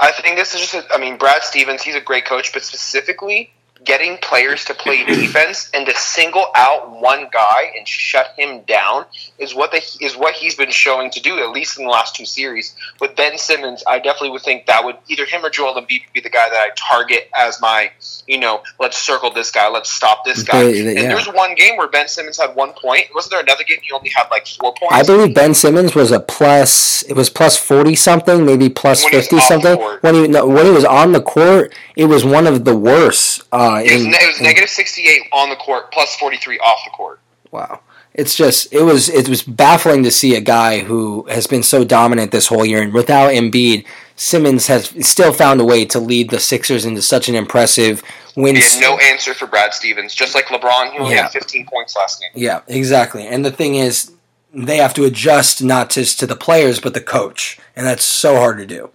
I 0.05 0.12
think 0.12 0.37
this 0.37 0.55
is 0.55 0.61
just. 0.61 0.75
A, 0.75 0.95
I 0.95 0.99
mean, 0.99 1.17
Brad 1.17 1.43
Stevens, 1.43 1.83
he's 1.83 1.95
a 1.95 2.01
great 2.01 2.27
coach, 2.27 2.53
but 2.53 2.62
specifically 2.62 3.51
getting 3.85 4.16
players 4.18 4.64
to 4.64 4.75
play 4.75 5.05
defense 5.05 5.70
and 5.75 5.87
to 5.87 5.94
single 5.94 6.47
out 6.55 7.01
one 7.01 7.29
guy 7.33 7.73
and 7.77 7.87
shut 7.87 8.33
him 8.37 8.62
down 8.62 9.05
is 9.38 9.55
what 9.55 9.70
the, 9.70 9.79
is 10.01 10.16
what 10.16 10.35
he's 10.35 10.55
been 10.55 10.70
showing 10.70 11.11
to 11.11 11.20
do 11.20 11.38
at 11.38 11.51
least 11.51 11.79
in 11.79 11.85
the 11.85 11.90
last 11.90 12.16
two 12.16 12.25
series. 12.25 12.75
With 13.01 13.14
Ben 13.16 13.38
Simmons, 13.38 13.85
I 13.87 13.99
definitely 13.99 14.31
would 14.31 14.42
think 14.42 14.66
that 14.66 14.85
would 14.85 14.97
either 15.09 15.27
him 15.27 15.44
or 15.44 15.51
Joel 15.51 15.75
Embiid 15.75 16.03
be 16.12 16.20
the 16.20 16.31
guy 16.31 16.49
that 16.49 16.57
I 16.57 16.70
target 16.77 17.29
as 17.37 17.61
my, 17.61 17.90
you 18.27 18.38
know, 18.38 18.62
let's 18.81 18.97
circle 18.97 19.31
this 19.31 19.51
guy, 19.51 19.68
let's 19.68 19.90
stop 19.90 20.25
this 20.25 20.42
guy. 20.42 20.62
And 20.62 20.75
yeah. 20.75 21.03
there 21.09 21.16
was 21.16 21.29
one 21.29 21.55
game 21.55 21.77
where 21.77 21.88
Ben 21.88 22.09
Simmons 22.09 22.38
had 22.38 22.55
one 22.57 22.73
point. 22.73 23.07
Wasn't 23.14 23.31
there 23.31 23.40
another 23.40 23.64
game 23.64 23.79
he 23.83 23.92
only 23.92 24.11
had 24.14 24.29
like 24.31 24.47
four 24.47 24.75
points? 24.75 24.94
I 24.94 25.03
believe 25.03 25.35
Ben 25.35 25.55
Simmons 25.55 25.94
was 25.94 26.11
a 26.11 26.20
plus. 26.20 27.03
It 27.03 27.14
was 27.14 27.29
plus 27.29 27.57
forty 27.57 27.94
something, 27.94 28.47
maybe 28.47 28.68
plus 28.68 29.05
fifty 29.05 29.38
something. 29.40 29.79
When 30.01 30.14
he 30.14 30.29
no, 30.29 30.47
when 30.47 30.66
he 30.66 30.73
was 30.73 30.85
on 30.85 31.12
the 31.12 31.20
court, 31.20 31.75
it 31.97 32.07
was 32.07 32.25
one 32.25 32.47
of 32.47 32.65
the 32.65 32.77
worst. 32.77 33.43
Uh, 33.53 33.83
it 33.85 33.93
was, 33.93 34.05
in- 34.05 34.13
it 34.15 34.27
was 34.27 34.39
in- 34.39 34.45
negative 34.45 34.69
68 34.71 35.23
on 35.33 35.49
the 35.51 35.57
court, 35.57 35.93
plus 35.93 36.15
43 36.17 36.59
off 36.59 36.81
the 36.85 36.91
court. 36.91 37.21
Wow. 37.51 37.81
It's 38.15 38.37
just 38.37 38.73
it 38.73 38.83
was 38.85 39.09
it 39.09 39.29
was 39.29 39.43
baffling 39.43 40.05
to 40.05 40.11
see 40.13 40.37
a 40.37 40.41
guy 40.41 40.81
who 40.81 41.25
has 41.29 41.49
been 41.49 41.65
so 41.65 41.83
dominant 41.83 42.31
this 42.31 42.47
whole 42.47 42.65
year 42.65 42.81
and 42.81 42.93
without 42.95 43.33
Embiid, 43.33 43.85
Simmons 44.15 44.69
has 44.69 44.95
still 45.05 45.33
found 45.33 45.61
a 45.61 45.65
way 45.65 45.85
to 45.87 45.99
lead 45.99 46.31
the 46.31 46.39
Sixers 46.39 46.85
into 46.85 47.03
such 47.03 47.29
an 47.29 47.35
impressive 47.35 48.05
win. 48.37 48.55
He 48.55 48.63
had 48.63 48.81
no 48.81 48.99
answer 48.99 49.35
for 49.35 49.49
Brad 49.49 49.75
Stevens, 49.75 50.15
just 50.15 50.33
like 50.37 50.45
LeBron, 50.47 50.93
who 50.93 50.99
only 51.03 51.17
Yeah. 51.17 51.23
had 51.23 51.33
15 51.33 51.67
points 51.67 51.97
last 51.97 52.21
game. 52.21 52.31
Yeah, 52.35 52.61
exactly. 52.69 53.27
And 53.27 53.45
the 53.45 53.51
thing 53.51 53.75
is 53.75 54.13
they 54.53 54.77
have 54.77 54.95
to 54.95 55.05
adjust 55.05 55.61
not 55.65 55.91
just 55.91 56.21
to 56.21 56.27
the 56.29 56.37
players 56.37 56.79
but 56.79 56.95
the 56.95 57.01
coach, 57.01 57.59
and 57.75 57.85
that's 57.85 58.05
so 58.05 58.37
hard 58.37 58.59
to 58.59 58.67
do. 58.67 58.91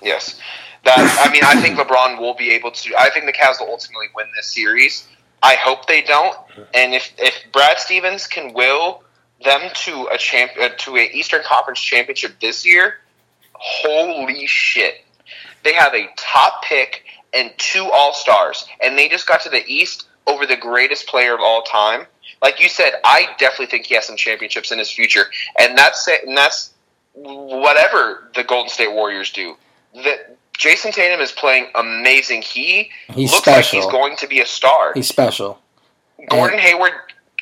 Yes. 0.00 0.36
That 0.84 1.24
I 1.26 1.32
mean, 1.32 1.42
I 1.44 1.60
think 1.60 1.78
LeBron 1.78 2.18
will 2.18 2.34
be 2.34 2.50
able 2.50 2.70
to. 2.70 2.94
I 2.98 3.10
think 3.10 3.26
the 3.26 3.32
Cavs 3.32 3.60
will 3.60 3.70
ultimately 3.70 4.06
win 4.14 4.26
this 4.36 4.52
series. 4.52 5.08
I 5.42 5.54
hope 5.54 5.86
they 5.86 6.02
don't. 6.02 6.36
And 6.74 6.94
if 6.94 7.12
if 7.18 7.34
Brad 7.52 7.78
Stevens 7.78 8.26
can 8.26 8.52
will 8.52 9.02
them 9.44 9.70
to 9.74 10.08
a 10.12 10.18
champ 10.18 10.52
uh, 10.60 10.70
to 10.78 10.96
a 10.96 11.10
Eastern 11.12 11.42
Conference 11.42 11.80
championship 11.80 12.38
this 12.40 12.66
year, 12.66 12.96
holy 13.52 14.46
shit! 14.46 15.04
They 15.62 15.74
have 15.74 15.94
a 15.94 16.08
top 16.16 16.64
pick 16.64 17.04
and 17.32 17.52
two 17.58 17.84
All 17.92 18.12
Stars, 18.12 18.66
and 18.82 18.96
they 18.96 19.08
just 19.08 19.26
got 19.26 19.40
to 19.42 19.50
the 19.50 19.64
East 19.66 20.06
over 20.26 20.46
the 20.46 20.56
greatest 20.56 21.06
player 21.06 21.34
of 21.34 21.40
all 21.40 21.62
time. 21.62 22.06
Like 22.42 22.60
you 22.60 22.68
said, 22.68 22.94
I 23.04 23.28
definitely 23.38 23.66
think 23.66 23.86
he 23.86 23.94
has 23.94 24.06
some 24.06 24.16
championships 24.16 24.70
in 24.72 24.78
his 24.78 24.90
future, 24.90 25.24
and 25.58 25.76
that's 25.76 26.06
it. 26.08 26.26
And 26.26 26.36
that's 26.36 26.72
whatever 27.14 28.30
the 28.34 28.44
Golden 28.44 28.70
State 28.70 28.92
Warriors 28.92 29.30
do. 29.30 29.56
That 29.94 30.36
Jayson 30.58 30.92
Tatum 30.92 31.20
is 31.20 31.32
playing 31.32 31.66
amazing. 31.74 32.42
He 32.42 32.90
He's 33.14 33.30
looks 33.32 33.44
special. 33.44 33.80
like 33.80 33.84
he's 33.84 33.92
going 33.92 34.16
to 34.16 34.26
be 34.26 34.40
a 34.40 34.46
star. 34.46 34.92
He's 34.94 35.08
special. 35.08 35.58
Gordon 36.28 36.58
Hayward 36.58 36.92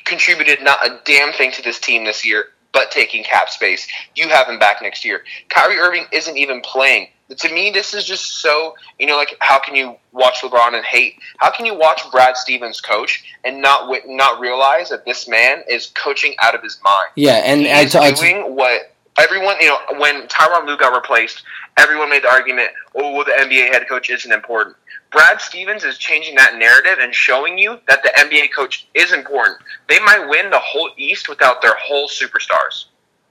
contributed 0.05 0.61
not 0.61 0.85
a 0.85 0.99
damn 1.05 1.31
thing 1.33 1.51
to 1.51 1.61
this 1.61 1.79
team 1.79 2.05
this 2.05 2.25
year, 2.25 2.45
but 2.73 2.91
taking 2.91 3.23
cap 3.23 3.49
space. 3.49 3.87
You 4.15 4.27
have 4.29 4.47
him 4.49 4.59
back 4.59 4.81
next 4.81 5.05
year. 5.05 5.23
Kyrie 5.49 5.77
Irving 5.77 6.05
isn't 6.11 6.37
even 6.37 6.61
playing. 6.61 7.07
To 7.37 7.51
me, 7.53 7.71
this 7.71 7.93
is 7.93 8.03
just 8.03 8.41
so 8.41 8.75
you 8.99 9.07
know, 9.07 9.15
like 9.15 9.35
how 9.39 9.57
can 9.59 9.75
you 9.75 9.95
watch 10.11 10.41
LeBron 10.41 10.73
and 10.73 10.85
hate? 10.85 11.15
How 11.37 11.49
can 11.51 11.65
you 11.65 11.73
watch 11.73 12.01
Brad 12.11 12.35
Stevens 12.35 12.81
coach 12.81 13.23
and 13.43 13.61
not 13.61 13.89
not 14.05 14.39
realize 14.39 14.89
that 14.89 15.05
this 15.05 15.27
man 15.27 15.63
is 15.69 15.87
coaching 15.95 16.35
out 16.43 16.53
of 16.53 16.61
his 16.61 16.79
mind? 16.83 17.09
Yeah, 17.15 17.41
and 17.45 17.61
I 17.65 17.83
He's 17.83 17.93
t- 17.93 17.99
I 17.99 18.11
t- 18.11 18.21
doing 18.21 18.55
what 18.55 18.93
everyone 19.17 19.55
you 19.61 19.67
know. 19.67 19.77
When 19.97 20.27
Tyronn 20.27 20.67
Lue 20.67 20.77
got 20.77 20.93
replaced, 20.93 21.41
everyone 21.77 22.09
made 22.09 22.23
the 22.23 22.29
argument, 22.29 22.69
"Oh, 22.95 23.11
well, 23.11 23.25
the 23.25 23.31
NBA 23.31 23.71
head 23.71 23.87
coach 23.87 24.09
isn't 24.09 24.31
important." 24.31 24.75
Brad 25.11 25.39
Stevens 25.39 25.83
is 25.83 25.97
changing 25.97 26.35
that 26.35 26.55
narrative 26.57 26.97
and 26.99 27.13
showing 27.13 27.57
you 27.57 27.79
that 27.87 28.01
the 28.03 28.09
NBA 28.17 28.51
coach 28.51 28.87
is 28.95 29.13
important. 29.13 29.59
They 29.87 29.99
might 29.99 30.27
win 30.27 30.49
the 30.49 30.59
whole 30.59 30.89
East 30.97 31.29
without 31.29 31.61
their 31.61 31.75
whole 31.75 32.07
superstars, 32.07 32.85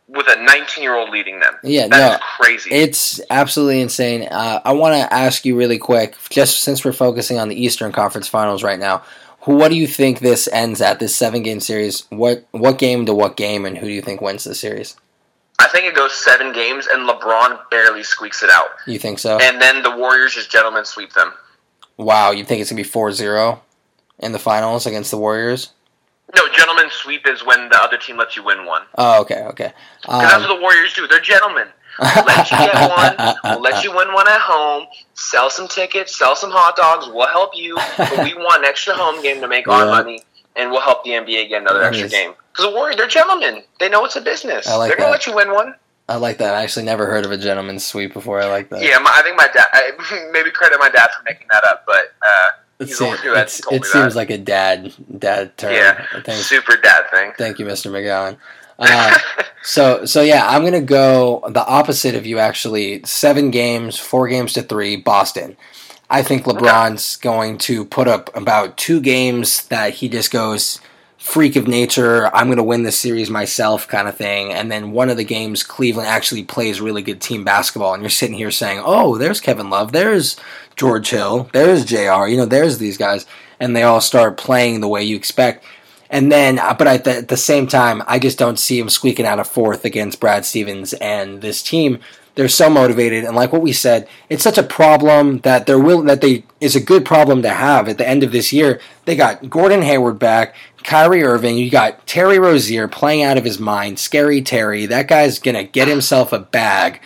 with 0.08 0.26
a 0.28 0.40
19 0.40 0.82
year 0.82 0.94
old 0.94 1.10
leading 1.10 1.40
them. 1.40 1.54
Yeah, 1.64 1.88
That 1.88 1.98
no, 1.98 2.12
is 2.14 2.20
crazy. 2.36 2.70
It's 2.70 3.20
absolutely 3.30 3.80
insane. 3.80 4.28
Uh, 4.30 4.60
I 4.64 4.72
want 4.72 4.94
to 4.94 5.12
ask 5.12 5.44
you 5.44 5.56
really 5.56 5.78
quick, 5.78 6.14
just 6.30 6.60
since 6.60 6.84
we're 6.84 6.92
focusing 6.92 7.38
on 7.38 7.48
the 7.48 7.60
Eastern 7.60 7.90
Conference 7.90 8.28
Finals 8.28 8.62
right 8.62 8.78
now, 8.78 9.02
what 9.40 9.70
do 9.70 9.74
you 9.74 9.88
think 9.88 10.20
this 10.20 10.48
ends 10.52 10.80
at? 10.80 11.00
This 11.00 11.16
seven 11.16 11.42
game 11.42 11.58
series. 11.58 12.04
What 12.10 12.46
what 12.52 12.78
game 12.78 13.06
to 13.06 13.14
what 13.14 13.36
game, 13.36 13.64
and 13.66 13.76
who 13.76 13.86
do 13.86 13.92
you 13.92 14.02
think 14.02 14.20
wins 14.20 14.44
the 14.44 14.54
series? 14.54 14.96
I 15.62 15.68
think 15.68 15.86
it 15.86 15.94
goes 15.94 16.12
seven 16.12 16.52
games, 16.52 16.86
and 16.90 17.08
LeBron 17.08 17.70
barely 17.70 18.02
squeaks 18.02 18.42
it 18.42 18.50
out. 18.50 18.68
You 18.86 18.98
think 18.98 19.18
so? 19.18 19.38
And 19.40 19.60
then 19.60 19.82
the 19.82 19.94
Warriors 19.96 20.34
just 20.34 20.50
gentlemen 20.50 20.84
sweep 20.84 21.12
them. 21.12 21.32
wow, 21.96 22.30
you 22.32 22.44
think 22.44 22.60
it's 22.60 22.70
gonna 22.70 22.82
be 22.82 22.88
4-0 22.88 23.60
in 24.18 24.32
the 24.32 24.38
finals 24.38 24.86
against 24.86 25.10
the 25.10 25.18
Warriors? 25.18 25.70
No, 26.34 26.48
gentlemen 26.48 26.86
sweep 26.90 27.26
is 27.28 27.44
when 27.44 27.68
the 27.68 27.78
other 27.82 27.98
team 27.98 28.16
lets 28.16 28.36
you 28.36 28.42
win 28.44 28.64
one. 28.66 28.82
Oh, 28.96 29.20
okay, 29.22 29.42
okay. 29.48 29.72
Because 30.00 30.22
that's 30.22 30.34
Um, 30.34 30.42
what 30.42 30.56
the 30.56 30.60
Warriors 30.62 30.92
do. 30.94 31.06
They're 31.06 31.20
gentlemen. 31.20 31.68
We'll 32.00 32.24
let 32.24 32.50
you 32.50 32.56
get 32.56 32.74
one. 33.18 33.34
We'll 33.44 33.60
let 33.60 33.84
you 33.84 33.94
win 33.94 34.12
one 34.14 34.26
at 34.26 34.40
home. 34.40 34.86
Sell 35.12 35.50
some 35.50 35.68
tickets. 35.68 36.16
Sell 36.18 36.34
some 36.34 36.50
hot 36.50 36.74
dogs. 36.74 37.06
We'll 37.06 37.26
help 37.28 37.50
you. 37.54 37.76
But 37.98 38.24
we 38.24 38.32
want 38.34 38.62
an 38.62 38.64
extra 38.64 38.94
home 38.94 39.20
game 39.22 39.42
to 39.42 39.48
make 39.48 39.68
our 39.68 39.84
money, 39.98 40.22
and 40.56 40.70
we'll 40.70 40.80
help 40.80 41.04
the 41.04 41.10
NBA 41.10 41.50
get 41.50 41.60
another 41.60 41.80
That 41.80 41.88
extra 41.88 42.06
is- 42.06 42.12
game. 42.12 42.32
Because 42.52 42.66
the 42.70 42.76
Warriors, 42.76 42.96
they're 42.96 43.06
gentlemen. 43.08 43.62
They 43.80 43.88
know 43.88 44.04
it's 44.04 44.16
a 44.16 44.20
business. 44.20 44.66
I 44.68 44.76
like 44.76 44.88
they're 44.90 44.98
gonna 44.98 45.10
let 45.10 45.26
you 45.26 45.34
win 45.34 45.52
one. 45.52 45.74
I 46.08 46.16
like 46.16 46.38
that. 46.38 46.54
I 46.54 46.62
actually 46.62 46.84
never 46.84 47.06
heard 47.06 47.24
of 47.24 47.30
a 47.32 47.38
gentleman's 47.38 47.84
sweep 47.84 48.12
before. 48.12 48.40
I 48.40 48.46
like 48.46 48.68
that. 48.70 48.82
Yeah, 48.82 48.98
my, 48.98 49.10
I 49.14 49.22
think 49.22 49.36
my 49.36 49.48
dad. 49.54 49.66
I, 49.72 50.28
maybe 50.32 50.50
credit 50.50 50.78
my 50.80 50.90
dad 50.90 51.08
for 51.16 51.22
making 51.24 51.46
that 51.50 51.64
up, 51.64 51.84
but 51.86 52.12
uh, 52.20 52.48
It, 52.80 52.88
he's 52.88 52.98
the 52.98 53.04
one 53.06 53.16
seems, 53.16 53.24
who 53.24 53.34
had 53.34 53.48
told 53.48 53.74
it 53.80 53.84
seems 53.86 54.12
that. 54.12 54.16
like 54.16 54.30
a 54.30 54.38
dad 54.38 54.92
dad 55.18 55.56
term. 55.56 55.72
yeah, 55.72 56.04
Thanks, 56.24 56.46
super 56.46 56.76
dad 56.76 57.04
thing. 57.10 57.32
thank 57.38 57.58
you, 57.58 57.66
Mr. 57.66 57.90
Megowan. 57.90 58.36
Uh, 58.78 59.16
so 59.62 60.04
so 60.06 60.22
yeah, 60.22 60.44
I'm 60.48 60.64
gonna 60.64 60.80
go 60.80 61.44
the 61.50 61.64
opposite 61.64 62.16
of 62.16 62.26
you. 62.26 62.38
Actually, 62.38 63.02
seven 63.04 63.52
games, 63.52 63.96
four 63.96 64.26
games 64.26 64.54
to 64.54 64.62
three, 64.62 64.96
Boston. 64.96 65.56
I 66.10 66.22
think 66.22 66.44
LeBron's 66.46 67.16
going 67.16 67.58
to 67.58 67.84
put 67.84 68.08
up 68.08 68.34
about 68.36 68.76
two 68.76 69.00
games 69.00 69.66
that 69.68 69.94
he 69.94 70.08
just 70.08 70.32
goes 70.32 70.80
freak 71.22 71.54
of 71.54 71.68
nature, 71.68 72.26
I'm 72.34 72.48
going 72.48 72.56
to 72.56 72.64
win 72.64 72.82
this 72.82 72.98
series 72.98 73.30
myself 73.30 73.86
kind 73.86 74.08
of 74.08 74.16
thing. 74.16 74.52
And 74.52 74.72
then 74.72 74.90
one 74.90 75.08
of 75.08 75.16
the 75.16 75.24
games, 75.24 75.62
Cleveland 75.62 76.08
actually 76.08 76.42
plays 76.42 76.80
really 76.80 77.00
good 77.00 77.20
team 77.20 77.44
basketball. 77.44 77.94
And 77.94 78.02
you're 78.02 78.10
sitting 78.10 78.36
here 78.36 78.50
saying, 78.50 78.82
oh, 78.84 79.16
there's 79.16 79.40
Kevin 79.40 79.70
Love, 79.70 79.92
there's 79.92 80.36
George 80.74 81.10
Hill, 81.10 81.48
there's 81.52 81.84
JR, 81.84 82.26
you 82.26 82.36
know, 82.36 82.44
there's 82.44 82.78
these 82.78 82.98
guys. 82.98 83.24
And 83.60 83.76
they 83.76 83.84
all 83.84 84.00
start 84.00 84.36
playing 84.36 84.80
the 84.80 84.88
way 84.88 85.04
you 85.04 85.14
expect. 85.14 85.64
And 86.10 86.30
then, 86.30 86.58
uh, 86.58 86.74
but 86.74 86.88
at 86.88 87.04
the, 87.04 87.18
at 87.18 87.28
the 87.28 87.36
same 87.36 87.68
time, 87.68 88.02
I 88.08 88.18
just 88.18 88.38
don't 88.38 88.58
see 88.58 88.80
him 88.80 88.88
squeaking 88.88 89.24
out 89.24 89.38
a 89.38 89.44
fourth 89.44 89.84
against 89.84 90.18
Brad 90.18 90.44
Stevens 90.44 90.92
and 90.94 91.40
this 91.40 91.62
team. 91.62 92.00
They're 92.34 92.48
so 92.48 92.70
motivated, 92.70 93.24
and 93.24 93.36
like 93.36 93.52
what 93.52 93.60
we 93.60 93.72
said, 93.72 94.08
it's 94.30 94.42
such 94.42 94.56
a 94.56 94.62
problem 94.62 95.40
that 95.40 95.66
they're 95.66 95.78
will 95.78 96.02
that 96.04 96.22
they 96.22 96.44
is 96.60 96.74
a 96.74 96.80
good 96.80 97.04
problem 97.04 97.42
to 97.42 97.50
have 97.50 97.88
at 97.88 97.98
the 97.98 98.08
end 98.08 98.22
of 98.22 98.32
this 98.32 98.52
year. 98.52 98.80
They 99.04 99.16
got 99.16 99.50
Gordon 99.50 99.82
Hayward 99.82 100.18
back, 100.18 100.54
Kyrie 100.82 101.22
Irving, 101.22 101.58
you 101.58 101.70
got 101.70 102.06
Terry 102.06 102.38
Rozier 102.38 102.88
playing 102.88 103.22
out 103.22 103.36
of 103.36 103.44
his 103.44 103.58
mind, 103.58 103.98
scary 103.98 104.40
Terry. 104.40 104.86
That 104.86 105.08
guy's 105.08 105.38
gonna 105.38 105.64
get 105.64 105.88
himself 105.88 106.32
a 106.32 106.38
bag. 106.38 107.00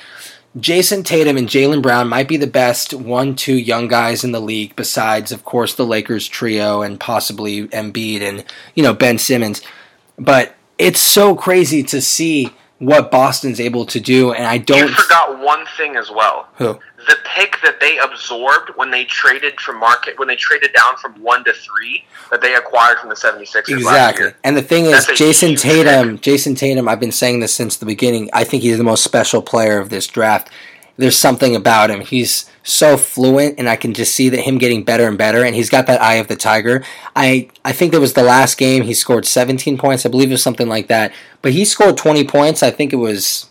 Jayson 0.59 1.05
Tatum 1.05 1.37
and 1.37 1.49
Jaylen 1.49 1.83
Brown 1.83 2.09
might 2.09 2.29
be 2.29 2.39
the 2.39 2.47
best 2.47 2.95
one, 2.95 3.35
two 3.35 3.57
young 3.57 3.89
guys 3.89 4.25
in 4.25 4.33
the 4.33 4.41
league, 4.41 4.75
besides, 4.75 5.31
of 5.31 5.45
course, 5.45 5.75
the 5.75 5.85
Lakers 5.85 6.27
trio 6.27 6.81
and 6.81 6.99
possibly 6.99 7.69
Embiid 7.69 8.23
and 8.23 8.45
you 8.75 8.83
know 8.83 8.95
Ben 8.95 9.19
Simmons. 9.19 9.61
But 10.19 10.55
it's 10.79 11.01
so 11.01 11.35
crazy 11.35 11.83
to 11.85 12.01
see 12.01 12.55
what 12.79 13.11
Boston's 13.11 13.59
able 13.59 13.87
to 13.87 14.01
do, 14.01 14.33
and 14.33 14.45
I 14.45 14.59
don't. 14.59 14.89
You 14.89 14.95
forgot 14.95 15.39
one 15.41 15.65
thing 15.77 15.97
as 15.97 16.11
well. 16.11 16.49
Who? 16.57 16.79
The 17.07 17.17
pick 17.25 17.59
that 17.63 17.81
they 17.81 17.99
absorbed 17.99 18.71
when 18.77 18.91
they 18.91 19.05
traded 19.05 19.59
from 19.61 19.79
market 19.81 20.19
when 20.19 20.29
they 20.29 20.37
traded 20.37 20.73
down 20.75 20.97
from 20.97 21.13
one 21.23 21.45
to 21.45 21.53
three 21.53 22.05
that 22.31 22.41
they 22.43 22.55
acquired 22.55 22.99
from 22.99 23.09
the 23.09 23.15
76ers 23.15 23.69
exactly. 23.69 24.33
And 24.45 24.57
the 24.57 24.63
thing 24.63 24.87
is, 24.87 25.07
Jayson 25.07 25.57
Tatum, 25.57 26.19
pick. 26.19 26.23
Jayson 26.23 26.57
Tatum. 26.57 26.89
I've 26.89 27.01
been 27.01 27.13
saying 27.13 27.41
this 27.41 27.55
since 27.55 27.77
the 27.77 27.87
beginning. 27.87 28.29
I 28.33 28.45
think 28.45 28.63
he's 28.63 28.79
the 28.79 28.85
most 28.85 29.05
special 29.05 29.41
player 29.41 29.79
of 29.79 29.89
this 29.89 30.07
draft. 30.07 30.51
There's 30.97 31.17
something 31.17 31.55
about 31.55 31.91
him. 31.91 32.01
He's 32.01 32.51
so 32.63 32.97
fluent, 32.97 33.59
and 33.59 33.69
I 33.69 33.77
can 33.77 33.93
just 33.93 34.15
see 34.15 34.29
that 34.31 34.41
him 34.41 34.59
getting 34.59 34.83
better 34.83 35.07
and 35.07 35.19
better. 35.19 35.45
And 35.45 35.55
he's 35.55 35.71
got 35.71 35.87
that 35.87 36.01
eye 36.01 36.15
of 36.15 36.29
the 36.29 36.37
tiger. 36.37 36.83
I 37.15 37.49
I 37.65 37.73
think 37.73 37.93
that 37.93 38.01
was 38.01 38.15
the 38.15 38.23
last 38.23 38.57
game 38.57 38.83
he 38.83 38.95
scored 38.95 39.27
17 39.27 39.79
points. 39.79 40.07
I 40.07 40.09
believe 40.09 40.31
it 40.31 40.35
was 40.35 40.43
something 40.43 40.69
like 40.69 40.89
that. 40.89 41.13
But 41.43 41.53
he 41.53 41.65
scored 41.65 41.97
20 41.97 42.25
points. 42.25 42.63
I 42.63 42.71
think 42.71 42.93
it 42.93 42.97
was 42.97 43.51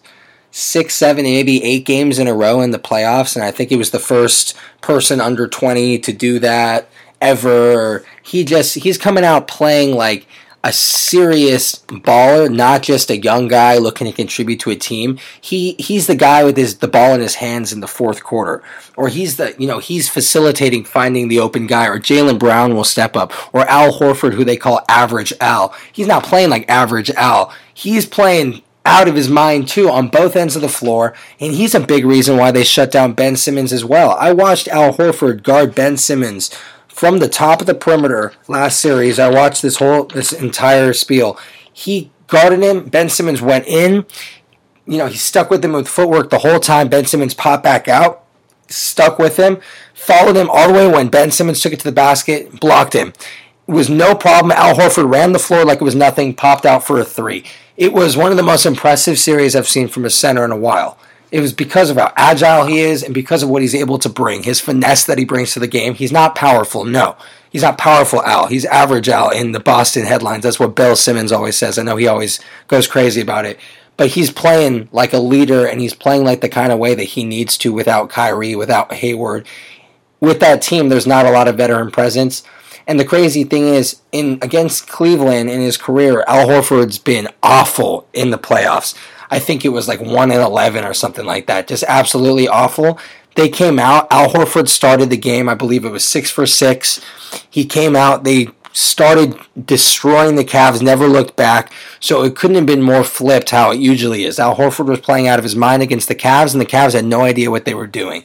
six, 0.51 0.95
seven, 0.95 1.23
maybe 1.23 1.63
eight 1.63 1.85
games 1.85 2.17
in 2.17 2.27
a 2.27 2.33
row 2.33 2.61
in 2.61 2.71
the 2.71 2.79
playoffs, 2.79 3.35
and 3.35 3.43
I 3.43 3.51
think 3.51 3.69
he 3.69 3.75
was 3.75 3.91
the 3.91 3.99
first 3.99 4.55
person 4.81 5.19
under 5.19 5.47
20 5.47 5.99
to 5.99 6.13
do 6.13 6.39
that 6.39 6.89
ever. 7.21 8.05
He 8.23 8.43
just 8.43 8.75
he's 8.75 8.97
coming 8.97 9.25
out 9.25 9.47
playing 9.47 9.95
like 9.95 10.27
a 10.65 10.73
serious 10.73 11.75
baller, 11.87 12.51
not 12.51 12.81
just 12.81 13.11
a 13.11 13.17
young 13.17 13.47
guy 13.47 13.77
looking 13.77 14.07
to 14.07 14.13
contribute 14.13 14.59
to 14.61 14.71
a 14.71 14.75
team. 14.75 15.19
He 15.39 15.73
he's 15.77 16.07
the 16.07 16.15
guy 16.15 16.43
with 16.43 16.57
his 16.57 16.79
the 16.79 16.87
ball 16.87 17.13
in 17.13 17.21
his 17.21 17.35
hands 17.35 17.71
in 17.71 17.81
the 17.81 17.87
fourth 17.87 18.23
quarter, 18.23 18.63
or 18.97 19.07
he's 19.07 19.37
the 19.37 19.55
you 19.59 19.67
know 19.67 19.77
he's 19.77 20.09
facilitating 20.09 20.83
finding 20.83 21.27
the 21.27 21.39
open 21.39 21.67
guy, 21.67 21.85
or 21.85 21.99
Jaylen 21.99 22.39
Brown 22.39 22.73
will 22.73 22.83
step 22.83 23.15
up, 23.15 23.31
or 23.53 23.61
Al 23.69 23.93
Horford, 23.93 24.33
who 24.33 24.43
they 24.43 24.57
call 24.57 24.83
Average 24.89 25.33
Al. 25.39 25.73
He's 25.93 26.07
not 26.07 26.23
playing 26.25 26.49
like 26.49 26.67
Average 26.67 27.11
Al. 27.11 27.53
He's 27.71 28.07
playing 28.07 28.63
out 28.87 29.07
of 29.07 29.15
his 29.15 29.29
mind 29.29 29.67
too 29.67 29.89
on 29.89 30.07
both 30.07 30.35
ends 30.35 30.55
of 30.55 30.63
the 30.63 30.67
floor, 30.67 31.13
and 31.39 31.53
he's 31.53 31.75
a 31.75 31.79
big 31.79 32.05
reason 32.05 32.37
why 32.37 32.51
they 32.51 32.63
shut 32.63 32.89
down 32.89 33.13
Ben 33.13 33.35
Simmons 33.35 33.71
as 33.71 33.85
well. 33.85 34.11
I 34.19 34.33
watched 34.33 34.67
Al 34.69 34.93
Horford 34.93 35.43
guard 35.43 35.75
Ben 35.75 35.95
Simmons 35.97 36.49
from 36.95 37.19
the 37.19 37.27
top 37.27 37.59
of 37.59 37.67
the 37.67 37.75
perimeter 37.75 38.31
last 38.47 38.79
series. 38.79 39.19
I 39.19 39.29
watched 39.29 39.61
this 39.61 39.75
whole 39.77 40.05
this 40.05 40.31
entire 40.31 40.93
spiel. 40.93 41.37
He 41.73 42.09
guarded 42.27 42.63
him. 42.63 42.87
Ben 42.87 43.09
Simmons 43.09 43.41
went 43.41 43.67
in. 43.67 44.05
You 44.85 44.99
know, 44.99 45.07
he 45.07 45.17
stuck 45.17 45.49
with 45.49 45.65
him 45.65 45.73
with 45.73 45.89
footwork 45.89 46.29
the 46.29 46.39
whole 46.39 46.61
time. 46.61 46.87
Ben 46.87 47.05
Simmons 47.05 47.33
popped 47.33 47.65
back 47.65 47.89
out, 47.89 48.23
stuck 48.69 49.19
with 49.19 49.35
him, 49.35 49.57
followed 49.93 50.37
him 50.37 50.49
all 50.49 50.69
the 50.69 50.73
way 50.73 50.87
when 50.87 51.09
Ben 51.09 51.31
Simmons 51.31 51.59
took 51.59 51.73
it 51.73 51.79
to 51.79 51.85
the 51.85 51.91
basket, 51.91 52.61
blocked 52.61 52.93
him. 52.93 53.09
It 53.67 53.73
was 53.73 53.89
no 53.89 54.15
problem. 54.15 54.53
Al 54.53 54.75
Horford 54.75 55.11
ran 55.11 55.33
the 55.33 55.39
floor 55.39 55.65
like 55.65 55.81
it 55.81 55.83
was 55.83 55.95
nothing, 55.95 56.33
popped 56.33 56.65
out 56.65 56.85
for 56.85 56.97
a 56.97 57.03
three. 57.03 57.43
It 57.75 57.91
was 57.91 58.15
one 58.15 58.31
of 58.31 58.37
the 58.37 58.43
most 58.43 58.65
impressive 58.65 59.19
series 59.19 59.53
I've 59.53 59.67
seen 59.67 59.89
from 59.89 60.05
a 60.05 60.09
center 60.09 60.45
in 60.45 60.51
a 60.51 60.57
while. 60.57 60.97
It 61.35 61.41
was 61.41 61.51
because 61.51 61.89
of 61.89 61.97
how 61.97 62.13
agile 62.15 62.65
he 62.65 62.79
is 62.79 63.03
and 63.03 63.13
because 63.13 63.43
of 63.43 63.49
what 63.49 63.61
he's 63.61 63.75
able 63.75 63.99
to 63.99 64.07
bring, 64.07 64.43
his 64.43 64.61
finesse 64.61 65.03
that 65.03 65.17
he 65.17 65.25
brings 65.25 65.51
to 65.51 65.59
the 65.59 65.67
game. 65.67 65.93
He's 65.93 66.13
not 66.13 66.33
powerful, 66.33 66.85
no. 66.85 67.17
He's 67.49 67.61
not 67.61 67.77
powerful 67.77 68.23
Al. 68.23 68.47
He's 68.47 68.63
average 68.63 69.09
Al 69.09 69.31
in 69.31 69.51
the 69.51 69.59
Boston 69.59 70.05
headlines. 70.05 70.43
That's 70.43 70.61
what 70.61 70.77
Bill 70.77 70.95
Simmons 70.95 71.33
always 71.33 71.57
says. 71.57 71.77
I 71.77 71.83
know 71.83 71.97
he 71.97 72.07
always 72.07 72.39
goes 72.69 72.87
crazy 72.87 73.19
about 73.19 73.43
it. 73.43 73.59
But 73.97 74.11
he's 74.11 74.31
playing 74.31 74.87
like 74.93 75.11
a 75.11 75.19
leader 75.19 75.65
and 75.67 75.81
he's 75.81 75.93
playing 75.93 76.23
like 76.23 76.39
the 76.39 76.47
kind 76.47 76.71
of 76.71 76.79
way 76.79 76.95
that 76.95 77.03
he 77.03 77.25
needs 77.25 77.57
to 77.57 77.73
without 77.73 78.09
Kyrie, 78.09 78.55
without 78.55 78.93
Hayward. 78.93 79.45
With 80.21 80.39
that 80.39 80.61
team, 80.61 80.87
there's 80.87 81.05
not 81.05 81.25
a 81.25 81.31
lot 81.31 81.49
of 81.49 81.57
veteran 81.57 81.91
presence. 81.91 82.43
And 82.87 82.97
the 82.97 83.03
crazy 83.03 83.43
thing 83.43 83.65
is, 83.65 83.99
in 84.13 84.39
against 84.41 84.87
Cleveland 84.87 85.49
in 85.49 85.59
his 85.59 85.75
career, 85.75 86.23
Al 86.29 86.47
Horford's 86.47 86.97
been 86.97 87.27
awful 87.43 88.07
in 88.13 88.29
the 88.29 88.37
playoffs. 88.37 88.95
I 89.35 89.39
think 89.39 89.65
it 89.65 89.69
was 89.69 89.87
like 89.89 89.99
1 89.99 90.31
in 90.31 90.39
11 90.39 90.85
or 90.85 90.93
something 90.93 91.25
like 91.25 91.47
that. 91.47 91.67
Just 91.67 91.83
absolutely 91.87 92.47
awful. 92.47 92.97
They 93.35 93.49
came 93.49 93.79
out. 93.79 94.07
Al 94.09 94.29
Horford 94.29 94.69
started 94.69 95.09
the 95.09 95.17
game. 95.17 95.49
I 95.49 95.55
believe 95.55 95.83
it 95.83 95.89
was 95.89 96.07
6 96.07 96.31
for 96.31 96.45
6. 96.45 97.01
He 97.49 97.65
came 97.65 97.97
out. 97.97 98.23
They 98.23 98.47
started 98.71 99.37
destroying 99.65 100.35
the 100.35 100.45
Cavs, 100.45 100.81
never 100.81 101.07
looked 101.07 101.35
back. 101.35 101.71
So 101.99 102.23
it 102.23 102.37
couldn't 102.37 102.55
have 102.55 102.65
been 102.65 102.81
more 102.81 103.03
flipped 103.03 103.49
how 103.49 103.71
it 103.71 103.79
usually 103.79 104.23
is. 104.23 104.39
Al 104.39 104.55
Horford 104.55 104.87
was 104.87 105.01
playing 105.01 105.27
out 105.27 105.37
of 105.37 105.43
his 105.43 105.55
mind 105.55 105.83
against 105.83 106.07
the 106.07 106.15
Cavs, 106.15 106.53
and 106.53 106.61
the 106.61 106.65
Cavs 106.65 106.93
had 106.93 107.03
no 107.03 107.21
idea 107.21 107.51
what 107.51 107.65
they 107.65 107.73
were 107.73 107.87
doing. 107.87 108.23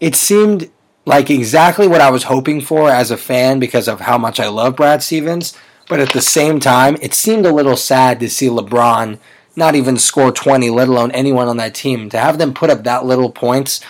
It 0.00 0.16
seemed 0.16 0.70
like 1.04 1.30
exactly 1.30 1.86
what 1.86 2.00
I 2.00 2.10
was 2.10 2.24
hoping 2.24 2.60
for 2.60 2.90
as 2.90 3.12
a 3.12 3.16
fan 3.16 3.60
because 3.60 3.86
of 3.86 4.00
how 4.00 4.18
much 4.18 4.40
I 4.40 4.48
love 4.48 4.74
Brad 4.74 5.04
Stevens. 5.04 5.56
But 5.88 6.00
at 6.00 6.12
the 6.12 6.20
same 6.20 6.58
time, 6.58 6.96
it 7.00 7.14
seemed 7.14 7.46
a 7.46 7.52
little 7.52 7.76
sad 7.76 8.18
to 8.18 8.28
see 8.28 8.48
LeBron 8.48 9.20
not 9.56 9.74
even 9.74 9.96
score 9.96 10.30
20, 10.30 10.70
let 10.70 10.88
alone 10.88 11.10
anyone 11.12 11.48
on 11.48 11.56
that 11.56 11.74
team. 11.74 12.10
To 12.10 12.18
have 12.18 12.38
them 12.38 12.54
put 12.54 12.70
up 12.70 12.84
that 12.84 13.04
little 13.04 13.30
points, 13.30 13.80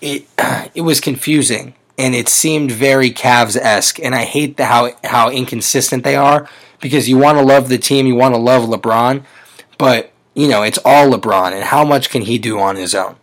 it 0.00 0.28
it 0.74 0.82
was 0.82 1.00
confusing 1.00 1.74
and 1.98 2.14
it 2.14 2.28
seemed 2.28 2.70
very 2.70 3.10
Cavs 3.10 3.56
esque. 3.56 3.98
And 3.98 4.14
I 4.14 4.24
hate 4.24 4.56
the, 4.56 4.66
how 4.66 4.92
how 5.04 5.30
inconsistent 5.30 6.04
they 6.04 6.16
are 6.16 6.48
because 6.80 7.08
you 7.08 7.18
want 7.18 7.38
to 7.38 7.44
love 7.44 7.68
the 7.68 7.78
team, 7.78 8.06
you 8.06 8.14
want 8.14 8.34
to 8.34 8.40
love 8.40 8.68
LeBron, 8.68 9.24
but 9.76 10.12
you 10.34 10.48
know 10.48 10.62
it's 10.62 10.78
all 10.84 11.10
LeBron, 11.10 11.52
and 11.52 11.64
how 11.64 11.84
much 11.84 12.10
can 12.10 12.22
he 12.22 12.38
do 12.38 12.60
on 12.60 12.76
his 12.76 12.94
own? 12.94 13.16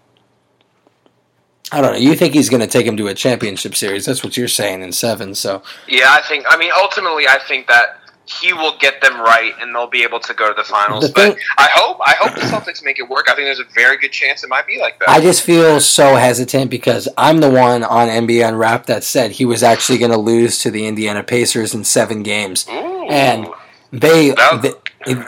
I 1.71 1.82
don't 1.82 1.93
know. 1.93 1.98
You 1.98 2.15
think 2.15 2.34
he's 2.34 2.50
going 2.50 2.62
to 2.62 2.67
take 2.67 2.86
him 2.86 2.95
to 2.98 3.08
a 3.08 3.15
championship 3.15 3.76
series? 3.76 4.06
That's 4.06 4.24
what 4.24 4.38
you're 4.38 4.48
saying 4.48 4.82
in 4.82 4.91
seven. 4.91 5.34
So 5.34 5.63
yeah, 5.88 6.10
I 6.10 6.21
think. 6.21 6.45
I 6.50 6.58
mean, 6.58 6.71
ultimately, 6.78 7.28
I 7.28 7.39
think 7.39 7.67
that 7.67 8.00
he 8.28 8.54
will 8.54 8.78
get 8.78 9.02
them 9.02 9.20
right 9.20 9.54
and 9.60 9.74
they'll 9.74 9.88
be 9.88 10.04
able 10.04 10.20
to 10.20 10.34
go 10.34 10.48
to 10.48 10.54
the 10.54 10.64
finals. 10.64 11.08
The 11.08 11.10
thing, 11.10 11.32
but 11.34 11.40
I 11.58 11.70
hope 11.72 12.00
I 12.04 12.16
hope 12.20 12.36
the 12.36 12.42
Celtics 12.42 12.84
make 12.84 13.00
it 13.00 13.08
work. 13.08 13.30
I 13.30 13.36
think 13.36 13.46
there's 13.46 13.60
a 13.60 13.72
very 13.74 13.98
good 13.98 14.12
chance 14.12 14.44
it 14.44 14.50
might 14.50 14.68
be 14.68 14.80
like 14.80 15.00
that. 15.00 15.10
I 15.10 15.22
just 15.22 15.44
feel 15.44 15.80
so 15.80 16.16
hesitant 16.16 16.72
because 16.72 17.08
I'm 17.18 17.40
the 17.40 17.50
one 17.50 17.84
on 17.84 18.08
NBA 18.08 18.48
Unwrapped 18.48 18.88
that 18.88 19.04
said 19.04 19.32
he 19.32 19.46
was 19.46 19.64
actually 19.64 20.00
going 20.00 20.12
to 20.12 20.18
lose 20.18 20.60
to 20.60 20.72
the 20.72 20.88
Indiana 20.88 21.24
Pacers 21.24 21.74
in 21.74 21.84
seven 21.84 22.24
games, 22.24 22.68
Ooh, 22.70 23.08
and 23.08 23.48
they, 23.92 24.34
they 24.62 24.74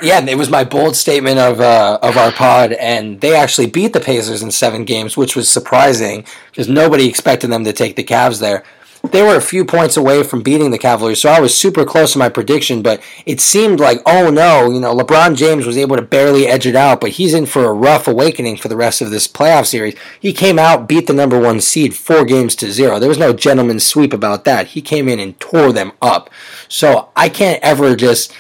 yeah, 0.02 0.26
it 0.26 0.38
was 0.38 0.50
my 0.50 0.64
bold 0.64 0.96
statement 0.96 1.38
of 1.38 1.60
uh, 1.60 2.00
of 2.02 2.18
our 2.18 2.32
pod, 2.32 2.72
and 2.74 3.22
they 3.22 3.36
actually 3.36 3.68
beat 3.68 3.94
the 3.94 4.00
Pacers 4.00 4.42
in 4.42 4.50
seven 4.50 4.86
games, 4.86 5.16
which 5.16 5.36
was 5.36 5.48
surprising 5.48 6.26
because 6.50 6.68
nobody 6.68 7.08
expected 7.08 7.52
them 7.52 7.64
to 7.64 7.74
take 7.74 7.96
the 7.96 8.04
Cavs 8.04 8.40
there 8.40 8.64
they 9.12 9.22
were 9.22 9.36
a 9.36 9.42
few 9.42 9.66
points 9.66 9.98
away 9.98 10.24
from 10.24 10.42
beating 10.42 10.72
the 10.72 10.78
Cavaliers, 10.78 11.22
so 11.22 11.30
I 11.30 11.40
was 11.40 11.58
super 11.58 11.86
close 11.86 12.14
to 12.14 12.20
my 12.20 12.30
prediction, 12.30 12.82
but 12.82 13.02
it 13.26 13.42
seemed 13.42 13.80
like, 13.80 14.02
oh 14.06 14.30
no, 14.30 14.72
you 14.72 14.80
know, 14.80 14.96
LeBron 14.96 15.36
James 15.36 15.66
was 15.66 15.78
able 15.78 15.96
to 15.96 16.02
barely 16.02 16.48
edge 16.48 16.66
it 16.66 16.76
out, 16.76 17.02
but 17.02 17.12
he's 17.12 17.34
in 17.34 17.46
for 17.46 17.66
a 17.66 17.74
rough 17.74 18.08
awakening 18.08 18.58
for 18.58 18.68
the 18.68 18.76
rest 18.76 19.02
of 19.02 19.10
this 19.12 19.28
playoff 19.28 19.66
series. 19.66 19.96
He 20.20 20.34
came 20.34 20.60
out, 20.60 20.88
beat 20.88 21.08
the 21.08 21.14
number 21.14 21.40
one 21.40 21.62
seed 21.62 21.96
four 21.96 22.26
games 22.26 22.56
to 22.58 22.72
zero. 22.72 23.00
There 23.00 23.10
was 23.10 23.18
no 23.18 23.34
gentleman's 23.34 23.86
sweep 23.86 24.14
about 24.14 24.44
that. 24.46 24.68
He 24.68 24.82
came 24.82 25.08
in 25.08 25.20
and 25.20 25.40
tore 25.40 25.72
them 25.72 25.92
up. 26.02 26.30
So 26.68 27.10
I 27.16 27.30
can't 27.30 27.64
ever 27.64 27.96
just 27.96 28.34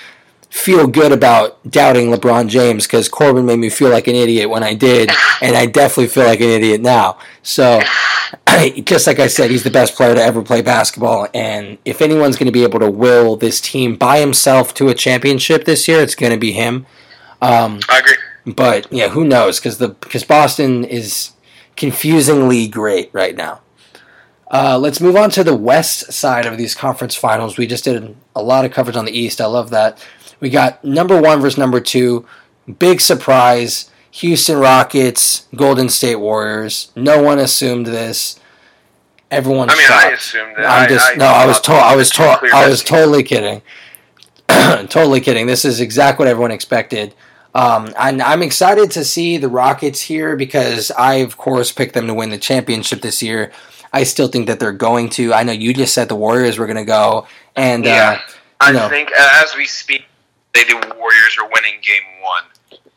feel 0.57 0.87
good 0.87 1.11
about 1.11 1.63
doubting 1.69 2.09
LeBron 2.09 2.49
James 2.49 2.87
because 2.87 3.07
Corbin 3.07 3.45
made 3.45 3.59
me 3.59 3.69
feel 3.69 3.89
like 3.89 4.07
an 4.07 4.15
idiot 4.15 4.49
when 4.49 4.63
I 4.63 4.73
did, 4.73 5.11
and 5.41 5.55
I 5.55 5.65
definitely 5.67 6.07
feel 6.07 6.25
like 6.25 6.41
an 6.41 6.49
idiot 6.49 6.81
now. 6.81 7.17
So, 7.43 7.81
just 8.83 9.07
like 9.07 9.19
I 9.19 9.27
said, 9.27 9.51
he's 9.51 9.63
the 9.63 9.71
best 9.71 9.95
player 9.95 10.15
to 10.15 10.21
ever 10.21 10.41
play 10.41 10.61
basketball, 10.61 11.27
and 11.33 11.77
if 11.85 12.01
anyone's 12.01 12.37
going 12.37 12.47
to 12.47 12.51
be 12.51 12.63
able 12.63 12.79
to 12.79 12.89
will 12.89 13.35
this 13.35 13.61
team 13.61 13.95
by 13.95 14.19
himself 14.19 14.73
to 14.75 14.89
a 14.89 14.93
championship 14.93 15.65
this 15.65 15.87
year, 15.87 16.01
it's 16.01 16.15
going 16.15 16.31
to 16.31 16.39
be 16.39 16.51
him. 16.51 16.85
Um, 17.41 17.79
I 17.87 17.99
agree. 17.99 18.15
But 18.45 18.91
yeah, 18.91 19.09
who 19.09 19.25
knows? 19.25 19.59
Because 19.59 19.77
the 19.77 19.89
because 19.89 20.23
Boston 20.23 20.83
is 20.83 21.31
confusingly 21.75 22.67
great 22.67 23.09
right 23.13 23.35
now. 23.35 23.61
Uh, 24.49 24.79
let's 24.79 25.01
move 25.01 25.17
on 25.17 25.29
to 25.29 25.43
the 25.43 25.55
west 25.55 26.11
side 26.13 26.45
of 26.45 26.57
these 26.57 26.73
conference 26.73 27.15
finals. 27.15 27.57
We 27.57 27.67
just 27.67 27.83
did 27.83 28.15
a 28.35 28.41
lot 28.41 28.63
of 28.63 28.71
coverage 28.71 28.95
on 28.95 29.05
the 29.05 29.17
east. 29.17 29.41
I 29.41 29.45
love 29.45 29.69
that. 29.71 30.03
We 30.39 30.49
got 30.49 30.83
number 30.83 31.19
one 31.21 31.41
versus 31.41 31.57
number 31.57 31.79
two. 31.79 32.25
Big 32.79 33.01
surprise. 33.01 33.89
Houston 34.11 34.57
Rockets, 34.57 35.47
Golden 35.55 35.89
State 35.89 36.15
Warriors. 36.15 36.91
No 36.95 37.21
one 37.21 37.37
assumed 37.39 37.85
this. 37.85 38.39
Everyone. 39.29 39.69
I 39.69 39.75
mean, 39.75 39.85
shocked. 39.85 40.05
I 40.05 40.11
assumed 40.11 40.57
it. 40.57 40.61
I'm 40.65 40.89
just 40.89 41.09
I, 41.09 41.13
I 41.13 41.15
no. 41.15 41.25
I 41.25 41.45
was 41.45 41.59
told. 41.61 41.79
I 41.81 41.95
was 41.95 42.09
told. 42.09 42.39
I 42.53 42.67
was 42.69 42.83
totally 42.83 43.23
kidding. 43.23 43.61
totally 44.87 45.19
kidding. 45.21 45.47
This 45.47 45.65
is 45.65 45.79
exactly 45.81 46.23
what 46.25 46.29
everyone 46.31 46.51
expected. 46.51 47.13
Um, 47.53 47.91
and 47.97 48.21
I'm 48.21 48.41
excited 48.43 48.91
to 48.91 49.03
see 49.03 49.37
the 49.37 49.49
Rockets 49.49 50.01
here 50.01 50.35
because 50.35 50.91
I, 50.91 51.15
of 51.15 51.37
course, 51.37 51.71
picked 51.71 51.93
them 51.93 52.07
to 52.07 52.13
win 52.13 52.29
the 52.29 52.37
championship 52.37 53.01
this 53.01 53.21
year. 53.21 53.51
I 53.91 54.03
still 54.03 54.27
think 54.27 54.47
that 54.47 54.59
they're 54.59 54.71
going 54.71 55.09
to. 55.11 55.33
I 55.33 55.43
know 55.43 55.51
you 55.53 55.73
just 55.73 55.93
said 55.93 56.07
the 56.07 56.15
Warriors 56.15 56.57
were 56.59 56.65
going 56.67 56.77
to 56.77 56.85
go, 56.85 57.27
and 57.55 57.83
Yeah. 57.83 58.19
uh, 58.25 58.31
I 58.61 58.71
no. 58.71 58.87
think 58.89 59.11
uh, 59.11 59.41
as 59.43 59.55
we 59.55 59.65
speak, 59.65 60.05
they 60.57 60.63
the 60.63 60.95
Warriors 60.97 61.37
are 61.39 61.49
winning 61.51 61.79
game 61.81 62.01
one. 62.21 62.43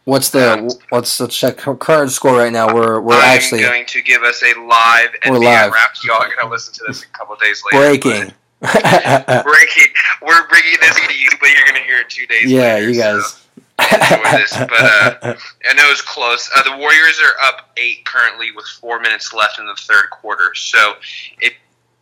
what's 0.04 0.30
the 0.30 0.74
what's 0.88 1.20
let's 1.20 1.36
check 1.36 1.58
current 1.58 2.10
score 2.10 2.38
right 2.38 2.52
now? 2.52 2.72
We're 2.74 3.00
we're 3.00 3.14
I'm 3.14 3.36
actually 3.36 3.60
going 3.62 3.86
to 3.86 4.02
give 4.02 4.22
us 4.22 4.42
a 4.42 4.58
live 4.60 5.10
We're 5.26 5.38
NBA 5.38 5.44
live. 5.44 5.72
wrap. 5.72 5.90
Y'all 6.04 6.16
are 6.16 6.26
going 6.26 6.38
to 6.40 6.48
listen 6.48 6.74
to 6.74 6.84
this 6.88 7.02
a 7.02 7.08
couple 7.08 7.36
days 7.36 7.62
later. 7.72 7.86
breaking. 7.86 8.32
Breaking. 8.60 9.86
We're 10.20 10.46
bringing 10.48 10.76
this 10.82 10.94
to 10.94 11.14
you, 11.14 11.30
but 11.40 11.48
you're 11.48 11.64
going 11.64 11.80
to 11.80 11.86
hear 11.86 12.00
it 12.00 12.10
two 12.10 12.26
days 12.26 12.50
yeah, 12.50 12.74
later. 12.74 12.90
you 12.90 13.00
guys. 13.00 13.40
enjoy 13.78 14.38
this, 14.38 14.54
but, 14.54 14.72
uh, 14.72 15.18
I 15.66 15.72
know 15.72 15.90
it's 15.90 16.02
close. 16.02 16.50
Uh, 16.54 16.62
the 16.64 16.76
Warriors 16.76 17.18
are 17.24 17.48
up 17.48 17.70
eight 17.78 18.04
currently 18.04 18.52
with 18.52 18.66
four 18.66 19.00
minutes 19.00 19.32
left 19.32 19.58
in 19.58 19.66
the 19.66 19.76
third 19.76 20.10
quarter. 20.10 20.54
So, 20.54 20.96
if 21.40 21.54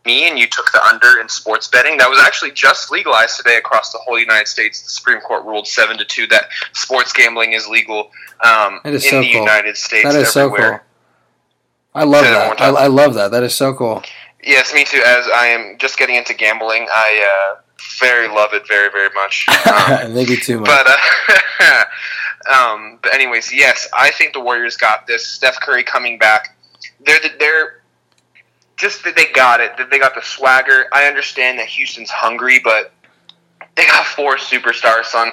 me 0.08 0.26
and 0.26 0.38
you 0.38 0.46
took 0.46 0.72
the 0.72 0.82
under 0.86 1.20
in 1.20 1.28
sports 1.28 1.68
betting, 1.68 1.98
that 1.98 2.08
was 2.08 2.18
actually 2.18 2.50
just 2.52 2.90
legalized 2.90 3.36
today 3.36 3.58
across 3.58 3.92
the 3.92 3.98
whole 3.98 4.18
United 4.18 4.48
States. 4.48 4.82
The 4.82 4.90
Supreme 4.90 5.20
Court 5.20 5.44
ruled 5.44 5.66
seven 5.66 5.98
to 5.98 6.04
two 6.04 6.26
that 6.28 6.44
sports 6.72 7.12
gambling 7.12 7.52
is 7.52 7.68
legal 7.68 8.10
um, 8.42 8.80
is 8.86 9.04
in 9.04 9.10
so 9.10 9.20
the 9.20 9.32
cool. 9.32 9.40
United 9.40 9.76
States. 9.76 10.04
that 10.04 10.16
is 10.16 10.32
so 10.32 10.48
cool. 10.48 10.80
I 11.94 12.04
love 12.04 12.24
Say 12.24 12.30
that 12.30 12.58
that. 12.58 12.74
I. 12.74 12.84
I 12.84 12.86
love 12.86 13.14
that. 13.14 13.30
That 13.32 13.42
is 13.42 13.54
so 13.54 13.74
cool. 13.74 14.02
Yes, 14.42 14.72
me 14.72 14.84
too. 14.84 15.02
As 15.04 15.26
I 15.28 15.46
am 15.48 15.76
just 15.78 15.98
getting 15.98 16.16
into 16.16 16.32
gambling, 16.32 16.86
I 16.90 17.54
uh, 17.56 17.60
very 18.00 18.28
love 18.28 18.54
it 18.54 18.66
very 18.66 18.90
very 18.90 19.10
much. 19.14 19.46
Um, 19.68 20.14
Maybe 20.14 20.36
too 20.36 20.60
much. 20.60 20.68
But 20.68 20.86
uh, 21.60 21.84
um, 22.54 22.98
but 23.02 23.14
anyways, 23.14 23.52
yes, 23.52 23.88
I 23.92 24.10
think 24.10 24.32
the 24.32 24.40
Warriors 24.40 24.76
got 24.76 25.06
this. 25.06 25.26
Steph 25.26 25.60
Curry 25.60 25.82
coming 25.82 26.18
back. 26.18 26.56
They're 27.04 27.20
the, 27.20 27.30
they're 27.38 27.77
just 28.78 29.04
that 29.04 29.16
they 29.16 29.26
got 29.32 29.60
it. 29.60 29.76
That 29.76 29.90
they 29.90 29.98
got 29.98 30.14
the 30.14 30.22
swagger. 30.22 30.86
I 30.92 31.04
understand 31.04 31.58
that 31.58 31.66
Houston's 31.66 32.10
hungry, 32.10 32.60
but 32.62 32.92
they 33.76 33.86
got 33.86 34.06
four 34.16 34.36
superstars. 34.36 35.04
Son, 35.04 35.30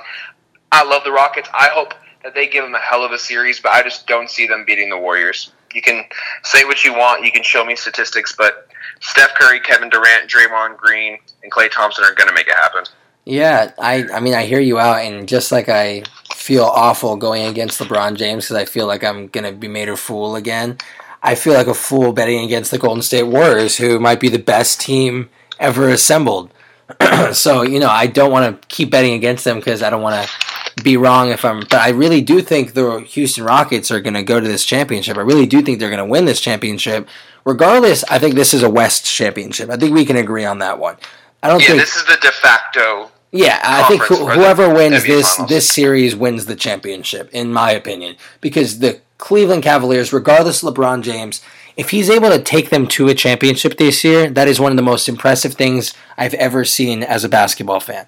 I 0.71 0.83
love 0.83 1.03
the 1.03 1.11
Rockets. 1.11 1.47
I 1.53 1.69
hope 1.71 1.93
that 2.23 2.33
they 2.33 2.47
give 2.47 2.63
them 2.63 2.75
a 2.75 2.79
hell 2.79 3.03
of 3.03 3.11
a 3.11 3.19
series, 3.19 3.59
but 3.59 3.71
I 3.71 3.83
just 3.83 4.07
don't 4.07 4.29
see 4.29 4.47
them 4.47 4.65
beating 4.65 4.89
the 4.89 4.97
Warriors. 4.97 5.53
You 5.73 5.81
can 5.81 6.05
say 6.43 6.65
what 6.65 6.83
you 6.83 6.93
want. 6.93 7.23
You 7.23 7.31
can 7.31 7.43
show 7.43 7.63
me 7.63 7.75
statistics, 7.75 8.33
but 8.35 8.67
Steph 9.01 9.35
Curry, 9.35 9.59
Kevin 9.59 9.89
Durant, 9.89 10.29
Draymond 10.29 10.77
Green, 10.77 11.17
and 11.43 11.51
Klay 11.51 11.69
Thompson 11.69 12.03
are 12.03 12.13
going 12.13 12.27
to 12.27 12.33
make 12.33 12.47
it 12.47 12.55
happen. 12.55 12.85
Yeah, 13.25 13.71
I 13.79 14.05
I 14.13 14.19
mean 14.19 14.35
I 14.35 14.45
hear 14.45 14.59
you 14.59 14.77
out, 14.77 15.03
and 15.03 15.27
just 15.27 15.51
like 15.51 15.67
I 15.67 16.03
feel 16.35 16.63
awful 16.63 17.15
going 17.15 17.47
against 17.47 17.79
LeBron 17.81 18.15
James 18.17 18.45
because 18.45 18.55
I 18.55 18.65
feel 18.65 18.85
like 18.85 19.03
I'm 19.03 19.27
gonna 19.27 19.51
be 19.51 19.67
made 19.67 19.89
a 19.89 19.97
fool 19.97 20.35
again. 20.35 20.77
I 21.25 21.35
feel 21.35 21.53
like 21.53 21.67
a 21.67 21.73
fool 21.73 22.13
betting 22.13 22.43
against 22.45 22.71
the 22.71 22.77
Golden 22.77 23.01
State 23.01 23.23
Warriors, 23.23 23.77
who 23.77 23.99
might 23.99 24.19
be 24.19 24.29
the 24.29 24.39
best 24.39 24.79
team 24.81 25.29
ever 25.59 25.89
assembled. 25.89 26.51
so 27.33 27.63
you 27.63 27.79
know 27.79 27.89
I 27.89 28.07
don't 28.07 28.31
want 28.31 28.61
to 28.61 28.67
keep 28.67 28.91
betting 28.91 29.13
against 29.13 29.43
them 29.43 29.57
because 29.57 29.81
I 29.83 29.89
don't 29.89 30.03
want 30.03 30.27
to 30.27 30.83
be 30.83 30.97
wrong 30.97 31.29
if 31.29 31.43
I'm. 31.43 31.61
But 31.61 31.75
I 31.75 31.89
really 31.89 32.21
do 32.21 32.41
think 32.41 32.73
the 32.73 32.99
Houston 32.99 33.43
Rockets 33.43 33.91
are 33.91 34.01
gonna 34.01 34.23
go 34.23 34.39
to 34.39 34.47
this 34.47 34.65
championship. 34.65 35.17
I 35.17 35.21
really 35.21 35.47
do 35.47 35.61
think 35.63 35.79
they're 35.79 35.89
gonna 35.89 36.05
win 36.05 36.25
this 36.25 36.41
championship. 36.41 37.07
Regardless, 37.45 38.03
I 38.05 38.19
think 38.19 38.35
this 38.35 38.53
is 38.53 38.63
a 38.63 38.69
West 38.69 39.05
championship. 39.05 39.69
I 39.69 39.77
think 39.77 39.93
we 39.95 40.05
can 40.05 40.17
agree 40.17 40.45
on 40.45 40.59
that 40.59 40.79
one. 40.79 40.97
I 41.43 41.47
don't 41.49 41.61
Yeah, 41.61 41.67
think 41.67 41.79
this 41.79 41.95
is 41.95 42.05
the 42.05 42.17
de 42.21 42.31
facto 42.31 43.11
yeah, 43.31 43.59
I 43.63 43.83
think 43.83 44.01
conference 44.01 44.19
who, 44.19 44.25
for 44.25 44.37
the 44.37 44.39
whoever 44.39 44.73
wins 44.73 45.03
this 45.05 45.35
Finals. 45.35 45.49
this 45.49 45.67
series 45.69 46.15
wins 46.15 46.45
the 46.45 46.55
championship, 46.55 47.29
in 47.33 47.51
my 47.51 47.71
opinion, 47.71 48.15
because 48.41 48.79
the 48.79 49.01
Cleveland 49.17 49.63
Cavaliers, 49.63 50.13
regardless 50.13 50.63
of 50.63 50.73
LeBron 50.73 51.01
James, 51.01 51.41
if 51.77 51.89
he's 51.89 52.09
able 52.09 52.29
to 52.29 52.41
take 52.41 52.69
them 52.69 52.87
to 52.87 53.07
a 53.07 53.13
championship 53.13 53.77
this 53.77 54.03
year, 54.03 54.29
that 54.29 54.47
is 54.47 54.59
one 54.59 54.71
of 54.71 54.77
the 54.77 54.83
most 54.83 55.09
impressive 55.09 55.53
things 55.55 55.93
I've 56.17 56.33
ever 56.35 56.63
seen 56.63 57.03
as 57.03 57.23
a 57.23 57.29
basketball 57.29 57.79
fan. 57.79 58.07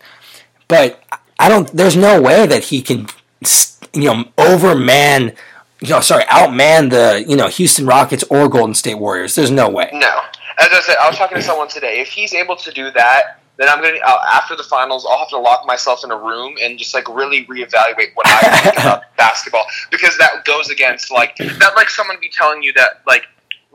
But 0.67 1.03
I 1.39 1.49
don't. 1.49 1.67
There's 1.67 1.95
no 1.95 2.21
way 2.21 2.45
that 2.47 2.65
he 2.65 2.81
can, 2.81 3.07
you 3.93 4.05
know, 4.05 4.25
overman, 4.37 5.33
you 5.81 5.89
know, 5.89 6.01
sorry, 6.01 6.23
outman 6.25 6.89
the 6.89 7.25
you 7.27 7.35
know 7.35 7.47
Houston 7.47 7.85
Rockets 7.85 8.23
or 8.29 8.47
Golden 8.49 8.73
State 8.73 8.95
Warriors. 8.95 9.35
There's 9.35 9.51
no 9.51 9.69
way. 9.69 9.89
No, 9.93 10.21
as 10.59 10.69
I 10.71 10.81
said, 10.81 10.95
I 11.01 11.07
was 11.09 11.17
talking 11.17 11.37
to 11.37 11.43
someone 11.43 11.67
today. 11.67 11.99
If 11.99 12.09
he's 12.09 12.33
able 12.33 12.55
to 12.57 12.71
do 12.71 12.91
that, 12.91 13.36
then 13.57 13.69
I'm 13.69 13.81
gonna 13.81 13.97
uh, 14.05 14.19
after 14.33 14.55
the 14.55 14.63
finals, 14.63 15.05
I'll 15.09 15.19
have 15.19 15.29
to 15.29 15.39
lock 15.39 15.65
myself 15.65 16.03
in 16.03 16.11
a 16.11 16.17
room 16.17 16.55
and 16.61 16.77
just 16.77 16.93
like 16.93 17.07
really 17.09 17.45
reevaluate 17.45 18.13
what 18.13 18.27
I 18.27 18.61
think 18.61 18.75
about 18.79 19.03
basketball 19.17 19.65
because 19.91 20.17
that 20.19 20.45
goes 20.45 20.69
against 20.69 21.11
like 21.11 21.35
that. 21.37 21.73
Like 21.75 21.89
someone 21.89 22.17
be 22.21 22.29
telling 22.29 22.61
you 22.63 22.71
that 22.73 23.01
like 23.07 23.25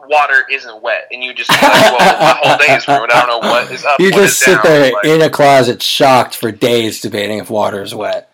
water 0.09 0.47
isn't 0.51 0.83
wet, 0.83 1.09
and 1.11 1.23
you 1.23 1.35
just 1.35 1.51
like, 1.51 1.61
well, 1.63 1.99
my 1.99 2.41
whole 2.43 2.59
day 2.59 2.75
is 2.75 2.87
ruined. 2.87 3.13
I 3.13 3.27
don't 3.27 3.43
know 3.43 3.49
what 3.49 3.71
is 3.71 3.85
up. 3.85 4.01
You 4.01 4.13
just 4.13 4.39
sit 4.39 4.55
down. 4.55 4.63
there 4.65 4.93
Like, 4.93 5.05
in 5.05 5.23
a 5.23 5.31
closet, 5.31 5.83
shocked 5.83 6.37
for 6.37 6.53
days, 6.53 7.01
debating 7.01 7.39
if 7.39 7.51
water 7.51 7.83
is 7.83 7.95
wet. 7.95 8.31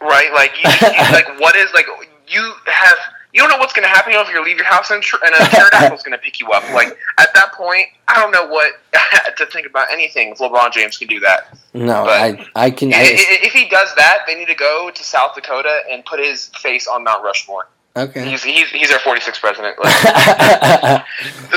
right? 0.00 0.32
Like 0.32 0.52
you, 0.62 0.70
you 0.70 1.12
like 1.12 1.40
what 1.40 1.56
is 1.56 1.72
like 1.74 1.86
you 2.28 2.52
have. 2.66 2.96
You 3.34 3.40
don't 3.40 3.50
know 3.50 3.58
what's 3.58 3.72
going 3.72 3.82
to 3.82 3.88
happen. 3.88 4.12
You 4.12 4.18
don't 4.18 4.26
know 4.26 4.30
if 4.30 4.36
you 4.36 4.44
leave 4.44 4.56
your 4.56 4.64
house 4.66 4.90
and, 4.92 5.02
tr- 5.02 5.16
and 5.24 5.34
a 5.34 5.38
pterodactyl's 5.38 6.02
going 6.04 6.12
to 6.12 6.18
pick 6.18 6.38
you 6.40 6.50
up. 6.52 6.62
Like 6.72 6.96
at 7.18 7.34
that 7.34 7.52
point, 7.52 7.86
I 8.08 8.20
don't 8.20 8.30
know 8.30 8.46
what 8.46 8.74
to 9.36 9.46
think 9.46 9.66
about 9.66 9.90
anything. 9.92 10.30
If 10.30 10.38
LeBron 10.38 10.72
James 10.72 10.96
can 10.96 11.08
do 11.08 11.18
that, 11.20 11.58
No, 11.74 12.04
But- 12.04 12.10
I 12.10 12.46
I 12.54 12.70
can. 12.70 12.94
I- 12.94 13.00
if 13.02 13.52
he 13.52 13.68
does 13.68 13.92
that, 13.96 14.20
they 14.28 14.36
need 14.36 14.46
to 14.48 14.54
go 14.54 14.90
to 14.94 15.02
South 15.04 15.34
Dakota 15.34 15.80
and 15.90 16.04
put 16.04 16.20
his 16.20 16.46
face 16.60 16.86
on 16.86 17.02
Mount 17.04 17.24
Rushmore. 17.24 17.66
okay. 17.96 18.24
He's 18.30 18.42
he's, 18.44 18.68
he's 18.70 18.92
our 18.92 18.98
46th 19.00 19.40
president. 19.40 19.76
Like, 19.84 19.92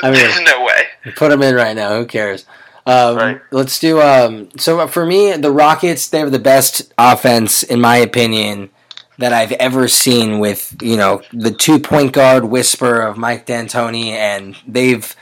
I 0.04 0.12
mean, 0.12 0.14
there's 0.14 0.42
no 0.42 0.64
way. 0.66 0.88
put 1.16 1.32
him 1.32 1.42
in 1.42 1.56
right 1.56 1.76
now. 1.76 1.98
Who 2.00 2.06
cares? 2.06 2.46
Um, 2.86 3.16
Right. 3.18 3.42
Let's 3.52 3.80
do. 3.80 4.02
Um, 4.02 4.50
so 4.58 4.88
for 4.88 5.06
me, 5.06 5.34
the 5.34 5.52
Rockets 5.52 6.08
they 6.08 6.20
have 6.20 6.32
the 6.32 6.40
best 6.40 6.94
offense, 6.98 7.62
in 7.64 7.82
my 7.82 7.98
opinion, 7.98 8.70
that 9.18 9.34
I've 9.34 9.52
ever 9.54 9.88
seen. 9.88 10.40
With 10.40 10.76
you 10.82 10.98
know 10.98 11.22
the 11.32 11.52
two 11.52 11.80
point 11.80 12.14
guard 12.14 12.46
whisper 12.46 13.02
of 13.02 13.18
Mike 13.18 13.46
D'Antoni, 13.46 14.12
and 14.12 14.56
they've 14.68 15.16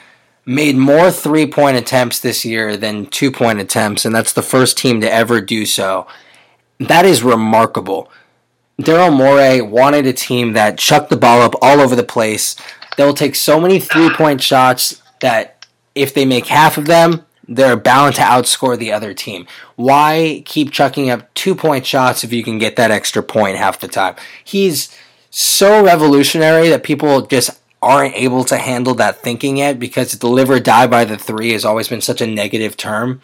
made 0.46 0.78
more 0.78 1.12
three 1.12 1.48
point 1.48 1.78
attempts 1.78 2.20
this 2.20 2.46
year 2.46 2.78
than 2.78 3.08
two 3.08 3.32
point 3.32 3.60
attempts, 3.60 4.06
and 4.06 4.14
that's 4.14 4.34
the 4.34 4.42
first 4.42 4.78
team 4.78 5.02
to 5.02 5.12
ever 5.12 5.42
do 5.42 5.66
so. 5.66 6.08
That 6.80 7.06
is 7.06 7.24
remarkable. 7.24 8.12
Daryl 8.82 9.16
Morey 9.16 9.62
wanted 9.62 10.06
a 10.06 10.14
team 10.14 10.54
that 10.54 10.78
chucked 10.78 11.10
the 11.10 11.16
ball 11.18 11.42
up 11.42 11.56
all 11.62 11.80
over 11.80 11.96
the 11.96 12.04
place. 12.04 12.58
They'll 12.98 13.14
take 13.14 13.36
so 13.36 13.60
many 13.60 13.80
three 13.80 14.10
point 14.10 14.42
shots 14.42 15.02
that 15.22 15.66
if 15.96 16.14
they 16.14 16.26
make 16.26 16.48
half 16.48 16.78
of 16.78 16.86
them, 16.86 17.26
they're 17.48 17.78
bound 17.78 18.16
to 18.16 18.22
outscore 18.22 18.78
the 18.78 18.92
other 18.92 19.14
team. 19.14 19.48
Why 19.76 20.44
keep 20.46 20.72
chucking 20.72 21.10
up 21.10 21.34
two 21.34 21.56
point 21.56 21.86
shots 21.86 22.24
if 22.24 22.34
you 22.34 22.44
can 22.44 22.58
get 22.58 22.76
that 22.76 22.92
extra 22.92 23.24
point 23.24 23.58
half 23.58 23.80
the 23.80 23.88
time? 23.88 24.16
He's 24.44 24.96
so 25.30 25.84
revolutionary 25.84 26.70
that 26.70 26.84
people 26.84 27.22
just 27.22 27.60
aren't 27.82 28.16
able 28.16 28.44
to 28.46 28.58
handle 28.58 28.96
that 28.96 29.22
thinking 29.22 29.58
yet 29.58 29.80
because 29.80 30.12
the 30.14 30.60
die 30.64 30.88
by 30.88 31.06
the 31.06 31.18
three 31.18 31.52
has 31.52 31.64
always 31.64 31.88
been 31.88 32.02
such 32.02 32.22
a 32.22 32.28
negative 32.28 32.76
term. 32.76 33.22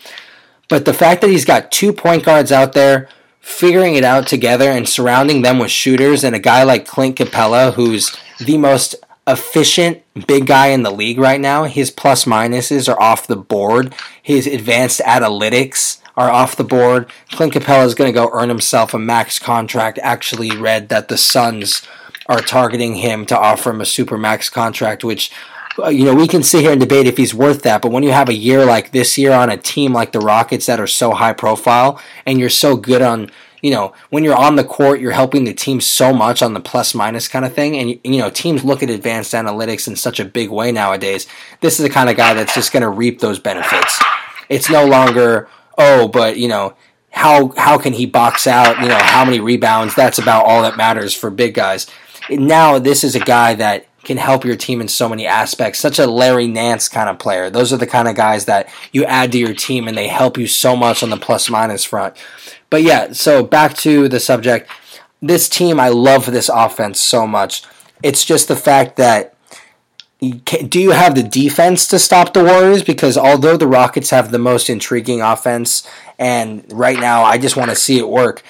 But 0.70 0.86
the 0.86 0.94
fact 0.94 1.22
that 1.22 1.30
he's 1.30 1.46
got 1.46 1.72
two 1.72 1.92
point 1.92 2.24
guards 2.24 2.52
out 2.52 2.74
there 2.74 3.10
figuring 3.40 3.96
it 3.96 4.04
out 4.04 4.28
together 4.28 4.70
and 4.70 4.88
surrounding 4.88 5.42
them 5.42 5.58
with 5.58 5.72
shooters 5.72 6.24
and 6.24 6.36
a 6.36 6.40
guy 6.40 6.64
like 6.64 6.86
Clint 6.86 7.16
Capela 7.16 7.74
who's 7.74 8.16
the 8.40 8.58
most 8.58 8.96
efficient 9.28 10.04
big 10.28 10.48
guy 10.48 10.68
in 10.68 10.84
the 10.84 10.92
league 10.92 11.20
right 11.20 11.40
now. 11.40 11.66
His 11.66 11.92
plus 11.92 12.26
minuses 12.26 12.92
are 12.92 13.02
off 13.02 13.28
the 13.28 13.36
board. 13.36 13.94
His 14.22 14.48
advanced 14.48 15.00
analytics 15.02 16.02
are 16.18 16.30
off 16.30 16.56
the 16.56 16.64
board. 16.64 17.10
Clint 17.32 17.54
Capela 17.54 17.86
is 17.86 17.96
going 17.96 18.12
to 18.12 18.20
go 18.20 18.30
earn 18.34 18.50
himself 18.50 18.94
a 18.94 19.00
max 19.00 19.40
contract. 19.40 20.00
Actually 20.02 20.56
read 20.56 20.90
that 20.90 21.08
the 21.08 21.18
Suns 21.18 21.88
are 22.28 22.42
targeting 22.42 22.96
him 22.96 23.26
to 23.26 23.38
offer 23.38 23.72
him 23.72 23.82
a 23.82 23.86
super 23.86 24.18
max 24.18 24.50
contract 24.50 25.04
which 25.04 25.32
uh, 25.80 25.88
you 25.88 26.04
know, 26.04 26.14
we 26.14 26.28
can 26.28 26.44
sit 26.44 26.62
here 26.62 26.72
and 26.72 26.82
debate 26.82 27.08
if 27.08 27.18
he's 27.18 27.34
worth 27.34 27.62
that, 27.64 27.82
but 27.82 27.92
when 27.92 28.04
you 28.04 28.12
have 28.12 28.28
a 28.28 28.34
year 28.34 28.66
like 28.66 28.92
this 28.92 29.18
year 29.18 29.32
on 29.32 29.50
a 29.50 29.56
team 29.56 29.94
like 29.94 30.12
the 30.12 30.20
Rockets 30.20 30.66
that 30.66 30.82
are 30.82 30.88
so 30.88 31.12
high 31.12 31.34
profile 31.34 32.00
and 32.26 32.40
you're 32.40 32.50
so 32.50 32.76
good 32.76 33.02
on 33.02 33.32
you 33.62 33.72
know, 33.72 33.94
when 34.10 34.24
you're 34.24 34.36
on 34.36 34.56
the 34.56 34.64
court, 34.64 35.00
you're 35.00 35.12
helping 35.12 35.44
the 35.44 35.54
team 35.54 35.82
so 35.82 36.14
much 36.14 36.42
on 36.42 36.54
the 36.54 36.60
plus 36.60 36.94
minus 36.96 37.28
kind 37.28 37.46
of 37.46 37.54
thing. 37.54 37.78
And, 37.78 38.00
you 38.04 38.20
know, 38.20 38.30
teams 38.30 38.64
look 38.64 38.82
at 38.84 38.90
advanced 38.90 39.34
analytics 39.34 39.88
in 39.88 39.96
such 39.96 40.20
a 40.20 40.26
big 40.26 40.50
way 40.50 40.72
nowadays. 40.72 41.28
This 41.62 41.80
is 41.80 41.84
the 41.84 41.94
kind 41.94 42.10
of 42.10 42.18
guy 42.18 42.34
that's 42.34 42.56
just 42.56 42.72
going 42.72 42.82
to 42.82 42.90
reap 42.90 43.20
those 43.20 43.40
benefits. 43.40 44.00
It's 44.50 44.70
no 44.70 44.86
longer, 44.86 45.48
oh, 45.78 46.08
but, 46.08 46.38
you 46.38 46.48
know, 46.48 46.76
how 47.12 47.54
how 47.58 47.78
can 47.78 47.94
he 47.94 48.06
box 48.06 48.48
out, 48.48 48.80
you 48.80 48.88
know, 48.88 48.98
how 48.98 49.26
many 49.26 49.40
rebounds? 49.40 49.94
That's 49.96 50.18
about 50.18 50.46
all 50.46 50.62
that 50.64 50.78
matters 50.78 51.14
for 51.14 51.30
big 51.30 51.54
guys. 51.54 51.88
Now 52.30 52.80
this 52.80 53.04
is 53.04 53.16
a 53.16 53.20
guy 53.20 53.54
that 53.56 53.86
can 54.04 54.18
help 54.18 54.44
your 54.44 54.56
team 54.56 54.82
in 54.82 54.88
so 54.88 55.08
many 55.08 55.28
aspects. 55.28 55.80
Such 55.80 56.00
a 56.00 56.08
Larry 56.08 56.48
Nance 56.48 56.90
kind 56.90 57.10
of 57.10 57.20
player. 57.20 57.50
Those 57.50 57.72
are 57.72 57.78
the 57.78 57.86
kind 57.86 58.08
of 58.08 58.16
guys 58.16 58.46
that 58.46 58.74
you 58.92 59.06
add 59.06 59.32
to 59.34 59.38
your 59.38 59.54
team 59.54 59.88
and 59.88 59.96
they 59.96 60.08
help 60.08 60.38
you 60.38 60.48
so 60.48 60.76
much 60.76 61.04
on 61.04 61.12
the 61.12 61.18
plus 61.18 61.50
minus 61.50 61.84
front. 61.84 62.16
But 62.72 62.82
yeah, 62.82 63.12
so 63.12 63.44
back 63.44 63.76
to 63.78 64.08
the 64.08 64.20
subject. 64.20 64.68
This 65.22 65.48
team, 65.48 65.80
I 65.80 65.90
love 65.90 66.26
this 66.26 66.50
offense 66.50 67.00
so 67.00 67.28
much. 67.28 67.64
It's 68.02 68.26
just 68.26 68.48
the 68.48 68.56
fact 68.56 68.96
that 68.96 69.36
do 70.20 70.80
you 70.80 70.92
have 70.92 71.16
the 71.16 71.24
defense 71.24 71.88
to 71.88 72.00
stop 72.00 72.34
the 72.34 72.44
Warriors? 72.44 72.84
Because 72.84 73.18
although 73.18 73.58
the 73.58 73.68
Rockets 73.68 74.12
have 74.12 74.32
the 74.32 74.40
most 74.40 74.70
intriguing 74.70 75.22
offense, 75.22 75.88
and 76.18 76.66
right 76.72 77.00
now 77.00 77.24
I 77.24 77.38
just 77.38 77.58
want 77.58 77.70
to 77.70 77.76
see 77.76 78.00
it 78.00 78.08
work, 78.08 78.42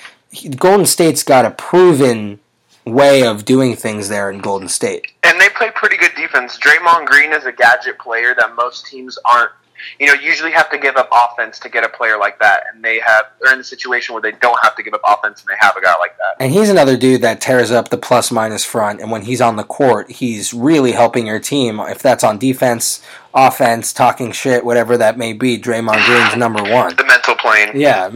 Golden 0.56 0.86
State's 0.86 1.24
got 1.24 1.46
a 1.46 1.52
proven 1.52 2.40
way 2.86 3.24
of 3.24 3.46
doing 3.46 3.76
things 3.76 4.10
there 4.10 4.30
in 4.30 4.40
Golden 4.40 4.68
State. 4.68 5.14
And 5.24 5.40
they 5.40 5.50
play 5.50 5.72
pretty 5.74 5.98
good 5.98 6.14
defense. 6.16 6.58
Draymond 6.58 7.06
Green 7.06 7.32
is 7.34 7.46
a 7.46 7.52
gadget 7.52 8.00
player 8.00 8.36
that 8.38 8.56
most 8.56 8.86
teams 8.86 9.18
aren't 9.26 9.52
you 10.00 10.08
know, 10.08 10.14
usually 10.14 10.52
have 10.52 10.70
to 10.72 10.78
give 10.78 10.96
up 10.96 11.10
offense 11.12 11.60
to 11.60 11.70
get 11.70 11.84
a 11.84 11.90
player 11.90 12.18
like 12.18 12.40
that, 12.40 12.64
and 12.74 12.84
they 12.84 13.00
have 13.00 13.26
they're 13.40 13.54
in 13.54 13.60
a 13.60 13.64
situation 13.64 14.14
where 14.14 14.22
they 14.22 14.32
don't 14.34 14.60
have 14.64 14.76
to 14.76 14.84
give 14.84 14.94
up 14.94 15.02
offense, 15.06 15.42
and 15.42 15.50
they 15.50 15.58
have 15.60 15.76
a 15.76 15.82
guy 15.82 15.96
like 16.00 16.18
that. 16.18 16.36
And 16.40 16.52
he's 16.52 16.70
another 16.70 16.98
dude 16.98 17.22
that 17.22 17.42
tears 17.42 17.72
up 17.72 17.90
the 17.90 17.98
plus 17.98 18.32
minus 18.32 18.64
front, 18.64 19.02
and 19.02 19.12
when 19.12 19.24
he's 19.24 19.42
on 19.42 19.56
the 19.56 19.64
court, 19.64 20.12
he's 20.12 20.54
really 20.54 20.92
helping 20.92 21.28
your 21.28 21.40
team. 21.40 21.80
If 21.80 22.00
that's 22.00 22.24
on 22.24 22.38
defense, 22.38 23.02
offense, 23.34 23.94
talking 23.94 24.32
shit, 24.32 24.66
whatever 24.66 24.98
that 24.98 25.18
may 25.18 25.34
be, 25.34 25.58
Draymond 25.58 26.06
Green's 26.06 26.36
number 26.36 26.64
one. 26.64 26.96
The 26.96 27.06
mental 27.06 27.36
plane. 27.36 27.72
Yeah, 27.76 28.10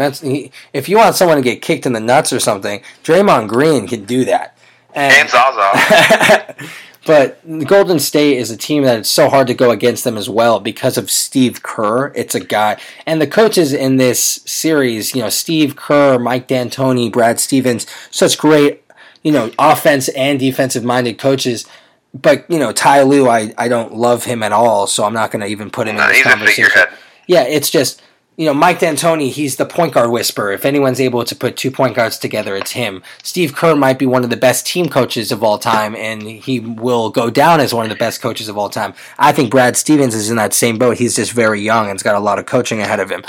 if 0.74 0.90
you 0.90 0.98
want 0.98 1.16
someone 1.16 1.38
to 1.38 1.44
get 1.44 1.62
kicked 1.62 1.86
in 1.86 1.94
the 1.94 2.00
nuts 2.00 2.34
or 2.34 2.40
something, 2.40 2.82
Draymond 3.04 3.48
Green 3.48 3.88
can 3.88 4.06
do 4.06 4.26
that. 4.26 4.58
And, 4.94 5.14
and 5.14 5.30
Zaza. 5.30 6.56
But 7.06 7.40
Golden 7.68 8.00
State 8.00 8.38
is 8.38 8.50
a 8.50 8.58
team 8.58 8.84
that 8.84 8.98
it's 8.98 9.10
so 9.10 9.30
hard 9.30 9.46
to 9.48 9.54
go 9.54 9.70
against 9.70 10.04
them 10.04 10.18
as 10.18 10.28
well 10.28 10.60
because 10.60 10.98
of 10.98 11.12
Steve 11.12 11.62
Kerr. 11.62 12.12
It's 12.16 12.34
a 12.34 12.40
guy, 12.40 12.80
and 13.06 13.22
the 13.22 13.28
coaches 13.28 13.74
in 13.74 13.98
this 13.98 14.20
series, 14.46 15.14
you 15.14 15.22
know, 15.22 15.30
Steve 15.30 15.76
Kerr, 15.76 16.18
Mike 16.18 16.48
D'Antoni, 16.48 17.12
Brad 17.12 17.40
Stevens, 17.40 17.86
such 18.10 18.40
great, 18.40 18.84
you 19.22 19.32
know, 19.32 19.52
offense 19.60 20.10
and 20.10 20.40
defensive 20.40 20.84
minded 20.84 21.20
coaches. 21.20 21.66
But 22.14 22.50
you 22.50 22.58
know, 22.58 22.72
Ty 22.72 23.04
Lue, 23.04 23.30
I, 23.30 23.54
I 23.58 23.68
don't 23.68 23.94
love 23.94 24.24
him 24.24 24.42
at 24.42 24.52
all, 24.52 24.88
so 24.88 25.04
I'm 25.04 25.14
not 25.14 25.30
going 25.30 25.42
to 25.42 25.48
even 25.48 25.70
put 25.70 25.88
him 25.88 25.98
no, 25.98 26.04
in 26.04 26.10
this 26.10 26.24
conversation. 26.24 26.82
Yeah, 27.28 27.44
it's 27.44 27.70
just 27.70 28.02
you 28.38 28.46
know, 28.46 28.54
Mike 28.54 28.80
D'Antoni, 28.80 29.32
he's 29.32 29.56
the 29.56 29.66
point 29.66 29.94
guard 29.94 30.12
whisperer. 30.12 30.52
If 30.52 30.66
anyone's 30.66 31.00
able 31.00 31.24
to 31.24 31.36
put 31.36 31.56
two 31.56 31.72
point 31.72 31.96
guards 31.96 32.18
together, 32.18 32.56
it's 32.56 32.72
him. 32.72 33.02
Steve 33.24 33.56
Kerr 33.56 33.76
might 33.76 33.98
be 33.98 34.06
one 34.06 34.24
of 34.24 34.30
the 34.30 34.38
best 34.38 34.68
team 34.68 34.90
coaches 34.90 35.32
of 35.32 35.44
all 35.44 35.58
time, 35.58 35.96
and 35.96 36.22
he 36.24 36.60
will 36.60 37.10
go 37.10 37.30
down 37.30 37.62
as 37.62 37.74
one 37.74 37.86
of 37.86 37.90
the 37.90 37.96
best 37.96 38.22
coaches 38.22 38.50
of 38.50 38.58
all 38.58 38.70
time. 38.70 38.94
I 39.18 39.32
think 39.32 39.52
Brad 39.52 39.78
Stevens 39.78 40.16
is 40.16 40.30
in 40.30 40.36
that 40.36 40.54
same 40.54 40.78
boat. 40.78 40.98
He's 40.98 41.16
just 41.16 41.32
very 41.32 41.62
young 41.62 41.90
and's 41.90 42.04
got 42.04 42.16
a 42.16 42.20
lot 42.20 42.40
of 42.40 42.46
coaching 42.46 42.82
ahead 42.82 43.00
of 43.00 43.10
him. 43.10 43.24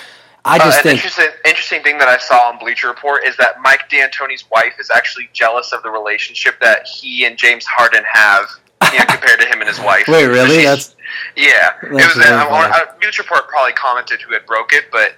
I 0.44 0.58
just 0.58 0.78
uh, 0.78 0.82
think 0.82 0.96
interesting, 0.98 1.26
interesting 1.44 1.82
thing 1.82 1.98
that 1.98 2.08
I 2.08 2.18
saw 2.18 2.50
on 2.50 2.58
Bleacher 2.58 2.86
Report 2.86 3.24
is 3.24 3.36
that 3.36 3.60
Mike 3.62 3.88
D'Antoni's 3.90 4.48
wife 4.50 4.74
is 4.78 4.90
actually 4.94 5.28
jealous 5.32 5.72
of 5.72 5.82
the 5.82 5.90
relationship 5.90 6.60
that 6.60 6.86
he 6.86 7.24
and 7.24 7.36
James 7.36 7.66
Harden 7.66 8.04
have 8.12 8.46
you 8.92 8.98
know, 8.98 9.04
compared 9.06 9.40
to 9.40 9.46
him 9.46 9.60
and 9.60 9.68
his 9.68 9.80
wife. 9.80 10.06
Wait, 10.08 10.26
really? 10.26 10.64
That's 10.64 10.96
yeah. 11.36 11.74
That's 11.82 12.16
it 12.16 12.50
was. 12.50 12.76
A, 12.76 12.94
a, 12.94 13.00
Bleacher 13.00 13.22
Report 13.22 13.48
probably 13.48 13.72
commented 13.72 14.22
who 14.22 14.32
had 14.32 14.46
broke 14.46 14.72
it, 14.72 14.84
but 14.90 15.14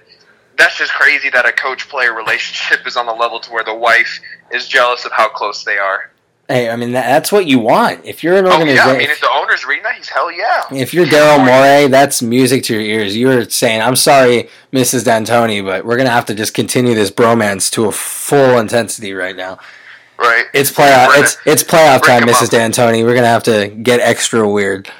that's 0.57 0.77
just 0.77 0.91
crazy 0.91 1.29
that 1.29 1.45
a 1.45 1.51
coach-player 1.51 2.13
relationship 2.13 2.85
is 2.85 2.97
on 2.97 3.05
the 3.05 3.13
level 3.13 3.39
to 3.39 3.51
where 3.51 3.63
the 3.63 3.75
wife 3.75 4.19
is 4.51 4.67
jealous 4.67 5.05
of 5.05 5.11
how 5.11 5.29
close 5.29 5.63
they 5.63 5.77
are. 5.77 6.11
Hey, 6.49 6.67
I 6.67 6.75
mean 6.77 6.91
that's 6.93 7.31
what 7.31 7.45
you 7.45 7.59
want. 7.59 8.03
If 8.05 8.23
you're 8.23 8.35
an 8.35 8.47
organization, 8.47 8.81
oh, 8.83 8.87
yeah. 8.87 8.95
I 8.95 8.97
mean, 8.97 9.11
if 9.11 9.21
the 9.21 9.29
owner's 9.29 9.65
reading 9.65 9.83
that, 9.83 9.95
he's 9.95 10.09
hell 10.09 10.31
yeah. 10.31 10.63
If 10.71 10.95
you're 10.95 11.05
Daryl 11.05 11.45
Morey, 11.45 11.87
that's 11.87 12.23
music 12.23 12.63
to 12.63 12.73
your 12.73 12.81
ears. 12.81 13.15
You're 13.15 13.47
saying, 13.47 13.83
"I'm 13.83 13.95
sorry, 13.95 14.49
Mrs. 14.73 15.05
D'Antoni, 15.05 15.63
but 15.63 15.85
we're 15.85 15.95
gonna 15.95 16.09
have 16.09 16.25
to 16.25 16.33
just 16.33 16.55
continue 16.55 16.95
this 16.95 17.11
bromance 17.11 17.71
to 17.73 17.85
a 17.85 17.91
full 17.91 18.57
intensity 18.57 19.13
right 19.13 19.35
now." 19.35 19.59
Right. 20.19 20.45
It's 20.53 20.69
playoff. 20.69 21.17
It's 21.17 21.37
it's 21.45 21.63
playoff 21.63 22.03
time, 22.03 22.23
Mrs. 22.23 22.49
D'Antoni. 22.49 23.05
We're 23.05 23.15
gonna 23.15 23.27
have 23.27 23.43
to 23.43 23.69
get 23.69 24.01
extra 24.01 24.47
weird. 24.47 24.91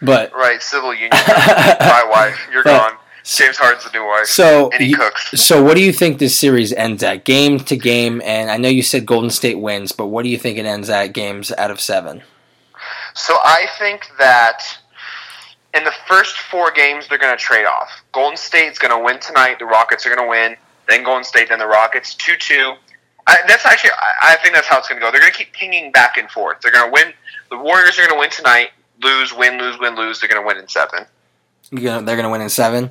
But 0.00 0.32
right, 0.32 0.62
civil 0.62 0.94
union. 0.94 1.10
my 1.12 2.06
wife, 2.10 2.48
you're 2.50 2.64
but, 2.64 2.90
gone. 2.90 2.98
James 3.24 3.56
Harden's 3.56 3.84
the 3.84 3.90
new 3.98 4.04
wife. 4.06 4.26
So 4.26 4.70
and 4.70 4.82
he 4.82 4.90
you, 4.90 4.96
cooks. 4.96 5.40
So 5.40 5.62
what 5.62 5.76
do 5.76 5.82
you 5.82 5.92
think 5.92 6.18
this 6.18 6.36
series 6.36 6.72
ends 6.74 7.02
at? 7.02 7.24
Game 7.24 7.58
to 7.60 7.76
game, 7.76 8.20
and 8.24 8.50
I 8.50 8.58
know 8.58 8.68
you 8.68 8.82
said 8.82 9.06
Golden 9.06 9.30
State 9.30 9.58
wins, 9.58 9.92
but 9.92 10.06
what 10.06 10.24
do 10.24 10.28
you 10.28 10.38
think 10.38 10.58
it 10.58 10.66
ends 10.66 10.90
at? 10.90 11.08
Games 11.14 11.50
out 11.52 11.70
of 11.70 11.80
seven. 11.80 12.22
So 13.14 13.34
I 13.44 13.66
think 13.78 14.10
that 14.18 14.62
in 15.74 15.84
the 15.84 15.92
first 16.06 16.36
four 16.36 16.70
games 16.70 17.08
they're 17.08 17.18
going 17.18 17.36
to 17.36 17.42
trade 17.42 17.64
off. 17.64 17.90
Golden 18.12 18.36
State's 18.36 18.78
going 18.78 18.96
to 18.96 19.02
win 19.02 19.18
tonight. 19.20 19.58
The 19.58 19.66
Rockets 19.66 20.06
are 20.06 20.14
going 20.14 20.26
to 20.26 20.28
win. 20.28 20.56
Then 20.88 21.02
Golden 21.02 21.24
State, 21.24 21.48
then 21.48 21.58
the 21.58 21.66
Rockets. 21.66 22.14
Two 22.14 22.36
two. 22.36 22.74
That's 23.26 23.64
actually 23.64 23.90
I, 23.90 24.32
I 24.32 24.36
think 24.36 24.54
that's 24.54 24.66
how 24.66 24.78
it's 24.78 24.88
going 24.88 25.00
to 25.00 25.06
go. 25.06 25.10
They're 25.10 25.20
going 25.20 25.32
to 25.32 25.38
keep 25.38 25.52
pinging 25.52 25.92
back 25.92 26.16
and 26.16 26.30
forth. 26.30 26.60
They're 26.60 26.72
going 26.72 26.86
to 26.86 26.92
win. 26.92 27.14
The 27.50 27.58
Warriors 27.58 27.98
are 27.98 28.02
going 28.02 28.14
to 28.14 28.18
win 28.18 28.30
tonight 28.30 28.70
lose, 29.02 29.34
win, 29.34 29.58
lose, 29.58 29.78
win, 29.78 29.94
lose. 29.96 30.20
They're 30.20 30.28
going 30.28 30.42
to 30.42 30.46
win 30.46 30.58
in 30.58 30.68
seven. 30.68 31.06
Yeah, 31.70 32.00
they're 32.00 32.16
going 32.16 32.24
to 32.24 32.30
win 32.30 32.40
in 32.40 32.48
seven. 32.48 32.90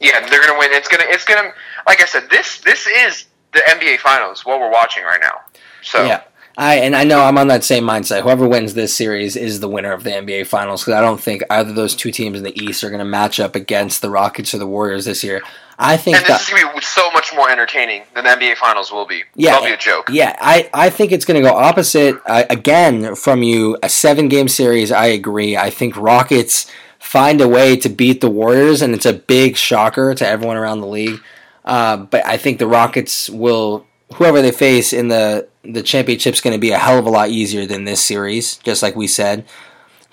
Yeah, 0.00 0.20
they're 0.28 0.40
going 0.40 0.52
to 0.52 0.58
win. 0.58 0.72
It's 0.72 0.88
going 0.88 1.02
to. 1.02 1.08
It's 1.08 1.24
going 1.24 1.42
to. 1.42 1.54
Like 1.86 2.00
I 2.00 2.06
said, 2.06 2.28
this 2.30 2.58
this 2.60 2.86
is 2.86 3.26
the 3.52 3.60
NBA 3.68 3.98
Finals. 3.98 4.44
What 4.44 4.60
we're 4.60 4.70
watching 4.70 5.04
right 5.04 5.20
now. 5.20 5.40
So 5.82 6.04
yeah. 6.04 6.22
I 6.56 6.76
and 6.76 6.96
I 6.96 7.04
know 7.04 7.22
I'm 7.22 7.38
on 7.38 7.48
that 7.48 7.64
same 7.64 7.84
mindset. 7.84 8.22
Whoever 8.22 8.48
wins 8.48 8.74
this 8.74 8.94
series 8.94 9.36
is 9.36 9.60
the 9.60 9.68
winner 9.68 9.92
of 9.92 10.04
the 10.04 10.10
NBA 10.10 10.46
Finals 10.46 10.82
because 10.82 10.94
I 10.94 11.00
don't 11.00 11.20
think 11.20 11.42
either 11.48 11.70
of 11.70 11.76
those 11.76 11.94
two 11.94 12.10
teams 12.10 12.38
in 12.38 12.44
the 12.44 12.62
East 12.62 12.82
are 12.82 12.90
going 12.90 12.98
to 12.98 13.04
match 13.04 13.40
up 13.40 13.54
against 13.54 14.02
the 14.02 14.10
Rockets 14.10 14.52
or 14.52 14.58
the 14.58 14.66
Warriors 14.66 15.04
this 15.04 15.22
year. 15.22 15.42
I 15.80 15.96
think 15.96 16.18
and 16.18 16.26
this 16.26 16.28
that, 16.28 16.40
is 16.42 16.50
going 16.50 16.68
to 16.68 16.74
be 16.74 16.82
so 16.82 17.10
much 17.10 17.32
more 17.34 17.50
entertaining 17.50 18.02
than 18.14 18.24
the 18.24 18.30
NBA 18.30 18.56
Finals 18.56 18.92
will 18.92 19.06
be. 19.06 19.22
Yeah, 19.34 19.52
That'll 19.52 19.66
be 19.66 19.72
a 19.72 19.78
joke. 19.78 20.10
Yeah, 20.12 20.36
I, 20.38 20.68
I 20.74 20.90
think 20.90 21.10
it's 21.10 21.24
going 21.24 21.42
to 21.42 21.48
go 21.48 21.56
opposite 21.56 22.20
uh, 22.26 22.44
again 22.50 23.14
from 23.14 23.42
you. 23.42 23.78
A 23.82 23.88
seven 23.88 24.28
game 24.28 24.46
series. 24.46 24.92
I 24.92 25.06
agree. 25.06 25.56
I 25.56 25.70
think 25.70 25.96
Rockets 25.96 26.70
find 26.98 27.40
a 27.40 27.48
way 27.48 27.76
to 27.76 27.88
beat 27.88 28.20
the 28.20 28.28
Warriors, 28.28 28.82
and 28.82 28.94
it's 28.94 29.06
a 29.06 29.14
big 29.14 29.56
shocker 29.56 30.14
to 30.14 30.26
everyone 30.26 30.58
around 30.58 30.82
the 30.82 30.86
league. 30.86 31.20
Uh, 31.64 31.96
but 31.96 32.26
I 32.26 32.36
think 32.36 32.58
the 32.58 32.66
Rockets 32.66 33.30
will, 33.30 33.86
whoever 34.14 34.42
they 34.42 34.52
face 34.52 34.92
in 34.92 35.08
the 35.08 35.48
the 35.62 35.82
championship's 35.82 36.40
going 36.40 36.54
to 36.54 36.60
be 36.60 36.70
a 36.70 36.78
hell 36.78 36.98
of 36.98 37.06
a 37.06 37.10
lot 37.10 37.28
easier 37.28 37.66
than 37.66 37.84
this 37.84 38.02
series, 38.02 38.56
just 38.58 38.82
like 38.82 38.96
we 38.96 39.06
said. 39.06 39.44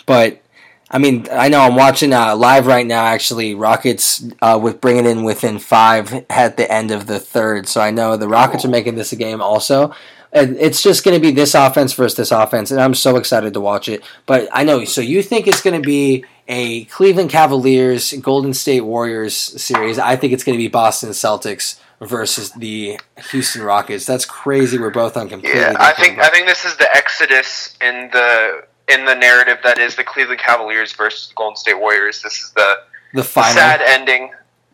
But 0.06 0.42
I 0.90 1.00
mean, 1.00 1.28
I 1.32 1.50
know 1.50 1.60
I'm 1.62 1.76
watching 1.76 2.14
uh, 2.14 2.36
live 2.36 2.66
right 2.66 2.86
now. 2.86 3.06
Actually, 3.06 3.56
Rockets 3.56 4.26
uh, 4.42 4.60
with 4.62 4.80
bringing 4.80 5.06
in 5.06 5.24
within 5.24 5.60
five 5.60 6.26
at 6.30 6.56
the 6.56 6.72
end 6.72 6.92
of 6.92 7.08
the 7.08 7.20
third. 7.20 7.68
So 7.68 7.82
I 7.82 7.92
know 7.92 8.16
the 8.16 8.28
Rockets 8.28 8.64
are 8.64 8.70
making 8.70 8.96
this 8.96 9.12
a 9.12 9.18
game 9.18 9.42
also. 9.42 9.94
And 10.32 10.58
it's 10.58 10.82
just 10.82 11.04
going 11.04 11.20
to 11.20 11.26
be 11.26 11.32
this 11.32 11.56
offense 11.56 11.94
versus 11.94 12.18
this 12.18 12.32
offense, 12.32 12.70
and 12.70 12.82
I'm 12.82 12.94
so 12.94 13.16
excited 13.16 13.54
to 13.54 13.62
watch 13.62 13.88
it. 13.88 14.04
But 14.26 14.50
I 14.52 14.66
know. 14.66 14.84
So 14.84 15.00
you 15.00 15.24
think 15.24 15.48
it's 15.48 15.62
going 15.62 15.82
to 15.82 15.86
be 15.86 16.26
a 16.50 16.84
Cleveland 16.86 17.30
Cavaliers 17.30 18.14
Golden 18.14 18.54
State 18.54 18.82
Warriors 18.82 19.36
series? 19.36 19.98
I 19.98 20.18
think 20.18 20.34
it's 20.34 20.44
going 20.44 20.58
to 20.58 20.62
be 20.62 20.68
Boston 20.68 21.12
Celtics 21.12 21.80
versus 22.02 22.52
the 22.52 23.00
Houston 23.32 23.64
Rockets. 23.64 24.06
That's 24.06 24.26
crazy. 24.26 24.78
We're 24.78 24.90
both 24.90 25.16
on 25.16 25.30
completely. 25.30 25.62
Yeah, 25.62 25.76
I 25.80 25.94
think 25.94 26.20
I 26.20 26.30
think 26.30 26.46
this 26.46 26.66
is 26.66 26.76
the 26.76 26.94
exodus 26.96 27.78
in 27.82 28.10
the 28.12 28.66
in 28.88 29.06
the 29.06 29.16
narrative 29.16 29.60
that 29.64 29.80
is 29.80 29.96
the 29.96 30.04
Cleveland 30.04 30.40
Cavaliers 30.40 30.94
versus 30.94 31.28
the 31.28 31.34
Golden 31.36 31.56
State 31.56 31.80
Warriors. 31.80 32.22
This 32.22 32.42
is 32.42 32.52
the 32.56 32.76
the 33.14 33.24
final 33.24 33.54
the 33.54 33.60
sad 33.60 33.82
ending 33.82 34.32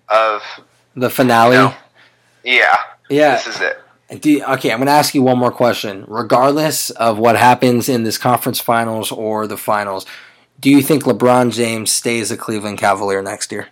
of 0.10 0.42
the 0.96 1.10
finale. 1.10 1.56
You 1.56 1.62
know, 1.62 1.76
yeah, 2.44 2.78
yeah. 3.10 3.36
This 3.36 3.56
is 3.56 3.62
it. 3.62 3.80
You, 4.26 4.44
okay, 4.44 4.72
I'm 4.72 4.78
going 4.78 4.88
to 4.88 4.92
ask 4.92 5.16
you 5.16 5.24
one 5.24 5.40
more 5.40 5.52
question. 5.52 6.06
Regardless 6.08 6.92
of 6.92 7.18
what 7.18 7.36
happens 7.36 7.90
in 7.90 8.04
this 8.04 8.18
conference 8.18 8.60
finals 8.60 9.12
or 9.12 9.48
the 9.48 9.58
finals, 9.58 10.06
do 10.60 10.70
you 10.70 10.84
think 10.84 11.04
LeBron 11.04 11.52
James 11.52 11.92
stays 11.92 12.30
a 12.30 12.38
Cleveland 12.38 12.78
Cavalier 12.78 13.24
next 13.24 13.52
year? 13.52 13.70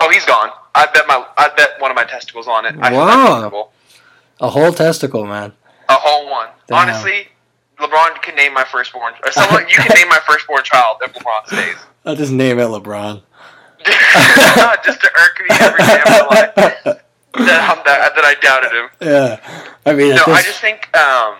Oh, 0.00 0.10
he's 0.10 0.24
gone. 0.24 0.50
I 0.74 0.86
bet 0.86 1.04
my 1.06 1.26
I 1.38 1.50
bet 1.56 1.80
one 1.80 1.90
of 1.90 1.94
my 1.94 2.04
testicles 2.04 2.46
on 2.46 2.66
it. 2.66 2.76
Wow. 2.76 3.70
A 4.40 4.48
whole 4.48 4.72
testicle, 4.72 5.26
man. 5.26 5.52
A 5.88 5.94
whole 5.94 6.30
one. 6.30 6.48
Damn. 6.66 6.88
Honestly, 6.88 7.28
LeBron 7.80 8.22
can 8.22 8.34
name 8.34 8.54
my 8.54 8.64
firstborn. 8.64 9.14
Or 9.24 9.32
someone 9.32 9.68
you 9.68 9.76
can 9.76 9.94
name 9.96 10.08
my 10.08 10.20
firstborn 10.26 10.62
child 10.64 10.98
if 11.02 11.12
LeBron 11.14 11.46
stays. 11.46 11.76
I'll 12.04 12.16
just 12.16 12.32
name 12.32 12.58
it 12.58 12.64
LeBron. 12.64 13.22
just 14.84 15.00
to 15.00 15.10
irk 15.22 15.40
me 15.40 15.56
every 15.60 15.86
day 15.86 16.00
of 16.00 16.08
my 16.08 16.26
life. 16.30 16.54
that, 17.34 17.70
um, 17.70 17.78
that, 17.84 18.14
that 18.14 18.24
I 18.24 18.34
doubted 18.40 18.72
him. 18.72 18.90
Yeah, 19.00 19.74
I 19.86 19.94
mean, 19.94 20.14
No, 20.14 20.22
at 20.22 20.28
I 20.28 20.42
just 20.42 20.60
think 20.60 20.94
um, 20.96 21.36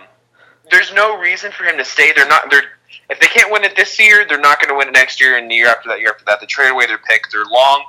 there's 0.71 0.93
no 0.93 1.19
reason 1.19 1.51
for 1.51 1.63
him 1.63 1.77
to 1.77 1.85
stay. 1.85 2.11
They're 2.15 2.27
not. 2.27 2.49
They're 2.49 2.63
if 3.11 3.19
they 3.19 3.27
can't 3.27 3.51
win 3.51 3.63
it 3.63 3.75
this 3.75 3.99
year, 3.99 4.25
they're 4.27 4.39
not 4.39 4.59
going 4.59 4.69
to 4.69 4.75
win 4.75 4.87
it 4.87 4.91
next 4.91 5.19
year 5.19 5.37
and 5.37 5.51
the 5.51 5.55
year 5.55 5.67
after 5.67 5.89
that. 5.89 5.99
Year 5.99 6.09
after 6.09 6.23
that, 6.25 6.39
they 6.39 6.45
trade 6.45 6.71
away 6.71 6.87
their 6.87 6.97
pick. 6.97 7.29
They're 7.31 7.45
long. 7.45 7.83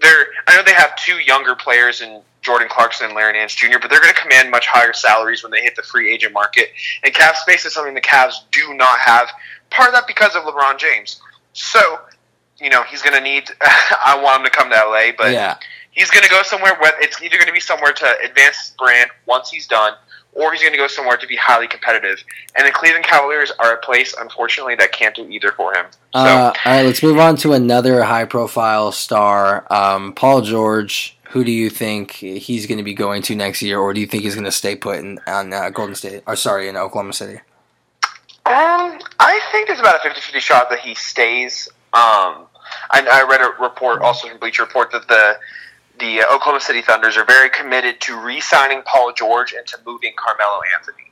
They're. 0.00 0.26
I 0.46 0.54
know 0.54 0.62
they 0.62 0.74
have 0.74 0.94
two 0.96 1.18
younger 1.18 1.54
players 1.54 2.02
in 2.02 2.22
Jordan 2.46 2.68
Clarkson 2.70 3.06
and 3.06 3.14
Larry 3.16 3.32
Nance 3.32 3.56
Jr., 3.56 3.78
but 3.82 3.90
they're 3.90 4.00
going 4.00 4.14
to 4.14 4.20
command 4.20 4.52
much 4.52 4.68
higher 4.68 4.92
salaries 4.92 5.42
when 5.42 5.50
they 5.50 5.62
hit 5.62 5.74
the 5.74 5.82
free 5.82 6.14
agent 6.14 6.32
market. 6.32 6.68
And 7.02 7.12
cap 7.12 7.34
space 7.34 7.66
is 7.66 7.74
something 7.74 7.92
the 7.92 8.00
Cavs 8.00 8.34
do 8.52 8.72
not 8.74 9.00
have. 9.00 9.28
Part 9.70 9.88
of 9.88 9.94
that 9.94 10.06
because 10.06 10.36
of 10.36 10.44
LeBron 10.44 10.78
James. 10.78 11.20
So, 11.54 11.80
you 12.60 12.70
know, 12.70 12.84
he's 12.84 13.02
going 13.02 13.16
to 13.16 13.20
need. 13.20 13.50
I 13.60 14.16
want 14.22 14.38
him 14.38 14.44
to 14.44 14.50
come 14.50 14.70
to 14.70 14.76
LA, 14.76 15.10
but 15.18 15.32
yeah, 15.32 15.56
he's 15.90 16.08
going 16.08 16.22
to 16.22 16.30
go 16.30 16.44
somewhere. 16.44 16.76
Where 16.80 16.92
it's 17.00 17.20
either 17.20 17.36
going 17.36 17.48
to 17.48 17.52
be 17.52 17.58
somewhere 17.58 17.92
to 17.92 18.16
advance 18.24 18.58
his 18.58 18.70
brand 18.78 19.10
once 19.26 19.50
he's 19.50 19.66
done, 19.66 19.94
or 20.32 20.52
he's 20.52 20.60
going 20.60 20.72
to 20.72 20.78
go 20.78 20.86
somewhere 20.86 21.16
to 21.16 21.26
be 21.26 21.34
highly 21.34 21.66
competitive. 21.66 22.22
And 22.54 22.64
the 22.64 22.70
Cleveland 22.70 23.06
Cavaliers 23.06 23.50
are 23.58 23.72
a 23.74 23.78
place, 23.78 24.14
unfortunately, 24.16 24.76
that 24.76 24.92
can't 24.92 25.16
do 25.16 25.28
either 25.28 25.50
for 25.50 25.74
him. 25.74 25.86
So 26.14 26.20
Uh, 26.20 26.52
all 26.64 26.72
right, 26.72 26.82
let's 26.82 27.02
move 27.02 27.18
on 27.18 27.36
to 27.38 27.54
another 27.54 28.04
high-profile 28.04 28.92
star, 28.92 29.66
um, 29.72 30.12
Paul 30.12 30.42
George. 30.42 31.15
Who 31.30 31.44
do 31.44 31.50
you 31.50 31.70
think 31.70 32.12
he's 32.12 32.66
going 32.66 32.78
to 32.78 32.84
be 32.84 32.94
going 32.94 33.22
to 33.22 33.34
next 33.34 33.62
year, 33.62 33.78
or 33.78 33.92
do 33.92 34.00
you 34.00 34.06
think 34.06 34.22
he's 34.22 34.34
going 34.34 34.44
to 34.44 34.52
stay 34.52 34.76
put 34.76 34.98
in 34.98 35.18
on 35.26 35.52
uh, 35.52 35.70
Golden 35.70 35.94
State? 35.94 36.22
Or 36.26 36.36
sorry, 36.36 36.68
in 36.68 36.76
Oklahoma 36.76 37.12
City? 37.12 37.40
Um, 38.46 39.00
I 39.18 39.40
think 39.50 39.66
there's 39.66 39.80
about 39.80 39.96
a 40.04 40.08
50-50 40.08 40.38
shot 40.38 40.70
that 40.70 40.78
he 40.78 40.94
stays. 40.94 41.68
Um, 41.92 42.46
I, 42.90 43.06
I 43.10 43.26
read 43.28 43.40
a 43.40 43.60
report 43.60 44.02
also 44.02 44.28
from 44.28 44.38
Bleacher 44.38 44.62
Report 44.62 44.90
that 44.92 45.08
the 45.08 45.38
the 45.98 46.20
uh, 46.20 46.34
Oklahoma 46.34 46.60
City 46.60 46.82
Thunders 46.82 47.16
are 47.16 47.24
very 47.24 47.48
committed 47.48 48.00
to 48.02 48.20
re-signing 48.20 48.82
Paul 48.82 49.12
George 49.12 49.52
and 49.52 49.66
to 49.68 49.78
moving 49.86 50.12
Carmelo 50.16 50.60
Anthony. 50.78 51.10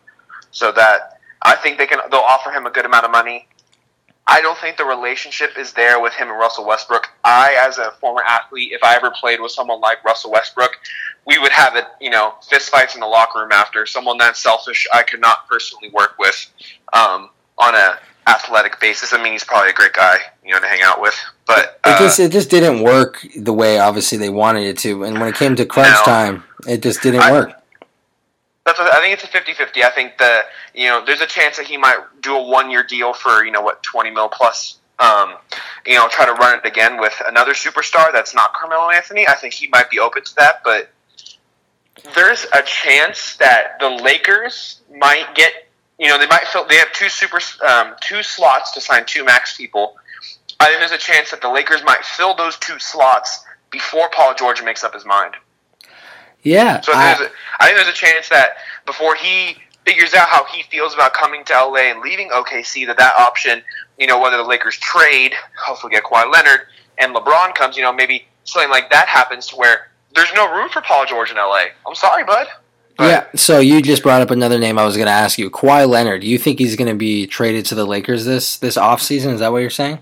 So 0.50 0.72
that 0.72 1.18
I 1.42 1.56
think 1.56 1.78
they 1.78 1.86
can 1.86 1.98
they'll 2.10 2.20
offer 2.20 2.50
him 2.50 2.66
a 2.66 2.70
good 2.70 2.84
amount 2.84 3.04
of 3.04 3.10
money. 3.10 3.48
I 4.26 4.40
don't 4.40 4.56
think 4.58 4.76
the 4.78 4.84
relationship 4.84 5.58
is 5.58 5.72
there 5.72 6.00
with 6.00 6.14
him 6.14 6.28
and 6.30 6.38
Russell 6.38 6.66
Westbrook. 6.66 7.08
I, 7.24 7.56
as 7.60 7.78
a 7.78 7.90
former 8.00 8.22
athlete, 8.22 8.72
if 8.72 8.82
I 8.82 8.96
ever 8.96 9.10
played 9.10 9.40
with 9.40 9.52
someone 9.52 9.80
like 9.80 10.02
Russell 10.04 10.32
Westbrook, 10.32 10.78
we 11.26 11.38
would 11.38 11.52
have 11.52 11.76
it, 11.76 11.84
you 12.00 12.10
know, 12.10 12.34
fist 12.48 12.70
fights 12.70 12.94
in 12.94 13.00
the 13.00 13.06
locker 13.06 13.40
room 13.40 13.52
after. 13.52 13.84
Someone 13.86 14.16
that 14.18 14.36
selfish, 14.36 14.86
I 14.94 15.02
could 15.02 15.20
not 15.20 15.46
personally 15.48 15.90
work 15.90 16.16
with 16.18 16.46
um, 16.94 17.28
on 17.58 17.74
a 17.74 17.98
athletic 18.26 18.80
basis. 18.80 19.12
I 19.12 19.22
mean, 19.22 19.32
he's 19.32 19.44
probably 19.44 19.70
a 19.70 19.74
great 19.74 19.92
guy, 19.92 20.16
you 20.44 20.52
know, 20.52 20.60
to 20.60 20.66
hang 20.66 20.80
out 20.82 21.00
with. 21.02 21.14
But 21.46 21.78
It 21.84 21.90
uh, 21.90 21.98
just 21.98 22.18
it 22.20 22.32
just 22.32 22.48
didn't 22.50 22.82
work 22.82 23.26
the 23.36 23.52
way 23.52 23.78
obviously 23.78 24.16
they 24.16 24.30
wanted 24.30 24.64
it 24.64 24.78
to, 24.78 25.04
and 25.04 25.18
when 25.20 25.28
it 25.28 25.34
came 25.34 25.54
to 25.56 25.66
crunch 25.66 25.92
No. 25.98 26.02
time, 26.04 26.44
it 26.66 26.82
just 26.82 27.02
didn't 27.02 27.20
I- 27.20 27.32
work. 27.32 27.52
That's 28.64 28.78
what, 28.78 28.92
I 28.94 29.00
think 29.00 29.12
it's 29.12 29.24
a 29.24 29.26
50-50. 29.26 29.84
I 29.84 29.90
think 29.90 30.16
that 30.18 30.46
you 30.74 30.86
know 30.86 31.04
there's 31.04 31.20
a 31.20 31.26
chance 31.26 31.56
that 31.58 31.66
he 31.66 31.76
might 31.76 31.98
do 32.22 32.34
a 32.34 32.42
one 32.42 32.70
year 32.70 32.82
deal 32.82 33.12
for 33.12 33.44
you 33.44 33.52
know 33.52 33.60
what 33.60 33.82
20 33.82 34.10
mil 34.10 34.28
plus. 34.28 34.78
Um, 34.98 35.34
you 35.84 35.94
know, 35.94 36.08
try 36.08 36.24
to 36.24 36.32
run 36.32 36.58
it 36.58 36.64
again 36.64 37.00
with 37.00 37.20
another 37.26 37.52
superstar 37.52 38.12
that's 38.12 38.34
not 38.34 38.54
Carmelo 38.54 38.90
Anthony. 38.90 39.26
I 39.26 39.34
think 39.34 39.52
he 39.52 39.66
might 39.68 39.90
be 39.90 39.98
open 39.98 40.22
to 40.22 40.34
that, 40.36 40.62
but 40.62 40.90
there's 42.14 42.46
a 42.52 42.62
chance 42.62 43.36
that 43.36 43.78
the 43.80 43.88
Lakers 43.90 44.80
might 44.96 45.34
get. 45.34 45.52
You 45.98 46.08
know, 46.08 46.18
they 46.18 46.26
might 46.26 46.46
fill. 46.46 46.66
They 46.66 46.76
have 46.76 46.92
two 46.92 47.08
super 47.08 47.40
um, 47.68 47.94
two 48.00 48.22
slots 48.22 48.72
to 48.72 48.80
sign 48.80 49.04
two 49.04 49.24
max 49.24 49.56
people. 49.56 49.96
I 50.58 50.66
think 50.66 50.78
there's 50.78 50.92
a 50.92 50.98
chance 50.98 51.30
that 51.32 51.42
the 51.42 51.50
Lakers 51.50 51.82
might 51.84 52.04
fill 52.04 52.34
those 52.34 52.56
two 52.58 52.78
slots 52.78 53.44
before 53.70 54.08
Paul 54.10 54.34
George 54.34 54.62
makes 54.62 54.84
up 54.84 54.94
his 54.94 55.04
mind. 55.04 55.34
Yeah, 56.44 56.80
So 56.82 56.92
I- 56.92 57.14
there's 57.14 57.28
a, 57.28 57.32
I 57.60 57.66
think 57.66 57.76
there's 57.78 57.88
a 57.88 57.92
chance 57.92 58.28
that 58.28 58.58
before 58.86 59.14
he 59.16 59.56
figures 59.84 60.14
out 60.14 60.28
how 60.28 60.44
he 60.44 60.62
feels 60.64 60.94
about 60.94 61.12
coming 61.14 61.44
to 61.44 61.52
LA 61.52 61.90
and 61.90 62.00
leaving 62.00 62.30
OKC, 62.30 62.86
that 62.86 62.96
that 62.98 63.14
option, 63.18 63.62
you 63.98 64.06
know, 64.06 64.20
whether 64.20 64.36
the 64.36 64.42
Lakers 64.44 64.76
trade, 64.78 65.34
hopefully 65.58 65.90
get 65.92 66.04
Kawhi 66.04 66.30
Leonard, 66.32 66.60
and 66.98 67.14
LeBron 67.14 67.54
comes, 67.54 67.76
you 67.76 67.82
know, 67.82 67.92
maybe 67.92 68.26
something 68.44 68.70
like 68.70 68.90
that 68.90 69.08
happens 69.08 69.46
to 69.48 69.56
where 69.56 69.88
there's 70.14 70.32
no 70.34 70.50
room 70.54 70.68
for 70.68 70.80
Paul 70.80 71.04
George 71.06 71.30
in 71.30 71.36
LA. 71.36 71.64
I'm 71.86 71.94
sorry, 71.94 72.24
bud. 72.24 72.46
But 72.96 73.04
yeah. 73.10 73.24
So 73.34 73.58
you 73.58 73.82
just 73.82 74.02
brought 74.04 74.22
up 74.22 74.30
another 74.30 74.58
name 74.58 74.78
I 74.78 74.84
was 74.84 74.96
going 74.96 75.06
to 75.06 75.12
ask 75.12 75.36
you, 75.38 75.50
Kawhi 75.50 75.88
Leonard. 75.88 76.20
Do 76.20 76.28
you 76.28 76.38
think 76.38 76.60
he's 76.60 76.76
going 76.76 76.88
to 76.88 76.94
be 76.94 77.26
traded 77.26 77.66
to 77.66 77.74
the 77.74 77.84
Lakers 77.84 78.24
this 78.24 78.56
this 78.58 78.76
offseason? 78.76 79.32
Is 79.32 79.40
that 79.40 79.50
what 79.50 79.58
you're 79.58 79.70
saying? 79.70 79.98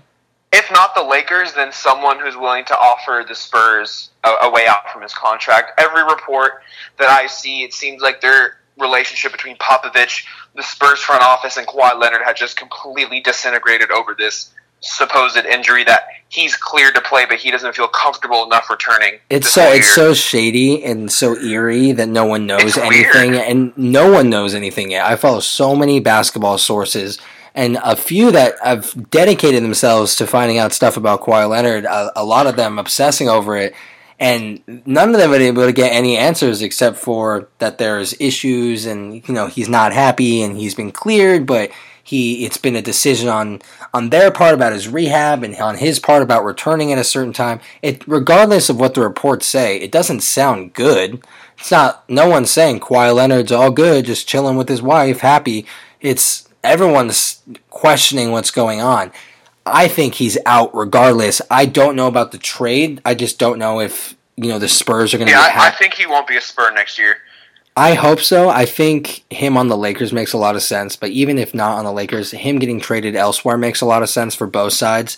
If 0.55 0.71
not 0.71 0.93
the 0.95 1.01
Lakers, 1.03 1.53
then 1.53 1.71
someone 1.71 2.19
who's 2.19 2.37
willing 2.37 2.63
to 2.65 2.77
offer 2.77 3.25
the 3.27 3.33
Spurs 3.35 4.11
a, 4.23 4.29
a 4.43 4.51
way 4.51 4.67
out 4.67 4.89
from 4.91 5.01
his 5.01 5.13
contract. 5.13 5.79
Every 5.79 6.03
report 6.03 6.61
that 6.99 7.09
I 7.09 7.27
see, 7.27 7.63
it 7.63 7.73
seems 7.73 8.01
like 8.01 8.21
their 8.21 8.57
relationship 8.79 9.31
between 9.31 9.57
Popovich, 9.57 10.25
the 10.55 10.63
Spurs 10.63 10.99
front 10.99 11.23
office, 11.23 11.57
and 11.57 11.65
Kawhi 11.67 11.99
Leonard 11.99 12.21
had 12.23 12.35
just 12.35 12.55
completely 12.57 13.19
disintegrated 13.19 13.91
over 13.91 14.15
this 14.17 14.51
supposed 14.81 15.37
injury 15.37 15.83
that 15.85 16.07
he's 16.27 16.55
cleared 16.57 16.93
to 16.95 17.01
play, 17.01 17.25
but 17.25 17.37
he 17.37 17.49
doesn't 17.51 17.73
feel 17.73 17.87
comfortable 17.87 18.43
enough 18.43 18.69
returning. 18.69 19.17
It's 19.29 19.49
so 19.49 19.61
whole 19.63 19.71
it's 19.71 19.87
so 19.93 20.13
shady 20.13 20.83
and 20.83 21.09
so 21.11 21.37
eerie 21.37 21.93
that 21.93 22.09
no 22.09 22.25
one 22.25 22.45
knows 22.45 22.63
It's 22.63 22.77
anything, 22.77 23.31
weird. 23.31 23.43
and 23.47 23.77
no 23.77 24.11
one 24.11 24.29
knows 24.29 24.53
anything 24.53 24.91
yet. 24.91 25.05
I 25.05 25.15
follow 25.15 25.39
so 25.39 25.73
many 25.75 25.99
basketball 26.01 26.57
sources, 26.57 27.17
and 27.55 27.77
a 27.83 27.95
few 27.95 28.31
that 28.31 28.55
have 28.63 29.09
dedicated 29.11 29.63
themselves 29.63 30.15
to 30.15 30.27
finding 30.27 30.57
out 30.57 30.73
stuff 30.73 30.97
about 30.97 31.21
Kawhi 31.21 31.47
Leonard. 31.47 31.85
A, 31.85 32.11
a 32.21 32.25
lot 32.25 32.47
of 32.47 32.55
them 32.55 32.79
obsessing 32.79 33.29
over 33.29 33.55
it, 33.57 33.75
and 34.19 34.61
none 34.85 35.13
of 35.13 35.19
them 35.19 35.31
are 35.31 35.35
able 35.35 35.65
to 35.65 35.73
get 35.73 35.91
any 35.91 36.17
answers 36.17 36.61
except 36.61 36.97
for 36.97 37.49
that 37.59 37.77
there's 37.77 38.19
issues, 38.19 38.85
and 38.85 39.27
you 39.27 39.33
know 39.33 39.47
he's 39.47 39.69
not 39.69 39.93
happy, 39.93 40.41
and 40.41 40.57
he's 40.57 40.75
been 40.75 40.91
cleared, 40.91 41.45
but 41.45 41.71
he 42.03 42.45
it's 42.45 42.57
been 42.57 42.75
a 42.75 42.81
decision 42.81 43.29
on 43.29 43.61
on 43.93 44.09
their 44.09 44.29
part 44.29 44.53
about 44.53 44.73
his 44.73 44.89
rehab 44.89 45.41
and 45.43 45.55
on 45.55 45.77
his 45.77 45.99
part 45.99 46.21
about 46.21 46.43
returning 46.43 46.91
at 46.91 46.97
a 46.97 47.03
certain 47.03 47.33
time. 47.33 47.61
It 47.81 48.05
regardless 48.07 48.69
of 48.69 48.79
what 48.79 48.93
the 48.93 49.01
reports 49.01 49.45
say, 49.45 49.77
it 49.77 49.91
doesn't 49.91 50.21
sound 50.21 50.73
good. 50.73 51.23
It's 51.57 51.71
not 51.71 52.07
no 52.09 52.27
one's 52.27 52.51
saying 52.51 52.81
Kawhi 52.81 53.15
Leonard's 53.15 53.51
all 53.51 53.71
good, 53.71 54.05
just 54.05 54.27
chilling 54.27 54.57
with 54.57 54.67
his 54.67 54.81
wife, 54.81 55.21
happy. 55.21 55.65
It's 56.01 56.49
everyone's 56.63 57.41
questioning 57.69 58.31
what's 58.31 58.51
going 58.51 58.81
on. 58.81 59.11
I 59.65 59.87
think 59.87 60.15
he's 60.15 60.37
out 60.45 60.75
regardless. 60.75 61.41
I 61.49 61.65
don't 61.65 61.95
know 61.95 62.07
about 62.07 62.31
the 62.31 62.37
trade. 62.37 63.01
I 63.05 63.15
just 63.15 63.39
don't 63.39 63.59
know 63.59 63.79
if 63.79 64.15
you 64.35 64.49
know 64.49 64.59
the 64.59 64.67
Spurs 64.67 65.13
are 65.13 65.17
going 65.17 65.27
to 65.27 65.33
Yeah, 65.33 65.41
I, 65.41 65.67
I 65.67 65.71
think 65.71 65.93
he 65.93 66.05
won't 66.05 66.27
be 66.27 66.35
a 66.35 66.41
Spur 66.41 66.71
next 66.73 66.97
year. 66.97 67.17
I 67.75 67.95
hope 67.95 68.19
so. 68.19 68.49
I 68.49 68.65
think 68.65 69.23
him 69.31 69.57
on 69.57 69.67
the 69.67 69.77
Lakers 69.77 70.13
makes 70.13 70.33
a 70.33 70.37
lot 70.37 70.55
of 70.55 70.61
sense, 70.61 70.95
but 70.95 71.09
even 71.09 71.39
if 71.39 71.55
not 71.55 71.77
on 71.77 71.85
the 71.85 71.91
Lakers, 71.91 72.29
him 72.31 72.59
getting 72.59 72.79
traded 72.79 73.15
elsewhere 73.15 73.57
makes 73.57 73.81
a 73.81 73.85
lot 73.85 74.03
of 74.03 74.09
sense 74.09 74.35
for 74.35 74.45
both 74.45 74.73
sides. 74.73 75.17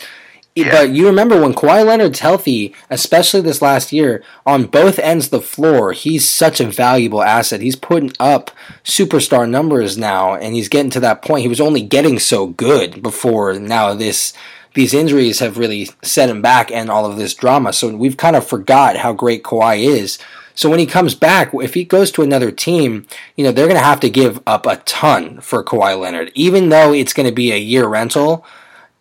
Yeah. 0.56 0.72
But 0.72 0.92
you 0.92 1.06
remember 1.06 1.42
when 1.42 1.54
Kawhi 1.54 1.86
Leonard's 1.86 2.20
healthy, 2.20 2.74
especially 2.90 3.42
this 3.42 3.62
last 3.62 3.92
year, 3.92 4.24
on 4.46 4.68
both 4.68 4.98
ends 5.00 5.26
of 5.26 5.32
the 5.32 5.42
floor, 5.42 5.92
he's 5.92 6.28
such 6.28 6.62
a 6.62 6.72
valuable 6.72 7.22
asset. 7.22 7.60
He's 7.60 7.76
putting 7.76 8.14
up 8.22 8.52
superstar 8.86 9.50
numbers 9.50 9.98
now, 9.98 10.34
and 10.34 10.56
he's 10.56 10.70
getting 10.70 10.92
to 10.92 11.02
that 11.02 11.22
point. 11.22 11.42
He 11.42 11.50
was 11.50 11.60
only 11.60 11.82
getting 11.82 12.20
so 12.20 12.48
good 12.48 13.04
before 13.04 13.60
now 13.60 13.94
this 13.94 14.34
these 14.76 14.94
injuries 14.94 15.40
have 15.40 15.58
really 15.58 15.90
set 16.02 16.30
him 16.30 16.42
back 16.42 16.70
and 16.70 16.90
all 16.90 17.06
of 17.06 17.18
this 17.18 17.34
drama. 17.34 17.74
So 17.74 17.96
we've 17.96 18.18
kind 18.18 18.36
of 18.36 18.46
forgot 18.46 18.98
how 18.98 19.14
great 19.14 19.44
Kawhi 19.44 19.80
is. 19.80 20.20
So 20.54 20.70
when 20.70 20.80
he 20.80 20.86
comes 20.86 21.16
back, 21.16 21.52
if 21.54 21.74
he 21.74 21.86
goes 21.86 22.12
to 22.12 22.22
another 22.22 22.52
team, 22.52 23.08
you 23.36 23.44
know, 23.44 23.52
they're 23.52 23.68
going 23.68 23.80
to 23.80 23.84
have 23.84 24.02
to 24.02 24.10
give 24.10 24.42
up 24.46 24.66
a 24.66 24.78
ton 24.78 25.40
for 25.40 25.64
Kawhi 25.64 26.00
Leonard, 26.00 26.32
even 26.36 26.70
though 26.70 26.94
it's 26.94 27.14
going 27.14 27.28
to 27.28 27.36
be 27.36 27.52
a 27.52 27.58
year 27.58 27.88
rental 27.88 28.46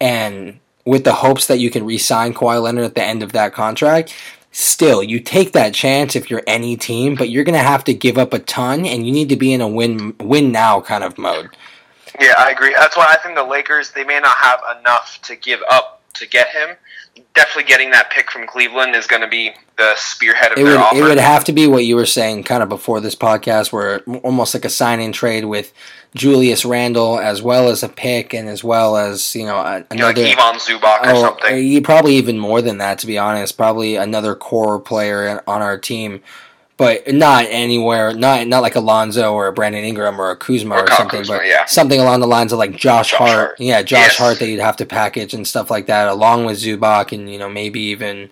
and 0.01 0.61
with 0.85 1.05
the 1.05 1.15
hopes 1.15 1.47
that 1.47 1.59
you 1.59 1.71
can 1.71 1.85
re-sign 1.85 2.35
Kawhi 2.35 2.63
Leonard 2.63 2.85
at 2.85 2.95
the 2.95 3.03
end 3.03 3.23
of 3.23 3.33
that 3.33 3.53
contract. 3.53 4.15
Still, 4.53 5.03
you 5.03 5.19
take 5.19 5.53
that 5.53 5.75
chance 5.75 6.15
if 6.15 6.31
you're 6.31 6.43
any 6.47 6.77
team, 6.77 7.17
but 7.17 7.29
you're 7.29 7.43
going 7.43 7.59
to 7.59 7.59
have 7.59 7.83
to 7.85 7.95
give 7.95 8.19
up 8.19 8.33
a 8.33 8.39
ton 8.39 8.87
and 8.87 9.05
you 9.05 9.13
need 9.13 9.29
to 9.31 9.37
be 9.37 9.53
in 9.53 9.61
a 9.61 9.67
win 9.67 10.15
win 10.21 10.53
now 10.53 10.81
kind 10.81 11.03
of 11.03 11.19
mode. 11.19 11.51
Yeah, 12.21 12.35
I 12.39 12.51
agree. 12.51 12.73
That's 12.73 12.97
why 12.97 13.07
I 13.09 13.17
think 13.21 13.35
the 13.35 13.43
Lakers 13.43 13.91
they 13.91 14.05
may 14.05 14.21
not 14.21 14.37
have 14.37 14.61
enough 14.81 15.19
to 15.23 15.35
give 15.35 15.61
up 15.69 16.03
to 16.15 16.29
get 16.29 16.49
him. 16.51 16.77
Definitely 17.35 17.65
getting 17.65 17.91
that 17.91 18.11
pick 18.11 18.31
from 18.31 18.47
Cleveland 18.47 18.95
is 18.95 19.09
going 19.09 19.23
to 19.23 19.29
be 19.29 19.53
the 19.77 19.95
spearhead 19.97 20.53
of 20.53 20.59
It 20.59 20.63
would 20.63 20.77
offer. 20.77 20.97
it 20.97 21.03
would 21.03 21.19
have 21.19 21.43
to 21.45 21.53
be 21.53 21.67
what 21.67 21.85
you 21.85 21.97
were 21.97 22.07
saying 22.07 22.45
kind 22.45 22.63
of 22.63 22.69
before 22.69 23.01
this 23.01 23.17
podcast, 23.17 23.73
where 23.73 24.01
almost 24.23 24.55
like 24.55 24.65
a 24.65 24.71
sign 24.71 25.01
in 25.01 25.11
trade 25.11 25.47
with 25.47 25.73
Julius 26.15 26.65
Randle 26.65 27.19
as 27.19 27.43
well 27.43 27.69
as 27.69 27.83
a 27.83 27.89
pick 27.89 28.33
and 28.33 28.49
as 28.49 28.63
well 28.63 28.97
as 28.97 29.35
you 29.35 29.45
know 29.47 29.57
a- 29.57 29.83
like 29.83 29.87
another. 29.91 30.23
Ivan 30.25 30.61
Zubac 30.61 31.03
or 31.05 31.11
Oh, 31.11 31.21
something. 31.23 31.59
you 31.67 31.83
probably 31.83 32.15
even 32.17 32.39
more 32.39 32.63
than 32.63 32.79
that, 32.79 32.99
to 33.01 33.07
be 33.07 33.19
honest. 33.19 33.57
Probably 33.57 33.97
another 33.97 34.35
core 34.37 34.79
player 34.79 35.43
on 35.49 35.61
our 35.61 35.77
team, 35.77 36.23
but 36.77 37.13
not 37.13 37.47
anywhere, 37.49 38.15
not 38.15 38.47
not 38.47 38.63
like 38.63 38.77
Alonzo 38.77 39.33
or 39.35 39.51
Brandon 39.51 39.85
Ingram 39.85 40.21
or 40.21 40.31
a 40.31 40.37
Kuzma 40.37 40.77
Or 40.77 40.83
or, 40.85 40.89
something, 40.93 41.21
Kuzma, 41.21 41.39
but 41.39 41.47
yeah. 41.47 41.65
something 41.65 41.99
along 41.99 42.21
the 42.21 42.29
lines 42.29 42.53
of 42.53 42.61
like 42.61 42.73
Josh, 42.73 43.11
Josh 43.11 43.15
Hart. 43.19 43.31
Hart. 43.31 43.57
Yeah, 43.61 43.83
Josh 43.83 43.99
Yes. 43.99 44.17
Hart 44.17 44.39
that 44.39 44.49
you'd 44.49 44.61
have 44.61 44.77
to 44.77 44.87
package 44.87 45.35
and 45.35 45.47
stuff 45.47 45.69
like 45.71 45.87
that, 45.87 46.07
along 46.09 46.45
with 46.45 46.59
Zubac 46.59 47.11
and 47.11 47.29
you 47.31 47.39
know 47.39 47.49
maybe 47.49 47.81
even 47.81 48.31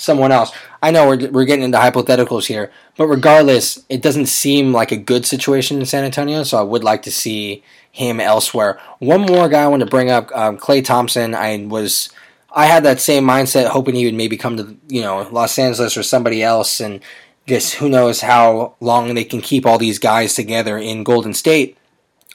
someone 0.00 0.32
else. 0.32 0.50
I 0.82 0.90
know 0.90 1.06
we're, 1.06 1.30
we're 1.30 1.44
getting 1.44 1.64
into 1.64 1.78
hypotheticals 1.78 2.46
here, 2.46 2.72
but 2.96 3.06
regardless, 3.06 3.84
it 3.88 4.02
doesn't 4.02 4.26
seem 4.26 4.72
like 4.72 4.92
a 4.92 4.96
good 4.96 5.26
situation 5.26 5.78
in 5.78 5.86
San 5.86 6.04
Antonio, 6.04 6.42
so 6.42 6.58
I 6.58 6.62
would 6.62 6.82
like 6.82 7.02
to 7.02 7.10
see 7.10 7.62
him 7.92 8.18
elsewhere. 8.18 8.80
One 8.98 9.22
more 9.22 9.48
guy 9.48 9.62
I 9.62 9.68
want 9.68 9.80
to 9.80 9.86
bring 9.86 10.10
up, 10.10 10.34
um, 10.34 10.56
Klay 10.58 10.84
Thompson. 10.84 11.34
I 11.34 11.66
was 11.66 12.08
I 12.52 12.66
had 12.66 12.84
that 12.84 13.00
same 13.00 13.24
mindset, 13.24 13.68
hoping 13.68 13.94
he 13.94 14.06
would 14.06 14.14
maybe 14.14 14.36
come 14.36 14.56
to 14.56 14.76
you 14.88 15.02
know 15.02 15.28
Los 15.30 15.58
Angeles 15.58 15.96
or 15.96 16.02
somebody 16.02 16.42
else, 16.42 16.80
and 16.80 17.00
just 17.46 17.74
who 17.74 17.88
knows 17.88 18.22
how 18.22 18.74
long 18.80 19.14
they 19.14 19.24
can 19.24 19.40
keep 19.40 19.66
all 19.66 19.78
these 19.78 19.98
guys 19.98 20.34
together 20.34 20.78
in 20.78 21.04
Golden 21.04 21.34
State. 21.34 21.76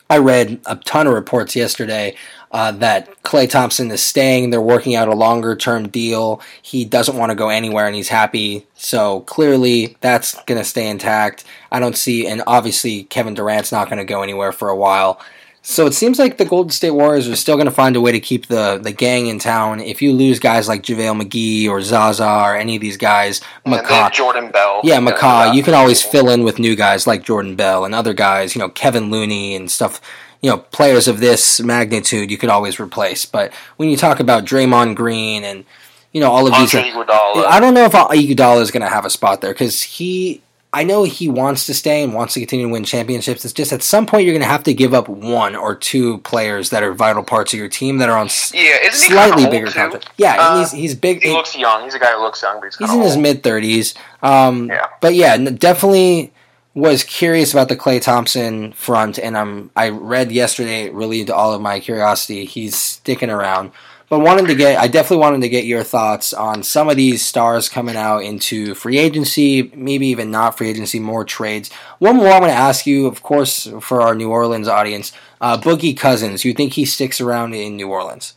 I 0.07 0.20
read 0.20 0.61
a 0.68 0.76
ton 0.76 1.07
of 1.07 1.13
reports 1.13 1.55
yesterday 1.55 2.16
uh, 2.56 2.72
that 2.72 3.22
Klay 3.22 3.49
Thompson 3.49 3.91
is 3.91 4.01
staying. 4.01 4.49
They're 4.49 4.62
working 4.62 4.95
out 4.95 5.10
a 5.10 5.14
longer 5.14 5.58
term 5.58 5.89
deal. 5.89 6.39
He 6.62 6.86
doesn't 6.86 7.18
want 7.18 7.32
to 7.32 7.36
go 7.36 7.49
anywhere 7.49 7.86
and 7.86 7.93
he's 7.93 8.08
happy. 8.08 8.66
So 8.76 9.20
clearly 9.22 9.97
that's 9.99 10.41
going 10.43 10.58
to 10.58 10.64
stay 10.64 10.89
intact. 10.89 11.43
I 11.70 11.82
don't 11.82 11.97
see, 11.97 12.26
and 12.26 12.41
obviously 12.47 13.03
Kevin 13.03 13.34
Durant's 13.34 13.74
not 13.74 13.89
going 13.89 13.97
to 13.97 14.06
go 14.06 14.24
anywhere 14.24 14.53
for 14.53 14.70
a 14.70 14.76
while. 14.76 15.20
So 15.64 15.86
it 15.86 15.93
seems 15.93 16.18
like 16.18 16.38
the 16.38 16.45
Golden 16.45 16.70
State 16.70 16.91
Warriors 16.91 17.28
are 17.28 17.36
still 17.36 17.56
going 17.56 17.66
to 17.66 17.72
find 17.72 17.97
a 17.97 18.01
way 18.01 18.14
to 18.14 18.22
keep 18.22 18.45
the, 18.45 18.80
the 18.82 18.93
gang 18.93 19.28
in 19.28 19.38
town. 19.38 19.82
If 19.82 20.01
you 20.01 20.14
lose 20.14 20.39
guys 20.39 20.70
like 20.70 20.84
JaVale 20.84 21.24
McGee 21.24 21.68
or 21.68 21.82
Zaza 21.82 22.26
or 22.26 22.56
any 22.56 22.76
of 22.76 22.82
these 22.82 22.95
guys, 22.95 23.41
McCaw, 23.66 24.14
Jordan 24.14 24.49
Bell. 24.51 24.80
Yeah, 24.86 25.01
McCaw, 25.01 25.53
you 25.53 25.62
can 25.62 25.74
always 25.74 26.01
fill 26.01 26.30
in 26.30 26.43
with 26.43 26.58
new 26.58 26.78
guys 26.78 27.06
like 27.06 27.24
Jordan 27.24 27.58
Bell 27.58 27.84
and 27.84 27.93
other 27.93 28.14
guys, 28.14 28.56
you 28.56 28.60
know, 28.60 28.70
Kevin 28.70 29.10
Looney 29.10 29.56
and 29.56 29.70
stuff. 29.70 29.99
You 30.46 30.52
know, 30.52 30.58
players 30.58 31.08
of 31.08 31.20
this 31.20 31.60
magnitude 31.60 32.30
you 32.30 32.38
could 32.38 32.50
always 32.50 32.80
replace. 32.80 33.26
But 33.26 33.52
when 33.78 33.89
you 33.89 33.98
talk 33.98 34.20
about 34.20 34.46
Draymond 34.46 34.96
Green 34.96 35.43
and 35.43 35.66
you 36.12 36.22
know 36.22 36.32
all 36.32 36.46
of 36.46 36.54
Andre 36.54 36.84
these, 36.84 36.93
Iguodala. 36.93 37.46
I 37.46 37.60
don't 37.60 37.74
know 37.74 37.86
if 37.86 37.93
Iguodala 37.93 38.62
is 38.62 38.72
going 38.72 38.84
to 38.84 38.89
have 38.89 39.06
a 39.06 39.10
spot 39.10 39.41
there 39.41 39.54
because 39.54 39.82
he 39.82 40.41
I 40.76 40.84
know 40.84 41.04
he 41.04 41.30
wants 41.30 41.68
to 41.68 41.74
stay 41.74 42.04
and 42.04 42.14
wants 42.14 42.34
to 42.34 42.41
continue 42.41 42.68
to 42.68 42.72
win 42.74 42.84
championships. 42.84 43.46
It's 43.46 43.54
just 43.54 43.72
at 43.72 43.82
some 43.82 44.06
point 44.06 44.26
you're 44.26 44.34
going 44.34 44.41
to 44.41 44.48
have 44.48 44.66
to 44.66 44.74
give 44.74 44.93
up 44.93 45.08
one 45.08 45.56
or 45.56 45.74
two 45.74 46.18
players 46.18 46.70
that 46.72 46.84
are 46.84 46.93
vital 46.93 47.24
parts 47.24 47.54
of 47.54 47.60
your 47.60 47.70
team 47.70 48.00
that 48.00 48.10
are 48.10 48.18
on 48.18 48.28
yeah, 48.54 48.89
slightly 48.91 49.50
bigger 49.50 49.72
contracts. 49.72 50.10
Yeah, 50.18 50.36
uh, 50.38 50.60
he's 50.60 50.72
he's 50.74 50.96
big. 50.96 51.24
He 51.24 51.32
looks 51.32 51.58
young. 51.58 51.86
He's 51.86 51.93
a 51.93 52.00
guy 52.00 52.12
who 52.14 52.22
looks 52.22 52.41
young, 52.41 52.60
but 52.60 52.66
he's, 52.66 52.78
he's 52.78 52.93
in 52.93 53.02
his 53.02 53.16
mid 53.16 53.41
thirties. 53.41 53.93
Um, 54.22 54.68
yeah, 54.68 54.88
but 55.00 55.16
yeah, 55.16 55.38
definitely 55.38 56.34
was 56.76 57.03
curious 57.03 57.53
about 57.53 57.69
the 57.69 57.76
Klay 57.78 58.01
Thompson 58.01 58.73
front, 58.73 59.17
and 59.17 59.36
I'm 59.38 59.71
I 59.76 59.89
read 59.89 60.32
yesterday 60.32 60.89
relieved 60.89 61.32
all 61.32 61.53
of 61.53 61.61
my 61.61 61.80
curiosity. 61.80 62.45
He's 62.45 62.76
sticking 62.76 63.32
around. 63.32 63.71
But 64.07 64.19
wanted 64.19 64.45
to 64.47 64.55
get, 64.55 64.78
I 64.78 64.88
definitely 64.88 65.23
wanted 65.23 65.41
to 65.41 65.49
get 65.49 65.65
your 65.65 65.84
thoughts 65.84 66.32
on 66.32 66.61
some 66.61 66.89
of 66.89 66.95
these 66.95 67.26
stars 67.26 67.69
coming 67.69 67.95
out 67.95 68.19
into 68.19 68.76
free 68.76 68.99
agency, 68.99 69.71
maybe 69.73 70.05
even 70.07 70.30
not 70.30 70.55
free 70.55 70.69
agency, 70.69 70.99
more 70.99 71.26
trades. 71.26 71.71
One 71.97 72.17
more 72.17 72.28
I 72.28 72.39
want 72.39 72.51
to 72.51 72.57
ask 72.57 72.86
you, 72.86 73.07
of 73.07 73.23
course, 73.23 73.67
for 73.82 74.01
our 74.01 74.13
New 74.13 74.30
Orleans 74.30 74.67
audience, 74.67 75.11
uh, 75.41 75.57
Boogie 75.57 75.97
Cousins. 75.97 76.45
You 76.45 76.53
think 76.53 76.73
he 76.73 76.86
sticks 76.86 77.19
around 77.19 77.55
in 77.55 77.78
New 77.78 77.89
Orleans? 77.89 78.36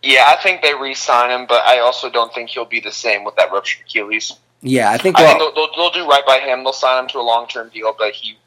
Yeah, 0.00 0.26
I 0.28 0.40
think 0.40 0.62
they 0.62 0.74
re-sign 0.74 1.30
him, 1.30 1.46
but 1.48 1.64
I 1.66 1.80
also 1.80 2.08
don't 2.08 2.32
think 2.32 2.50
he'll 2.50 2.64
be 2.64 2.80
the 2.80 2.92
same 2.92 3.24
with 3.24 3.34
that 3.34 3.50
ruptured 3.50 3.86
Achilles. 3.86 4.38
Yeah, 4.64 4.90
I 4.90 4.96
think. 4.96 5.18
Well, 5.18 5.26
I 5.26 5.28
think 5.28 5.54
they'll, 5.54 5.54
they'll, 5.54 5.76
they'll 5.76 6.04
do 6.04 6.08
right 6.08 6.24
by 6.26 6.40
him. 6.40 6.64
They'll 6.64 6.72
sign 6.72 7.04
him 7.04 7.08
to 7.10 7.18
a 7.18 7.22
long-term 7.22 7.68
deal, 7.68 7.94
but 7.96 8.12
he 8.12 8.38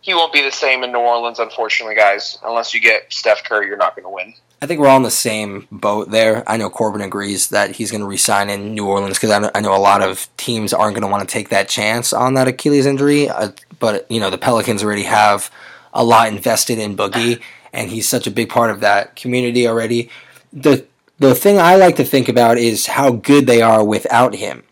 he 0.00 0.14
won't 0.14 0.32
be 0.32 0.42
the 0.42 0.50
same 0.50 0.82
in 0.82 0.92
New 0.92 0.98
Orleans, 0.98 1.38
unfortunately, 1.38 1.94
guys. 1.94 2.38
Unless 2.44 2.74
you 2.74 2.80
get 2.80 3.12
Steph 3.12 3.44
Curry, 3.44 3.68
you're 3.68 3.76
not 3.76 3.94
going 3.94 4.04
to 4.04 4.10
win. 4.10 4.34
I 4.62 4.66
think 4.66 4.80
we're 4.80 4.88
all 4.88 4.98
in 4.98 5.04
the 5.04 5.10
same 5.10 5.68
boat 5.70 6.10
there. 6.10 6.42
I 6.46 6.58
know 6.58 6.68
Corbin 6.68 7.00
agrees 7.00 7.48
that 7.48 7.76
he's 7.76 7.90
going 7.90 8.02
to 8.02 8.06
resign 8.06 8.50
in 8.50 8.74
New 8.74 8.86
Orleans 8.86 9.18
because 9.18 9.50
I 9.54 9.60
know 9.60 9.74
a 9.74 9.78
lot 9.78 10.02
of 10.02 10.28
teams 10.36 10.74
aren't 10.74 10.94
going 10.94 11.02
to 11.02 11.10
want 11.10 11.26
to 11.26 11.32
take 11.32 11.48
that 11.48 11.68
chance 11.68 12.12
on 12.12 12.34
that 12.34 12.48
Achilles 12.48 12.84
injury. 12.84 13.28
Uh, 13.28 13.52
but 13.78 14.10
you 14.10 14.20
know 14.20 14.28
the 14.28 14.38
Pelicans 14.38 14.82
already 14.82 15.04
have 15.04 15.50
a 15.94 16.04
lot 16.04 16.28
invested 16.28 16.78
in 16.78 16.96
Boogie, 16.96 17.40
and 17.72 17.90
he's 17.90 18.08
such 18.08 18.26
a 18.26 18.30
big 18.30 18.48
part 18.50 18.70
of 18.70 18.80
that 18.80 19.16
community 19.16 19.66
already. 19.66 20.10
the 20.52 20.84
The 21.18 21.34
thing 21.34 21.58
I 21.58 21.76
like 21.76 21.96
to 21.96 22.04
think 22.04 22.28
about 22.28 22.58
is 22.58 22.86
how 22.86 23.12
good 23.12 23.46
they 23.46 23.62
are 23.62 23.84
without 23.84 24.34
him. 24.34 24.64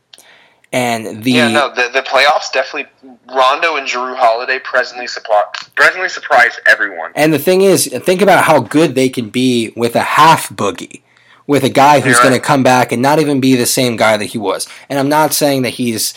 And 0.73 1.23
the 1.23 1.33
yeah, 1.33 1.49
no, 1.49 1.75
the, 1.75 1.89
the 1.93 2.03
playoffs 2.03 2.53
definitely 2.53 2.91
Rondo 3.35 3.77
and 3.77 3.87
Jrue 3.87 4.17
Holiday 4.17 4.59
presently 4.59 5.07
surprise 5.07 5.47
presently 5.75 6.11
surprise 6.11 6.61
everyone. 6.67 7.13
And 7.15 7.33
the 7.33 7.39
thing 7.39 7.63
is, 7.63 7.87
think 7.87 8.21
about 8.21 8.45
how 8.45 8.61
good 8.61 8.95
they 8.95 9.09
can 9.09 9.31
be 9.31 9.73
with 9.77 9.97
a 9.97 10.03
half 10.03 10.51
boogie, 10.51 11.01
with 11.47 11.65
a 11.65 11.71
guy 11.71 12.01
who's 12.01 12.17
right. 12.17 12.25
going 12.25 12.35
to 12.35 12.41
come 12.41 12.63
back 12.63 12.93
and 12.93 13.01
not 13.01 13.19
even 13.19 13.41
be 13.41 13.57
the 13.57 13.65
same 13.65 13.97
guy 13.97 14.19
that 14.19 14.27
he 14.27 14.39
was. 14.39 14.69
And 14.91 14.99
I'm 14.99 15.09
not 15.09 15.33
saying 15.33 15.63
that 15.63 15.71
he's 15.71 16.13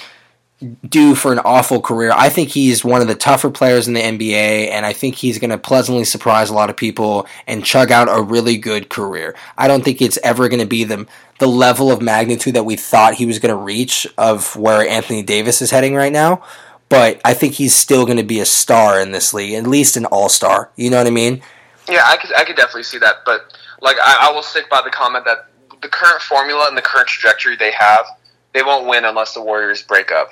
due 0.87 1.15
for 1.15 1.31
an 1.31 1.39
awful 1.39 1.81
career. 1.81 2.11
I 2.13 2.29
think 2.29 2.49
he's 2.49 2.83
one 2.83 3.01
of 3.01 3.07
the 3.07 3.15
tougher 3.15 3.49
players 3.49 3.87
in 3.87 3.93
the 3.93 4.01
NBA, 4.01 4.69
and 4.69 4.85
I 4.85 4.93
think 4.93 5.15
he's 5.15 5.39
going 5.39 5.49
to 5.49 5.57
pleasantly 5.57 6.03
surprise 6.03 6.49
a 6.49 6.53
lot 6.53 6.69
of 6.69 6.77
people 6.77 7.27
and 7.47 7.65
chug 7.65 7.91
out 7.91 8.07
a 8.09 8.21
really 8.21 8.57
good 8.57 8.89
career. 8.89 9.35
I 9.57 9.67
don't 9.67 9.83
think 9.83 10.01
it's 10.01 10.19
ever 10.23 10.49
going 10.49 10.61
to 10.61 10.67
be 10.67 10.83
the 10.83 11.07
the 11.39 11.47
level 11.47 11.91
of 11.91 12.03
magnitude 12.03 12.53
that 12.53 12.65
we 12.65 12.75
thought 12.75 13.15
he 13.15 13.25
was 13.25 13.39
going 13.39 13.49
to 13.49 13.59
reach 13.59 14.05
of 14.15 14.55
where 14.55 14.87
Anthony 14.87 15.23
Davis 15.23 15.59
is 15.59 15.71
heading 15.71 15.95
right 15.95 16.11
now. 16.11 16.43
But 16.87 17.19
I 17.25 17.33
think 17.33 17.53
he's 17.53 17.73
still 17.73 18.05
going 18.05 18.17
to 18.17 18.23
be 18.23 18.41
a 18.41 18.45
star 18.45 19.01
in 19.01 19.11
this 19.11 19.33
league, 19.33 19.55
at 19.55 19.65
least 19.65 19.97
an 19.97 20.05
all 20.05 20.29
star. 20.29 20.69
You 20.75 20.91
know 20.91 20.97
what 20.97 21.07
I 21.07 21.11
mean? 21.11 21.41
Yeah, 21.89 22.03
I 22.05 22.17
could, 22.17 22.35
I 22.35 22.43
could 22.43 22.57
definitely 22.57 22.83
see 22.83 22.99
that. 22.99 23.23
But 23.25 23.57
like, 23.81 23.97
I, 24.03 24.27
I 24.29 24.31
will 24.31 24.43
stick 24.43 24.69
by 24.69 24.81
the 24.83 24.91
comment 24.91 25.25
that 25.25 25.47
the 25.81 25.87
current 25.87 26.21
formula 26.21 26.67
and 26.67 26.77
the 26.77 26.81
current 26.81 27.07
trajectory 27.07 27.55
they 27.55 27.71
have, 27.71 28.05
they 28.53 28.61
won't 28.61 28.87
win 28.87 29.05
unless 29.05 29.33
the 29.33 29.41
Warriors 29.41 29.81
break 29.81 30.11
up. 30.11 30.29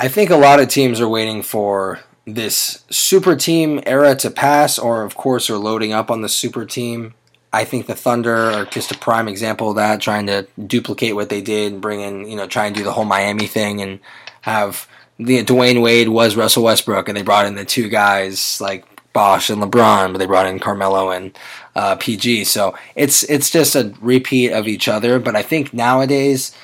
I 0.00 0.06
think 0.06 0.30
a 0.30 0.36
lot 0.36 0.60
of 0.60 0.68
teams 0.68 1.00
are 1.00 1.08
waiting 1.08 1.42
for 1.42 1.98
this 2.24 2.84
super 2.88 3.34
team 3.34 3.80
era 3.84 4.14
to 4.14 4.30
pass, 4.30 4.78
or 4.78 5.02
of 5.02 5.16
course, 5.16 5.50
are 5.50 5.56
loading 5.56 5.92
up 5.92 6.08
on 6.08 6.22
the 6.22 6.28
super 6.28 6.64
team. 6.64 7.14
I 7.52 7.64
think 7.64 7.88
the 7.88 7.96
Thunder 7.96 8.36
are 8.36 8.64
just 8.64 8.92
a 8.92 8.98
prime 8.98 9.26
example 9.26 9.70
of 9.70 9.76
that, 9.76 10.00
trying 10.00 10.26
to 10.26 10.46
duplicate 10.64 11.16
what 11.16 11.30
they 11.30 11.40
did 11.40 11.72
and 11.72 11.82
bring 11.82 12.00
in, 12.00 12.28
you 12.28 12.36
know, 12.36 12.46
try 12.46 12.66
and 12.66 12.76
do 12.76 12.84
the 12.84 12.92
whole 12.92 13.04
Miami 13.04 13.48
thing 13.48 13.80
and 13.80 13.98
have 14.42 14.86
the 15.18 15.42
Dwyane 15.42 15.82
Wade 15.82 16.10
was 16.10 16.36
Russell 16.36 16.62
Westbrook, 16.62 17.08
and 17.08 17.16
they 17.16 17.22
brought 17.22 17.46
in 17.46 17.56
the 17.56 17.64
two 17.64 17.88
guys 17.88 18.60
like 18.60 18.84
Bosh 19.12 19.50
and 19.50 19.60
LeBron, 19.60 20.12
but 20.12 20.18
they 20.18 20.26
brought 20.26 20.46
in 20.46 20.60
Carmelo 20.60 21.10
and 21.10 21.36
uh, 21.74 21.96
PG. 21.96 22.44
So 22.44 22.76
it's 22.94 23.24
it's 23.24 23.50
just 23.50 23.74
a 23.74 23.92
repeat 24.00 24.52
of 24.52 24.68
each 24.68 24.86
other. 24.86 25.18
But 25.18 25.34
I 25.34 25.42
think 25.42 25.74
nowadays 25.74 26.54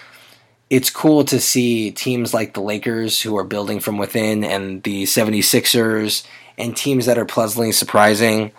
it's 0.74 0.90
cool 0.90 1.22
to 1.22 1.38
see 1.38 1.92
teams 1.92 2.34
like 2.34 2.52
the 2.52 2.60
Lakers 2.60 3.22
who 3.22 3.36
are 3.36 3.44
building 3.44 3.78
from 3.78 3.96
within 3.96 4.42
and 4.42 4.82
the 4.82 5.04
76ers 5.04 6.26
and 6.58 6.76
teams 6.76 7.06
that 7.06 7.16
are 7.16 7.24
pleasantly 7.24 7.70
surprising, 7.70 8.50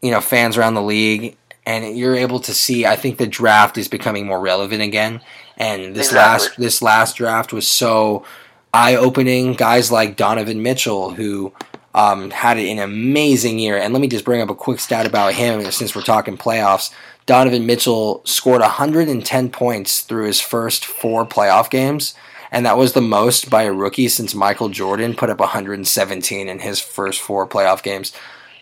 you 0.00 0.12
know, 0.12 0.20
fans 0.20 0.56
around 0.56 0.74
the 0.74 0.82
league. 0.82 1.36
And 1.66 1.98
you're 1.98 2.14
able 2.14 2.38
to 2.40 2.54
see, 2.54 2.86
I 2.86 2.94
think 2.94 3.18
the 3.18 3.26
draft 3.26 3.76
is 3.76 3.88
becoming 3.88 4.24
more 4.24 4.38
relevant 4.38 4.82
again. 4.82 5.20
And 5.56 5.96
this 5.96 6.10
exactly. 6.10 6.46
last 6.46 6.58
this 6.58 6.80
last 6.80 7.16
draft 7.16 7.52
was 7.52 7.66
so 7.66 8.24
eye 8.72 8.94
opening. 8.94 9.54
Guys 9.54 9.90
like 9.90 10.14
Donovan 10.14 10.62
Mitchell, 10.62 11.10
who 11.10 11.52
um, 11.92 12.30
had 12.30 12.58
an 12.58 12.78
amazing 12.78 13.58
year. 13.58 13.76
And 13.76 13.92
let 13.92 14.00
me 14.00 14.06
just 14.06 14.24
bring 14.24 14.40
up 14.40 14.48
a 14.48 14.54
quick 14.54 14.78
stat 14.78 15.06
about 15.06 15.34
him 15.34 15.68
since 15.72 15.96
we're 15.96 16.02
talking 16.02 16.38
playoffs. 16.38 16.94
Donovan 17.28 17.66
Mitchell 17.66 18.22
scored 18.24 18.62
110 18.62 19.50
points 19.50 20.00
through 20.00 20.24
his 20.24 20.40
first 20.40 20.86
four 20.86 21.26
playoff 21.26 21.68
games, 21.68 22.14
and 22.50 22.64
that 22.64 22.78
was 22.78 22.94
the 22.94 23.02
most 23.02 23.50
by 23.50 23.64
a 23.64 23.72
rookie 23.72 24.08
since 24.08 24.34
Michael 24.34 24.70
Jordan 24.70 25.14
put 25.14 25.28
up 25.28 25.38
117 25.38 26.48
in 26.48 26.58
his 26.60 26.80
first 26.80 27.20
four 27.20 27.46
playoff 27.46 27.82
games. 27.82 28.14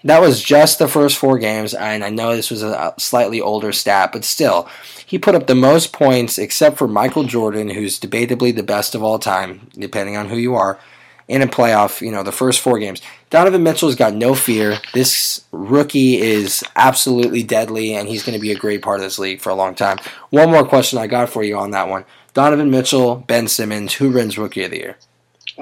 That 0.03 0.21
was 0.21 0.43
just 0.43 0.81
the 0.81 0.89
first 0.89 1.17
four 1.17 1.39
games, 1.39 1.75
and 1.75 2.03
I 2.03 2.11
know 2.11 2.35
this 2.35 2.51
was 2.51 2.65
a 2.65 2.93
slightly 2.99 3.41
older 3.41 3.71
stat, 3.71 4.11
but 4.13 4.25
still, 4.25 4.69
he 5.07 5.17
put 5.17 5.37
up 5.37 5.47
the 5.47 5.55
most 5.55 5.93
points 5.93 6.37
except 6.37 6.77
for 6.77 6.89
Michael 6.89 7.23
Jordan, 7.23 7.71
who's 7.71 8.01
debatably 8.01 8.53
the 8.53 8.65
best 8.65 8.97
of 8.97 9.03
all 9.03 9.21
time, 9.21 9.69
depending 9.75 10.17
on 10.17 10.29
who 10.29 10.37
you 10.37 10.57
are 10.57 10.81
in 11.29 11.43
a 11.43 11.47
playoff, 11.47 12.01
you 12.01 12.13
know, 12.13 12.23
the 12.23 12.33
first 12.33 12.61
four 12.61 12.79
games. 12.79 13.03
Donovan 13.31 13.63
Mitchell's 13.63 13.97
got 13.97 14.15
no 14.15 14.35
fear. 14.35 14.79
This 14.95 15.45
rookie 15.51 16.21
is 16.21 16.65
absolutely 16.77 17.43
deadly, 17.43 17.95
and 17.95 18.09
he's 18.09 18.23
going 18.23 18.39
to 18.39 18.43
be 18.43 18.53
a 18.53 18.59
great 18.59 18.83
part 18.83 19.01
of 19.01 19.03
this 19.03 19.19
league 19.19 19.41
for 19.41 19.51
a 19.51 19.55
long 19.55 19.75
time. 19.75 19.99
One 20.31 20.51
more 20.51 20.65
question 20.65 20.99
I 20.99 21.07
got 21.09 21.29
for 21.29 21.43
you 21.43 21.57
on 21.59 21.73
that 21.73 21.89
one 21.89 22.05
Donovan 22.35 22.71
Mitchell, 22.71 23.17
Ben 23.17 23.49
Simmons, 23.49 23.95
who 23.95 24.11
wins 24.11 24.39
Rookie 24.39 24.65
of 24.65 24.71
the 24.71 24.79
Year? 24.79 24.97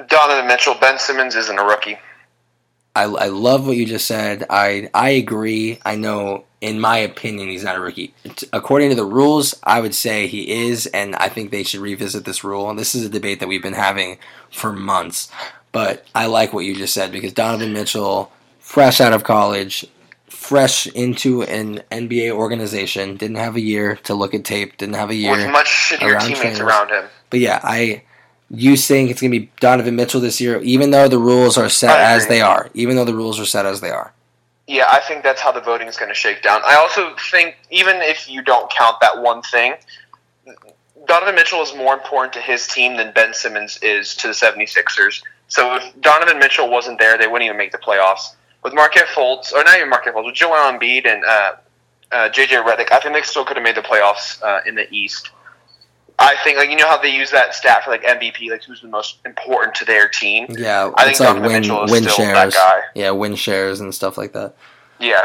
Donovan 0.09 0.47
Mitchell. 0.47 0.75
Ben 0.75 0.99
Simmons 0.99 1.37
isn't 1.37 1.59
a 1.59 1.65
rookie. 1.65 1.99
I, 2.97 3.05
I 3.05 3.27
love 3.27 3.67
what 3.67 3.77
you 3.77 3.87
just 3.87 4.07
said. 4.07 4.45
I 4.51 4.91
I 4.93 5.11
agree. 5.11 5.81
I 5.85 5.97
know, 5.97 6.45
in 6.65 6.81
my 6.81 6.97
opinion, 6.97 7.49
he's 7.49 7.63
not 7.63 7.77
a 7.77 7.81
rookie. 7.81 8.15
According 8.51 8.89
to 8.89 8.97
the 8.97 9.05
rules, 9.05 9.55
I 9.65 9.83
would 9.83 9.95
say 9.95 10.27
he 10.27 10.67
is, 10.67 10.87
and 10.87 11.15
I 11.17 11.29
think 11.29 11.51
they 11.51 11.63
should 11.63 11.81
revisit 11.81 12.25
this 12.25 12.43
rule. 12.43 12.71
And 12.71 12.79
this 12.79 12.95
is 12.95 13.05
a 13.05 13.11
debate 13.11 13.41
that 13.41 13.49
we've 13.49 13.63
been 13.63 13.75
having 13.75 14.17
for 14.51 14.73
months. 14.73 15.31
But 15.73 16.07
I 16.15 16.25
like 16.25 16.55
what 16.55 16.65
you 16.65 16.75
just 16.75 16.95
said 16.95 17.13
because 17.13 17.35
Donovan 17.35 17.75
Mitchell, 17.75 18.33
fresh 18.61 18.99
out 19.03 19.13
of 19.13 19.25
college, 19.25 19.87
fresh 20.27 20.87
into 20.87 21.43
an 21.43 21.83
NBA 21.93 22.31
organization, 22.31 23.19
didn't 23.19 23.37
have 23.37 23.57
a 23.57 23.61
year 23.61 23.97
to 24.05 24.15
look 24.15 24.33
at 24.33 24.47
tape, 24.47 24.79
didn't 24.79 24.95
have 24.95 25.11
a 25.11 25.15
year 25.15 25.33
with 25.33 25.51
much 25.51 25.67
shittier 25.67 26.13
around 26.13 26.21
teammates 26.23 26.41
trainers. 26.41 26.61
around 26.61 26.89
him. 26.89 27.05
But 27.29 27.41
yeah, 27.41 27.61
I 27.63 28.05
you 28.49 28.79
think 28.79 29.11
it's 29.11 29.21
gonna 29.21 29.33
be 29.33 29.51
Donovan 29.61 29.97
Mitchell 29.97 30.23
this 30.23 30.41
year, 30.41 30.63
even 30.63 30.93
though 30.93 31.09
the 31.09 31.19
rules 31.19 31.59
are 31.59 31.69
set 31.69 31.99
as 31.99 32.27
they 32.27 32.41
are. 32.41 32.71
Even 32.73 32.97
though 32.97 33.05
the 33.05 33.15
rules 33.15 33.39
are 33.39 33.45
set 33.45 33.67
as 33.67 33.83
they 33.83 33.91
are. 33.91 34.15
Yeah, 34.67 34.87
I 34.91 35.01
think 35.01 35.23
that's 35.23 35.41
how 35.41 35.53
the 35.53 35.61
voting 35.61 35.89
is 35.89 35.97
going 35.97 36.09
to 36.09 36.15
shake 36.15 36.43
down. 36.43 36.63
I 36.65 36.77
also 36.77 37.15
think, 37.31 37.57
even 37.71 37.97
if 37.97 38.29
you 38.29 38.43
don't 38.43 38.71
count 38.71 38.97
that 39.01 39.21
one 39.21 39.43
thing, 39.43 39.75
Donovan 41.07 41.35
Mitchell 41.35 41.63
is 41.63 41.75
more 41.75 41.93
important 41.93 42.33
to 42.35 42.41
his 42.41 42.67
team 42.67 42.97
than 42.97 43.13
Ben 43.13 43.35
Simmons 43.35 43.79
is 43.83 44.15
to 44.17 44.29
the 44.29 44.33
76ers. 44.33 45.23
So 45.49 45.77
if 45.77 46.01
Donovan 46.01 46.39
Mitchell 46.39 46.71
wasn't 46.71 46.99
there, 46.99 47.19
they 47.19 47.27
wouldn't 47.27 47.45
even 47.45 47.59
make 47.59 47.73
the 47.73 47.79
playoffs. 47.79 48.35
With 48.63 48.73
Markelle 48.73 49.05
Fultz, 49.05 49.53
or 49.53 49.63
not 49.65 49.77
even 49.77 49.91
Markelle 49.91 50.15
Fultz, 50.15 50.27
with 50.27 50.35
Joel 50.35 50.73
Embiid 50.73 51.07
and 51.07 51.23
uh, 51.25 51.53
uh, 52.11 52.29
JJ 52.31 52.65
Redick, 52.65 52.91
I 52.91 53.01
think 53.01 53.15
they 53.15 53.23
still 53.23 53.45
could 53.45 53.59
have 53.59 53.65
made 53.65 53.77
the 53.77 53.83
playoffs 53.83 54.43
uh, 54.43 54.61
in 54.67 54.75
the 54.75 54.91
East. 54.91 55.31
I 56.19 56.37
think, 56.45 56.59
like 56.59 56.71
you 56.71 56.77
know 56.77 56.89
how 56.89 56.99
they 56.99 57.15
use 57.15 57.31
that 57.33 57.55
stat 57.55 57.85
for 57.85 57.91
like 57.91 58.03
MVP, 58.03 58.51
like 58.51 58.63
who's 58.65 58.81
the 58.81 58.89
most 58.89 59.19
important 59.25 59.75
to 59.77 59.85
their 59.85 60.09
team. 60.09 60.47
Yeah, 60.51 60.91
I 60.97 61.11
it's 61.11 61.19
think 61.19 61.21
like 61.21 61.37
Donovan 61.37 61.43
win 61.43 61.61
Mitchell 61.63 61.85
is 61.85 61.91
win 61.91 62.03
still 62.05 62.27
that 62.27 62.53
shares. 62.53 62.55
guy. 62.55 62.81
Yeah, 62.95 63.11
win 63.11 63.35
shares 63.35 63.81
and 63.81 63.95
stuff 63.95 64.17
like 64.17 64.33
that. 64.33 64.55
Yeah, 65.01 65.23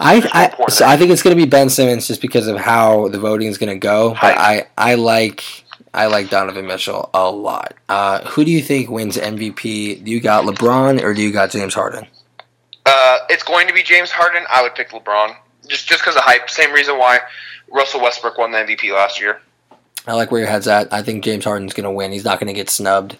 I 0.00 0.16
I, 0.32 0.68
so. 0.68 0.86
I 0.86 0.96
think 0.96 1.10
it's 1.10 1.22
going 1.22 1.36
to 1.36 1.42
be 1.42 1.48
Ben 1.48 1.68
Simmons 1.68 2.08
just 2.08 2.20
because 2.20 2.46
of 2.46 2.56
how 2.56 3.08
the 3.08 3.18
voting 3.18 3.48
is 3.48 3.58
going 3.58 3.72
to 3.72 3.78
go. 3.78 4.10
But 4.20 4.38
I 4.38 4.66
I 4.78 4.94
like 4.94 5.44
I 5.92 6.06
like 6.06 6.30
Donovan 6.30 6.66
Mitchell 6.66 7.10
a 7.14 7.30
lot. 7.30 7.74
Uh, 7.88 8.24
who 8.28 8.44
do 8.44 8.50
you 8.50 8.62
think 8.62 8.90
wins 8.90 9.16
MVP? 9.16 10.04
Do 10.04 10.10
you 10.10 10.20
got 10.20 10.44
LeBron 10.44 11.02
or 11.02 11.14
do 11.14 11.22
you 11.22 11.32
got 11.32 11.50
James 11.50 11.74
Harden? 11.74 12.06
Uh, 12.86 13.18
it's 13.28 13.42
going 13.44 13.66
to 13.68 13.72
be 13.72 13.82
James 13.82 14.10
Harden. 14.10 14.44
I 14.50 14.62
would 14.62 14.74
pick 14.74 14.90
LeBron 14.90 15.36
just 15.68 15.86
just 15.86 16.00
because 16.02 16.16
of 16.16 16.22
hype. 16.22 16.50
Same 16.50 16.72
reason 16.72 16.98
why 16.98 17.20
Russell 17.70 18.00
Westbrook 18.00 18.36
won 18.38 18.52
the 18.52 18.58
MVP 18.58 18.92
last 18.92 19.20
year. 19.20 19.40
I 20.06 20.14
like 20.14 20.30
where 20.30 20.40
your 20.40 20.50
head's 20.50 20.68
at. 20.68 20.92
I 20.92 21.02
think 21.02 21.24
James 21.24 21.44
Harden's 21.44 21.72
going 21.72 21.84
to 21.84 21.90
win. 21.90 22.12
He's 22.12 22.24
not 22.24 22.38
going 22.38 22.48
to 22.48 22.52
get 22.52 22.70
snubbed 22.70 23.16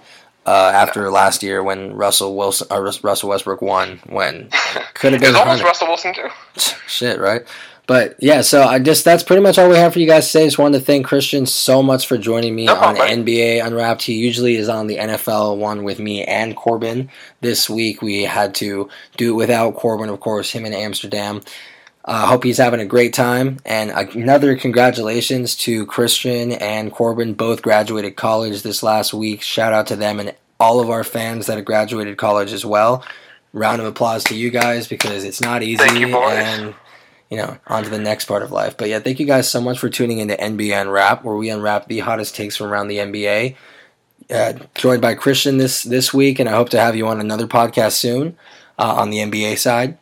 uh, 0.47 0.73
after 0.75 1.11
last 1.11 1.43
year 1.43 1.63
when 1.63 1.95
Russell 1.95 2.37
Wilson 2.37 2.67
or 2.71 2.83
Russell 3.03 3.29
Westbrook 3.29 3.63
won. 3.63 4.01
When 4.07 4.51
could 4.95 5.13
have 5.13 5.23
been 5.23 5.35
almost 5.35 5.63
Russell 5.63 5.89
Wilson 5.89 6.15
too. 6.15 6.29
shit, 6.87 7.19
right? 7.19 7.43
But 7.87 8.17
yeah, 8.19 8.41
so 8.41 8.63
I 8.63 8.79
just 8.79 9.05
that's 9.05 9.23
pretty 9.23 9.43
much 9.43 9.59
all 9.59 9.69
we 9.69 9.77
have 9.77 9.93
for 9.93 9.99
you 9.99 10.07
guys 10.07 10.31
today. 10.31 10.47
Just 10.47 10.59
wanted 10.59 10.79
to 10.79 10.85
thank 10.85 11.07
Kristian 11.07 11.47
so 11.47 11.83
much 11.83 12.07
for 12.07 12.17
joining 12.17 12.55
me 12.55 12.65
No 12.65 12.77
on 12.77 12.97
problem, 12.97 13.25
NBA 13.25 13.65
Unwrapped. 13.65 14.03
He 14.03 14.15
usually 14.15 14.57
is 14.57 14.71
on 14.71 14.87
the 14.87 14.97
NFL 14.97 15.59
one 15.59 15.85
with 15.85 15.99
me 15.99 16.25
and 16.25 16.57
Corbin. 16.57 17.11
This 17.43 17.69
week 17.69 18.01
we 18.01 18.23
had 18.23 18.55
to 18.57 18.89
do 19.19 19.35
it 19.35 19.37
without 19.37 19.75
Corbin, 19.75 20.09
of 20.09 20.21
course, 20.21 20.51
him 20.51 20.65
in 20.65 20.73
Amsterdam. 20.73 21.43
I 22.07 22.25
uh, 22.25 22.27
hope 22.27 22.45
he's 22.45 22.59
having 22.59 22.81
a 22.81 22.87
great 22.87 23.15
time. 23.15 23.61
And 23.65 23.91
another 23.91 24.57
congratulations 24.57 25.57
to 25.57 25.87
Kristian 25.87 26.61
and 26.61 26.93
Corbin, 26.93 27.33
both 27.33 27.63
graduated 27.63 28.15
college 28.15 28.63
this 28.63 28.83
last 28.83 29.15
week. 29.15 29.41
Shout 29.41 29.73
out 29.73 29.87
to 29.87 29.97
them 29.97 30.21
and 30.21 30.35
all 30.61 30.81
of 30.81 30.91
our 30.91 31.03
fans 31.03 31.47
that 31.47 31.57
have 31.57 31.65
graduated 31.65 32.19
college 32.19 32.53
as 32.53 32.65
well. 32.65 33.03
Round 33.55 33.81
of 33.81 33.87
applause 33.87 34.23
to 34.25 34.35
you 34.35 34.51
guys 34.51 34.87
because 34.87 35.25
it's 35.25 35.41
not 35.41 35.63
easy. 35.63 35.79
Thank 35.79 35.99
you, 35.99 36.11
boys. 36.11 36.35
And 36.35 36.75
you 37.31 37.39
know, 37.39 37.57
on 37.67 37.85
to 37.85 37.91
the 37.91 37.99
next 37.99 38.27
part 38.27 38.43
of 38.43 38.53
life. 38.53 38.77
But 38.77 38.89
yeah, 38.89 38.99
thank 38.99 39.19
you 39.19 39.27
guys 39.27 39.51
so 39.51 39.61
much 39.61 39.79
for 39.79 39.89
tuning 39.89 40.19
into 40.19 40.35
NBA 40.35 40.81
Unwrap, 40.81 41.25
where 41.25 41.37
we 41.37 41.49
unwrap 41.49 41.89
the 41.89 42.01
hottest 42.01 42.37
takes 42.37 42.57
from 42.57 42.67
around 42.67 42.89
the 42.89 42.99
NBA. 42.99 43.57
Uh, 44.31 44.53
joined 44.75 45.03
by 45.03 45.15
Kristian 45.15 45.59
this 45.59 45.83
this 45.83 46.13
week, 46.13 46.39
and 46.39 46.49
I 46.49 46.53
hope 46.53 46.69
to 46.71 46.81
have 46.81 46.97
you 46.97 47.07
on 47.07 47.21
another 47.21 47.47
podcast 47.47 47.93
soon 47.93 48.37
uh, 48.79 48.95
on 48.95 49.11
the 49.11 49.19
NBA 49.19 49.59
side. 49.59 49.99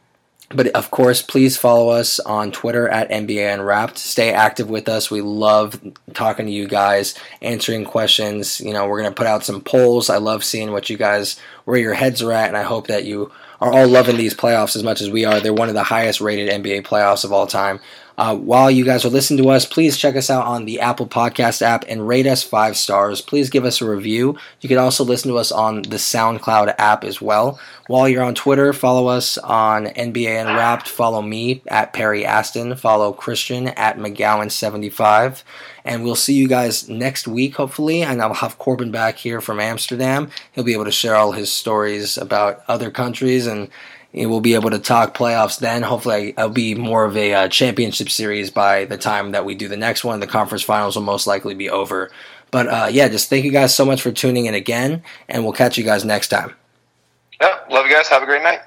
But 0.54 0.68
of 0.68 0.90
course, 0.90 1.22
please 1.22 1.56
follow 1.56 1.88
us 1.90 2.20
on 2.20 2.52
Twitter 2.52 2.88
at 2.88 3.10
NBA 3.10 3.54
Unwrapped. 3.54 3.98
Stay 3.98 4.32
active 4.32 4.68
with 4.68 4.88
us. 4.88 5.10
We 5.10 5.20
love 5.20 5.80
talking 6.14 6.46
to 6.46 6.52
you 6.52 6.68
guys, 6.68 7.14
answering 7.40 7.84
questions. 7.84 8.60
You 8.60 8.72
know, 8.72 8.86
we're 8.86 9.02
gonna 9.02 9.14
put 9.14 9.26
out 9.26 9.44
some 9.44 9.60
polls. 9.60 10.10
I 10.10 10.18
love 10.18 10.44
seeing 10.44 10.72
what 10.72 10.90
you 10.90 10.96
guys, 10.96 11.38
where 11.64 11.78
your 11.78 11.94
heads 11.94 12.22
are 12.22 12.32
at, 12.32 12.48
and 12.48 12.56
I 12.56 12.62
hope 12.62 12.88
that 12.88 13.04
you 13.04 13.32
are 13.60 13.72
all 13.72 13.86
loving 13.86 14.16
these 14.16 14.34
playoffs 14.34 14.74
as 14.74 14.82
much 14.82 15.00
as 15.00 15.08
we 15.08 15.24
are. 15.24 15.40
They're 15.40 15.52
one 15.52 15.68
of 15.68 15.74
the 15.74 15.84
highest 15.84 16.20
rated 16.20 16.48
NBA 16.48 16.82
playoffs 16.82 17.24
of 17.24 17.32
all 17.32 17.46
time. 17.46 17.78
Uh, 18.18 18.36
while 18.36 18.70
you 18.70 18.84
guys 18.84 19.04
are 19.04 19.10
listening 19.10 19.42
to 19.42 19.50
us, 19.50 19.64
please 19.64 19.96
check 19.96 20.16
us 20.16 20.30
out 20.30 20.46
on 20.46 20.64
the 20.64 20.80
Apple 20.80 21.06
Podcast 21.06 21.62
app 21.62 21.84
and 21.88 22.06
rate 22.06 22.26
us 22.26 22.42
five 22.42 22.76
stars. 22.76 23.20
Please 23.20 23.50
give 23.50 23.64
us 23.64 23.80
a 23.80 23.88
review. 23.88 24.36
You 24.60 24.68
can 24.68 24.78
also 24.78 25.04
listen 25.04 25.30
to 25.30 25.38
us 25.38 25.50
on 25.50 25.82
the 25.82 25.96
SoundCloud 25.96 26.74
app 26.78 27.04
as 27.04 27.20
well. 27.20 27.58
While 27.86 28.08
you're 28.08 28.22
on 28.22 28.34
Twitter, 28.34 28.72
follow 28.72 29.08
us 29.08 29.38
on 29.38 29.86
NBA 29.86 30.46
Unwrapped. 30.46 30.88
Follow 30.88 31.22
me 31.22 31.62
at 31.66 31.92
Perry 31.92 32.24
Aston. 32.24 32.76
Follow 32.76 33.12
Kristian 33.12 33.72
at 33.76 33.98
Megowan75. 33.98 35.42
And 35.84 36.04
we'll 36.04 36.14
see 36.14 36.34
you 36.34 36.46
guys 36.46 36.88
next 36.88 37.26
week, 37.26 37.56
hopefully. 37.56 38.02
And 38.02 38.22
I'll 38.22 38.34
have 38.34 38.58
Corbin 38.58 38.92
back 38.92 39.16
here 39.16 39.40
from 39.40 39.58
Amsterdam. 39.58 40.30
He'll 40.52 40.64
be 40.64 40.74
able 40.74 40.84
to 40.84 40.92
share 40.92 41.16
all 41.16 41.32
his 41.32 41.50
stories 41.50 42.16
about 42.16 42.62
other 42.68 42.90
countries 42.90 43.46
and 43.46 43.68
we'll 44.12 44.40
be 44.40 44.54
able 44.54 44.70
to 44.70 44.78
talk 44.78 45.16
playoffs 45.16 45.58
then. 45.58 45.82
Hopefully, 45.82 46.30
it'll 46.30 46.50
be 46.50 46.74
more 46.74 47.04
of 47.04 47.16
a 47.16 47.34
uh, 47.34 47.48
championship 47.48 48.10
series 48.10 48.50
by 48.50 48.84
the 48.84 48.98
time 48.98 49.32
that 49.32 49.44
we 49.44 49.54
do 49.54 49.68
the 49.68 49.76
next 49.76 50.04
one. 50.04 50.20
The 50.20 50.26
conference 50.26 50.62
finals 50.62 50.96
will 50.96 51.02
most 51.02 51.26
likely 51.26 51.54
be 51.54 51.70
over. 51.70 52.10
But 52.50 52.68
uh, 52.68 52.88
yeah, 52.90 53.08
just 53.08 53.30
thank 53.30 53.44
you 53.44 53.52
guys 53.52 53.74
so 53.74 53.84
much 53.84 54.02
for 54.02 54.12
tuning 54.12 54.46
in 54.46 54.54
again, 54.54 55.02
and 55.28 55.42
we'll 55.42 55.54
catch 55.54 55.78
you 55.78 55.84
guys 55.84 56.04
next 56.04 56.28
time. 56.28 56.54
Yep. 57.40 57.70
Love 57.70 57.86
you 57.86 57.92
guys. 57.92 58.08
Have 58.08 58.22
a 58.22 58.26
great 58.26 58.42
night. 58.42 58.60